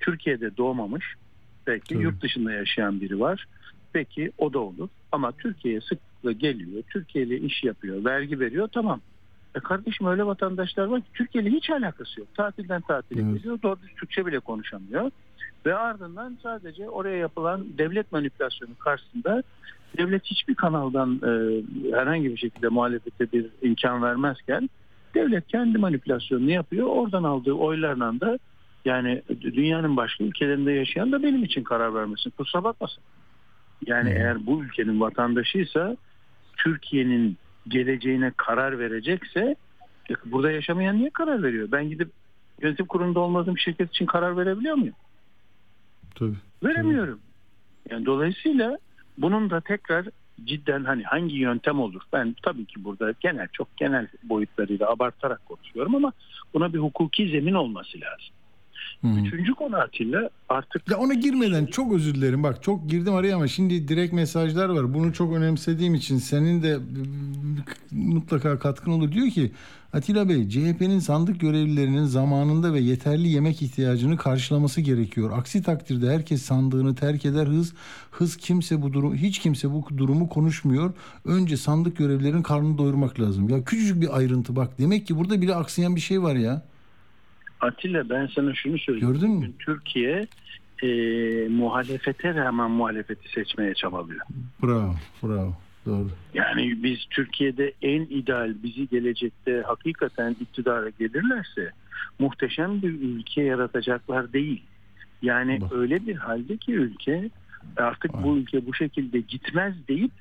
[0.00, 1.14] Türkiye'de doğmamış
[1.68, 2.02] belki Tabii.
[2.02, 3.46] yurt dışında yaşayan biri var.
[3.92, 4.88] Peki o da olur.
[5.12, 6.82] Ama Türkiye'ye sıklıkla geliyor.
[6.92, 8.04] Türkiye ile iş yapıyor.
[8.04, 8.68] Vergi veriyor.
[8.72, 9.00] Tamam.
[9.54, 12.28] E kardeşim öyle vatandaşlar var ki Türkiye ile hiç alakası yok.
[12.34, 13.34] Tatilden tatile Evet.
[13.36, 13.58] geliyor.
[13.62, 15.10] Doğru düz Türkçe bile konuşamıyor.
[15.66, 19.42] Ve ardından sadece oraya yapılan devlet manipülasyonu karşısında
[19.98, 21.30] devlet hiçbir kanaldan e,
[21.96, 24.70] herhangi bir şekilde muhalefete bir imkan vermezken
[25.14, 26.86] devlet kendi manipülasyonunu yapıyor.
[26.86, 28.38] Oradan aldığı oylarla da
[28.84, 32.30] yani dünyanın başka ülkelerinde yaşayan da benim için karar vermesin.
[32.30, 33.02] Kusura bakmasın.
[33.86, 35.96] Yani eğer bu ülkenin vatandaşıysa
[36.56, 37.36] Türkiye'nin
[37.68, 39.56] geleceğine karar verecekse
[40.10, 41.68] e, burada yaşamayan niye karar veriyor?
[41.72, 42.10] Ben gidip
[42.62, 44.94] yönetim kurulunda olmadığım şirket için karar verebiliyor muyum?
[46.14, 46.36] Tabii.
[46.64, 47.20] Veremiyorum.
[47.90, 48.78] Yani dolayısıyla
[49.18, 50.06] bunun da tekrar
[50.44, 52.02] cidden hani hangi yöntem olur?
[52.12, 56.12] Ben tabii ki burada genel çok genel boyutlarıyla abartarak konuşuyorum ama
[56.54, 58.34] buna bir hukuki zemin olması lazım.
[59.04, 62.42] Üçüncü konu Atilla artık Ya ona girmeden çok özür dilerim.
[62.42, 64.94] Bak çok girdim araya ama şimdi direkt mesajlar var.
[64.94, 66.78] Bunu çok önemsediğim için senin de
[67.90, 69.12] mutlaka katkın olur.
[69.12, 69.52] Diyor ki
[69.92, 75.30] Atilla Bey CHP'nin sandık görevlilerinin zamanında ve yeterli yemek ihtiyacını karşılaması gerekiyor.
[75.38, 77.74] Aksi takdirde herkes sandığını terk eder hız.
[78.10, 80.92] Hız kimse bu durum hiç kimse bu durumu konuşmuyor.
[81.24, 83.48] Önce sandık görevlilerin karnını doyurmak lazım.
[83.48, 84.78] Ya küçücük bir ayrıntı bak.
[84.78, 86.62] Demek ki burada bile aksayan bir şey var ya.
[87.60, 89.12] Atilla ben sana şunu söyleyeyim.
[89.12, 89.50] Gördün mü?
[89.58, 90.26] Türkiye
[90.82, 90.88] e,
[91.48, 94.20] muhalefete rağmen muhalefeti seçmeye çabalıyor.
[94.62, 95.54] Bravo, bravo.
[95.86, 96.08] Doğru.
[96.34, 101.70] Yani biz Türkiye'de en ideal bizi gelecekte hakikaten iktidara gelirlerse
[102.18, 104.62] muhteşem bir ülke yaratacaklar değil.
[105.22, 107.30] Yani öyle bir halde ki ülke
[107.76, 110.12] artık bu ülke bu şekilde gitmez deyip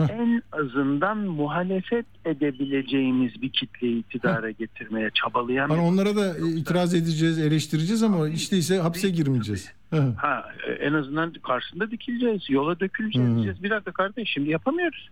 [0.00, 8.02] en azından muhalefet edebileceğimiz bir kitleyi iktidara getirmeye çabalayan Hani onlara da itiraz edeceğiz, eleştireceğiz
[8.02, 9.72] ama işte ise hapse girmeyeceğiz.
[10.16, 13.34] Ha, e, en azından karşısında dikileceğiz, yola döküleceğiz.
[13.34, 13.62] Diyeceğiz.
[13.62, 15.08] Bir dakika kardeş şimdi yapamıyoruz.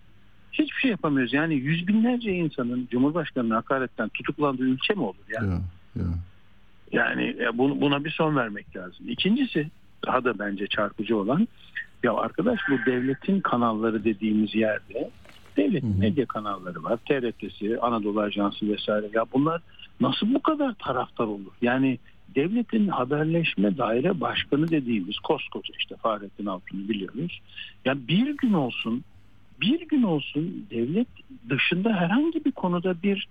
[0.52, 1.32] Hiçbir şey yapamıyoruz.
[1.32, 5.46] Yani yüz binlerce insanın Cumhurbaşkanı'na hakaretten tutuklandığı ülke mi olur ya?
[5.46, 5.60] Ya,
[5.96, 6.06] ya.
[6.92, 9.08] Yani buna bir son vermek lazım.
[9.08, 9.70] İkincisi
[10.06, 11.48] daha da bence çarpıcı olan
[12.06, 15.10] ya arkadaş bu devletin kanalları dediğimiz yerde
[15.56, 16.98] devletin medya kanalları var.
[17.08, 19.06] TRT'si, Anadolu Ajansı vesaire.
[19.12, 19.62] Ya bunlar
[20.00, 21.52] nasıl bu kadar taraftar olur?
[21.62, 21.98] Yani
[22.34, 27.40] devletin haberleşme daire başkanı dediğimiz koskoca işte Fahrettin Altun'u biliyoruz.
[27.84, 29.04] Ya bir gün olsun
[29.60, 31.08] bir gün olsun devlet
[31.50, 33.28] dışında herhangi bir konuda bir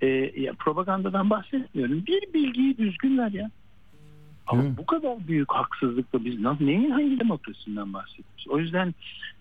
[0.00, 0.06] e,
[0.40, 2.06] ya propagandadan bahsetmiyorum.
[2.06, 3.50] Bir bilgiyi düzgün ver ya.
[4.46, 8.46] Ama bu kadar büyük haksızlıkla biz neyin hangi demokrasisinden bahsediyoruz?
[8.48, 8.94] O yüzden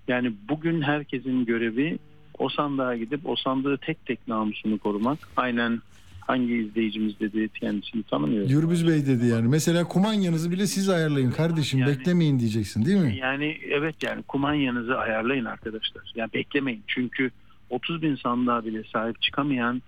[0.08, 1.98] yani bugün herkesin görevi
[2.40, 5.20] o sandığa gidip o sandığı tek tek namusunu korumak.
[5.38, 5.82] Aynen
[6.28, 8.50] hangi izleyicimiz dedi kendisini tanımıyoruz.
[8.50, 9.48] Gürbüz Bey dedi yani.
[9.48, 13.18] Mesela kumanyanızı bile siz ayarlayın kardeşim beklemeyin diyeceksin değil mi?
[13.22, 16.04] Yani evet yani kumanyanızı ayarlayın arkadaşlar.
[16.16, 16.84] Yani beklemeyin.
[16.88, 17.32] Çünkü
[17.70, 19.82] 30 bin sandığa bile sahip çıkamayan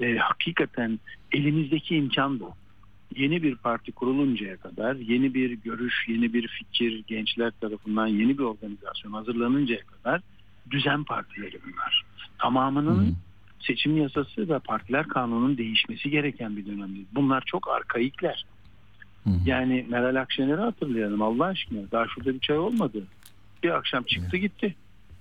[0.00, 0.98] e, hakikaten
[1.32, 2.54] elimizdeki imkan bu.
[3.16, 8.42] Yeni bir parti kuruluncaya kadar yeni bir görüş, yeni bir fikir gençler tarafından yeni bir
[8.42, 10.20] organizasyon hazırlanıncaya kadar
[10.70, 12.04] düzen partileri bunlar.
[12.38, 13.16] Tamamının
[13.60, 17.06] seçim yasası ve partiler kanununun değişmesi gereken bir dönemdeyiz.
[17.14, 18.44] Bunlar çok arkaikler.
[19.46, 21.90] Yani Meral Akşener'i hatırlayalım Allah aşkına.
[21.92, 23.04] Daha şurada bir çay olmadı.
[23.62, 24.74] Bir akşam çıktı gitti.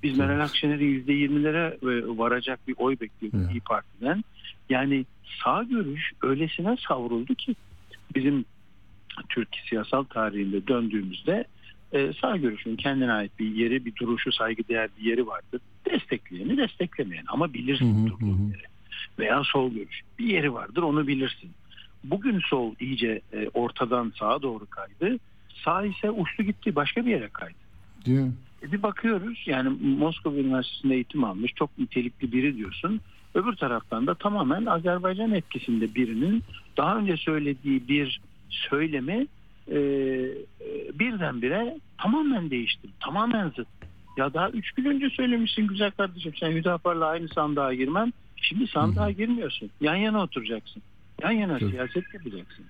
[0.03, 4.23] Biz Meral Akşener'i yüzde yirmilere e, varacak bir oy bekliyorduk İyi Parti'den.
[4.69, 5.05] Yani
[5.43, 7.55] sağ görüş öylesine savruldu ki
[8.15, 8.45] bizim
[9.30, 11.45] Türk siyasal tarihinde döndüğümüzde
[11.91, 15.61] e, sağ görüşün kendine ait bir yeri, bir duruşu, saygıdeğer bir yeri vardır.
[15.85, 18.64] Destekleyeni desteklemeyen ama bilirsin durduğun yeri.
[19.19, 21.52] Veya sol görüş bir yeri vardır onu bilirsin.
[22.03, 25.19] Bugün sol iyice e, ortadan sağa doğru kaydı.
[25.65, 27.57] Sağ ise uçtu gitti başka bir yere kaydı.
[28.06, 28.34] Değil mi?
[28.64, 33.02] E bir bakıyoruz yani Moskova Üniversitesi'nde eğitim almış çok nitelikli biri diyorsun.
[33.34, 36.43] Öbür taraftan da tamamen Azerbaycan etkisinde birinin
[36.77, 39.27] daha önce söylediği bir söylemi
[39.68, 40.39] e, e,
[40.93, 42.89] birdenbire tamamen değiştir.
[42.99, 43.68] Tamamen zıt.
[44.18, 48.11] Ya daha üç gün önce söylemişsin güzel kardeşim sen Hüdapar'la aynı sandığa girmem.
[48.35, 49.69] Şimdi sandığa girmiyorsun.
[49.81, 50.84] Yan yana oturacaksın.
[51.23, 52.65] Yan yana siyaset yapacaksın.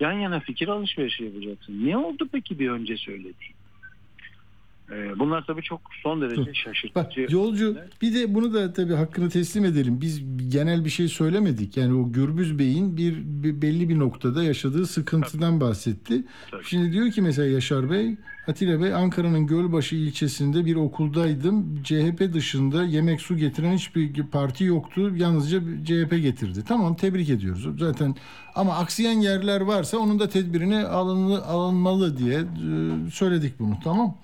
[0.00, 1.86] Yan yana fikir alışverişi yapacaksın.
[1.86, 3.54] Ne oldu peki bir önce söylediğin?
[4.92, 7.26] Ee, bunlar tabii çok son derece şaşırtıcı.
[7.30, 10.00] Yolcu bir de bunu da tabii hakkını teslim edelim.
[10.00, 11.76] Biz genel bir şey söylemedik.
[11.76, 16.24] Yani o Gürbüz Bey'in bir, bir belli bir noktada yaşadığı sıkıntıdan bahsetti.
[16.62, 18.16] Şimdi diyor ki mesela Yaşar Bey,
[18.48, 21.82] Atilla Bey Ankara'nın Gölbaşı ilçesinde bir okuldaydım.
[21.82, 25.12] CHP dışında yemek su getiren hiçbir parti yoktu.
[25.16, 26.64] Yalnızca CHP getirdi.
[26.68, 27.68] Tamam tebrik ediyoruz.
[27.78, 28.14] Zaten
[28.54, 33.78] ama aksayan yerler varsa onun da tedbirini alınlı, alınmalı diye e, söyledik bunu.
[33.84, 34.16] Tamam.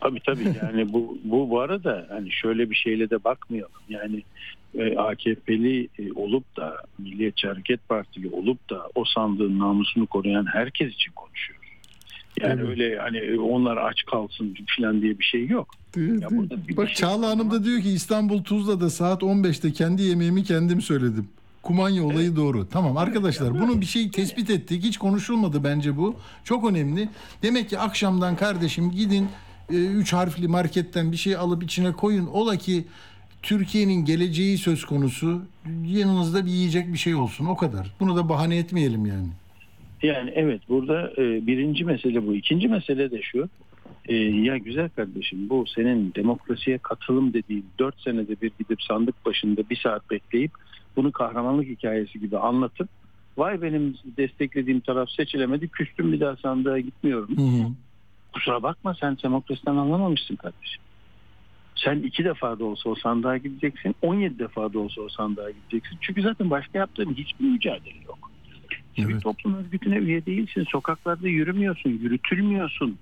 [0.00, 3.72] Tabii tabii yani bu, bu bu arada hani şöyle bir şeyle de bakmayalım.
[3.88, 4.22] Yani
[4.78, 10.92] e, AKP'li e, olup da Milliyetçi Hareket Partili olup da o sandığın namusunu koruyan herkes
[10.94, 11.60] için konuşuyoruz.
[12.40, 15.68] Yani öyle hani onlar aç kalsın falan diye bir şey yok.
[15.96, 20.44] Ya burada bir Bak Çağla Hanım da diyor ki İstanbul Tuzla'da saat 15'te kendi yemeğimi
[20.44, 21.28] kendim söyledim.
[21.62, 22.68] Kumanya olayı doğru.
[22.68, 24.84] Tamam arkadaşlar bunu bir şey tespit ettik.
[24.84, 26.16] Hiç konuşulmadı bence bu.
[26.44, 27.08] Çok önemli.
[27.42, 29.28] Demek ki akşamdan kardeşim gidin e,
[29.76, 32.26] üç harfli marketten bir şey alıp içine koyun.
[32.26, 32.84] Ola ki
[33.42, 35.42] Türkiye'nin geleceği söz konusu.
[35.86, 37.46] Yanınızda bir yiyecek bir şey olsun.
[37.46, 37.94] O kadar.
[38.00, 39.28] Bunu da bahane etmeyelim yani.
[40.02, 42.34] Yani evet burada e, birinci mesele bu.
[42.34, 43.48] İkinci mesele de şu.
[44.08, 49.70] E, ya güzel kardeşim bu senin demokrasiye katılım dediğin dört senede bir gidip sandık başında
[49.70, 50.52] bir saat bekleyip
[50.96, 52.88] bunu kahramanlık hikayesi gibi anlatıp
[53.36, 57.36] vay benim desteklediğim taraf seçilemedi küstüm bir daha sandığa gitmiyorum.
[58.32, 60.82] Kusura bakma sen demokrasiden anlamamışsın kardeşim.
[61.76, 63.94] Sen iki defa da olsa o sandığa gideceksin.
[64.02, 65.98] 17 defa da olsa o sandığa gideceksin.
[66.00, 68.30] Çünkü zaten başka yaptığın hiçbir mücadele yok.
[68.96, 70.66] Sivil toplum örgütüne üye değilsin.
[70.72, 72.98] Sokaklarda yürümüyorsun, yürütülmüyorsun.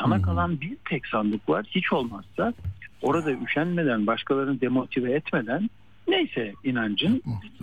[0.00, 1.66] Sana kalan bir tek sandık var.
[1.70, 2.52] Hiç olmazsa
[3.02, 5.70] orada üşenmeden, başkalarını demotive etmeden
[6.08, 7.22] neyse inancın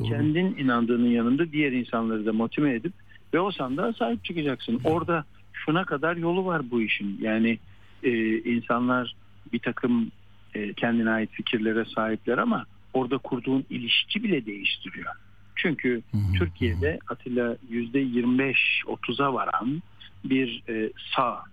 [0.10, 2.94] kendin inandığının yanında diğer insanları da motive edip
[3.34, 4.82] ve o sandığa sahip çıkacaksın.
[4.84, 5.26] Orada
[5.68, 7.18] şuna kadar yolu var bu işin.
[7.22, 7.60] Yani
[8.04, 9.16] e, insanlar
[9.54, 10.12] bir takım
[10.54, 15.14] e, kendine ait fikirlere sahipler ama orada kurduğun ilişki bile değiştiriyor.
[15.56, 16.02] Çünkü
[16.38, 19.82] Türkiye'de Atilla yüzde 25-30'a varan
[20.26, 21.44] bir e, sağ,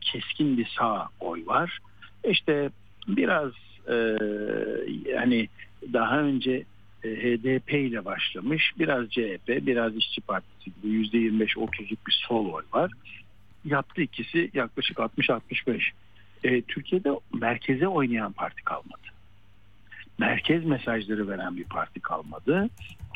[0.00, 1.78] keskin bir sağ oy var.
[2.28, 2.70] İşte
[3.08, 3.52] biraz
[3.88, 3.94] e,
[5.12, 5.48] yani
[5.92, 6.64] daha önce
[7.04, 12.62] e, HDP ile başlamış, biraz CHP, biraz İşçi Partisi gibi yüzde 25-30'luk bir sol oy
[12.72, 12.90] var.
[13.70, 15.82] Yaptı ikisi yaklaşık 60-65.
[16.44, 19.08] E, Türkiye'de merkeze oynayan parti kalmadı.
[20.18, 22.68] Merkez mesajları veren bir parti kalmadı.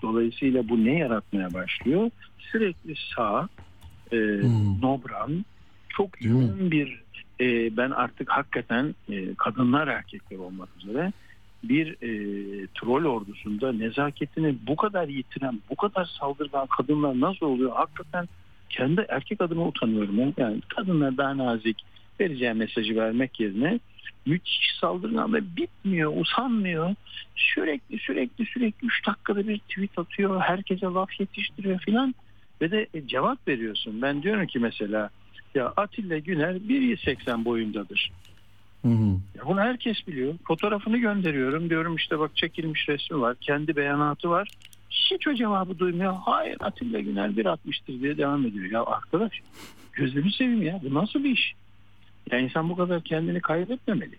[0.02, 2.10] Dolayısıyla bu ne yaratmaya başlıyor?
[2.38, 3.48] Sürekli sağ,
[4.12, 4.16] e,
[4.82, 5.44] nobran,
[5.88, 7.02] çok yoğun bir
[7.40, 11.12] e, ben artık hakikaten e, kadınlar erkekler olmak üzere
[11.64, 12.10] bir e,
[12.66, 17.72] troll ordusunda nezaketini bu kadar yitiren, bu kadar saldırgan kadınlar nasıl oluyor?
[17.74, 18.28] Hakikaten
[18.72, 20.18] kendi erkek adıma utanıyorum.
[20.18, 20.32] ya.
[20.38, 21.76] Yani kadınlar daha nazik
[22.20, 23.80] vereceğim mesajı vermek yerine
[24.26, 26.94] müthiş saldırgan ve bitmiyor, usanmıyor.
[27.36, 32.14] Sürekli sürekli sürekli 3 dakikada bir tweet atıyor, herkese laf yetiştiriyor filan
[32.60, 34.02] ve de e, cevap veriyorsun.
[34.02, 35.10] Ben diyorum ki mesela
[35.54, 38.12] ya Atilla Güner 1.80 boyundadır.
[38.82, 39.16] Hı hı.
[39.38, 40.34] Ya bunu herkes biliyor.
[40.46, 41.70] Fotoğrafını gönderiyorum.
[41.70, 43.36] Diyorum işte bak çekilmiş resmi var.
[43.40, 44.48] Kendi beyanatı var.
[45.10, 46.14] Hiç o cevabı duymuyor.
[46.24, 48.70] Hayır Atilla Güner 1.60'tır diye devam ediyor.
[48.70, 49.32] Ya arkadaş
[49.92, 50.80] gözünü seveyim ya.
[50.84, 51.54] Bu nasıl bir iş?
[52.30, 54.16] Ya insan bu kadar kendini kaybetmemeli.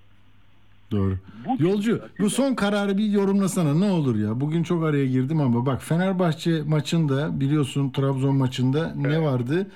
[0.92, 1.18] Doğru.
[1.60, 4.40] Yolcu bu son kararı bir yorumlasana ne olur ya.
[4.40, 9.68] Bugün çok araya girdim ama bak Fenerbahçe maçında biliyorsun Trabzon maçında ne vardı?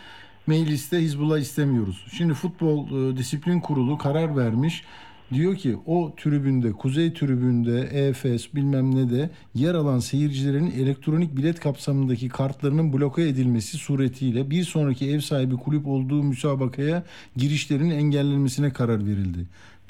[0.48, 2.06] Mecliste Hizbullah istemiyoruz.
[2.18, 4.84] Şimdi futbol e, disiplin kurulu karar vermiş.
[5.34, 11.60] Diyor ki o tribünde, kuzey tribünde, EFS bilmem ne de yer alan seyircilerin elektronik bilet
[11.60, 17.04] kapsamındaki kartlarının bloke edilmesi suretiyle bir sonraki ev sahibi kulüp olduğu müsabakaya
[17.36, 19.40] girişlerin engellenmesine karar verildi.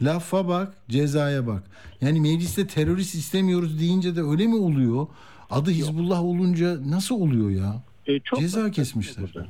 [0.01, 1.63] Lafa bak, cezaya bak.
[2.01, 5.07] Yani mecliste terörist istemiyoruz deyince de öyle mi oluyor?
[5.49, 7.83] Adı Hizbullah olunca nasıl oluyor ya?
[8.05, 9.25] E, çok Ceza kesmişler.
[9.35, 9.47] Burada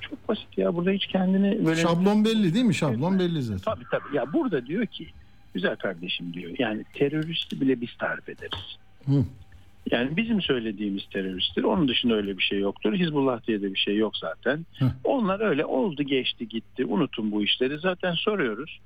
[0.00, 0.76] çok basit ya.
[0.76, 1.80] Burada hiç kendini böyle...
[1.80, 2.74] Şablon belli değil mi?
[2.74, 3.74] Şablon belli zaten.
[3.74, 4.16] Tabii tabii.
[4.16, 5.06] Ya burada diyor ki
[5.54, 6.52] güzel kardeşim diyor.
[6.58, 8.78] Yani teröristi bile biz tarif ederiz.
[9.06, 9.24] Hı.
[9.90, 11.62] Yani bizim söylediğimiz teröristtir.
[11.62, 12.94] Onun dışında öyle bir şey yoktur.
[12.94, 14.66] Hizbullah diye de bir şey yok zaten.
[15.04, 16.84] Onlar öyle oldu geçti gitti.
[16.84, 17.78] Unutun bu işleri.
[17.78, 18.80] Zaten soruyoruz.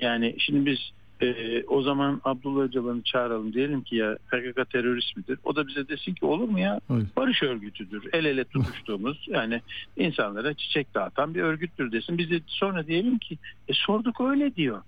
[0.00, 0.78] Yani şimdi biz
[1.22, 5.38] e, o zaman Abdullah Öcalan'ı çağıralım diyelim ki ya PKK terörist midir?
[5.44, 6.80] O da bize desin ki olur mu ya?
[6.88, 7.06] Hayır.
[7.16, 8.08] Barış örgütüdür.
[8.12, 9.60] El ele tutuştuğumuz yani
[9.96, 12.18] insanlara çiçek dağıtan bir örgüttür desin.
[12.18, 13.38] Biz de sonra diyelim ki
[13.68, 14.82] e, sorduk öyle diyor.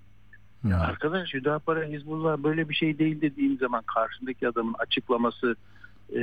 [0.69, 5.55] Ya arkadaş Hüdapara Hizbullah böyle bir şey değil dediğim zaman karşındaki adamın açıklaması
[6.15, 6.21] e,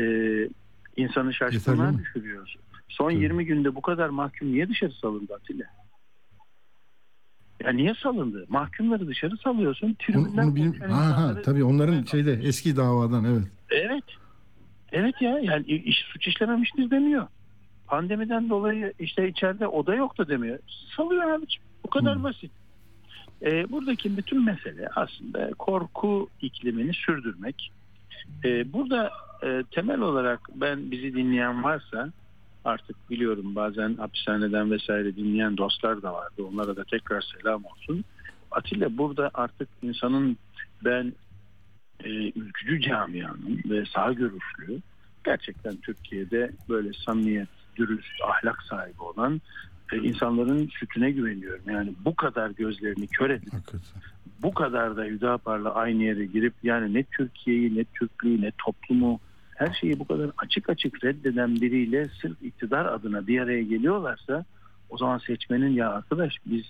[0.96, 2.54] insanı şaşkınlığa düşürüyor.
[2.88, 5.64] Son 20 günde bu kadar mahkum niye dışarı salındı Atilla?
[7.64, 8.46] Ya niye salındı?
[8.48, 9.86] Mahkumları dışarı salıyorsun.
[9.86, 13.44] Onu, Tribünden onu konuşan ha, ha, tabii onların şeyde eski davadan evet.
[13.70, 14.04] Evet.
[14.92, 17.26] Evet ya yani iş suç işlememiştir demiyor.
[17.86, 20.58] Pandemiden dolayı işte içeride oda yoktu demiyor.
[20.96, 21.62] Salıyor abiciğim.
[21.84, 22.50] Bu kadar basit.
[23.42, 27.72] Ee, buradaki bütün mesele aslında korku iklimini sürdürmek.
[28.44, 29.10] Ee, burada
[29.42, 32.12] e, temel olarak ben bizi dinleyen varsa
[32.64, 36.42] artık biliyorum bazen hapishaneden vesaire dinleyen dostlar da vardı.
[36.52, 38.04] Onlara da tekrar selam olsun.
[38.50, 40.36] Atilla burada artık insanın
[40.84, 41.12] ben
[42.04, 44.80] e, ülkücü camianın ve sağ görüşlü
[45.24, 49.40] gerçekten Türkiye'de böyle samimiyet, dürüst, ahlak sahibi olan
[49.92, 51.70] e, insanların sütüne güveniyorum.
[51.70, 53.52] Yani bu kadar gözlerini kör edip
[54.42, 59.20] bu kadar da Hüdapar'la aynı yere girip yani ne Türkiye'yi ne Türklüğü ne toplumu
[59.54, 64.44] her şeyi bu kadar açık açık reddeden biriyle sırf iktidar adına bir araya geliyorlarsa
[64.90, 66.64] o zaman seçmenin ya arkadaş biz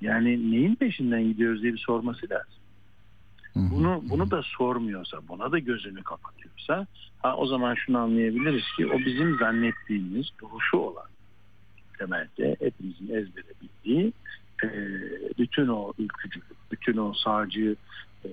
[0.00, 1.62] yani neyin peşinden gidiyoruz?
[1.62, 2.62] diye bir sorması lazım.
[3.54, 6.86] Bunu bunu da sormuyorsa, buna da gözünü kapatıyorsa,
[7.22, 11.06] ha o zaman şunu anlayabiliriz ki o bizim zannettiğimiz duruşu olan
[11.98, 14.12] temelde hepimizin ezbere bildiği
[14.64, 14.68] e,
[15.38, 17.76] bütün o ülkücülük, bütün o sağcı,
[18.24, 18.28] e,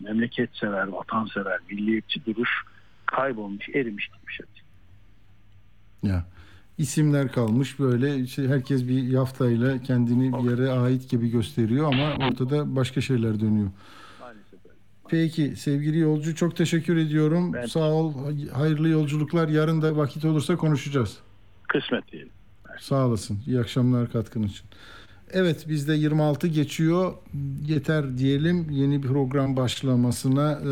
[0.00, 2.50] memleket sever, vatansever, milliyetçi duruş
[3.16, 4.40] kaybolmuş, erimiş gitmiş.
[6.02, 6.24] Ya
[6.78, 12.76] isimler kalmış böyle işte herkes bir yaftayla kendini bir yere ait gibi gösteriyor ama ortada
[12.76, 13.70] başka şeyler dönüyor.
[15.08, 17.52] Peki sevgili yolcu çok teşekkür ediyorum.
[17.68, 18.14] Sağ ol.
[18.52, 19.48] Hayırlı yolculuklar.
[19.48, 21.18] Yarın da vakit olursa konuşacağız.
[21.68, 22.32] Kısmet diyelim.
[22.80, 23.38] Sağ olasın.
[23.46, 24.66] İyi akşamlar katkın için.
[25.32, 27.14] Evet bizde 26 geçiyor.
[27.66, 28.70] Yeter diyelim.
[28.70, 30.64] Yeni bir program başlamasına e,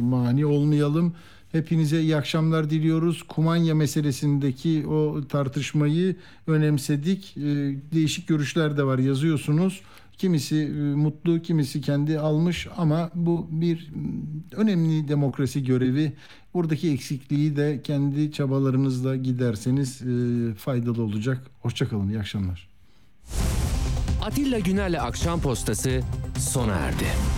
[0.00, 1.14] mani olmayalım.
[1.52, 3.22] Hepinize iyi akşamlar diliyoruz.
[3.22, 6.16] Kumanya meselesindeki o tartışmayı
[6.46, 7.36] önemsedik.
[7.36, 7.40] E,
[7.92, 9.80] değişik görüşler de var yazıyorsunuz.
[10.18, 14.10] Kimisi e, mutlu, kimisi kendi almış ama bu bir m,
[14.52, 16.12] önemli demokrasi görevi.
[16.54, 21.46] Buradaki eksikliği de kendi çabalarınızla giderseniz e, faydalı olacak.
[21.60, 22.68] Hoşçakalın, iyi akşamlar.
[24.22, 26.00] Atilla Güner'le Akşam Postası
[26.38, 27.37] sona erdi.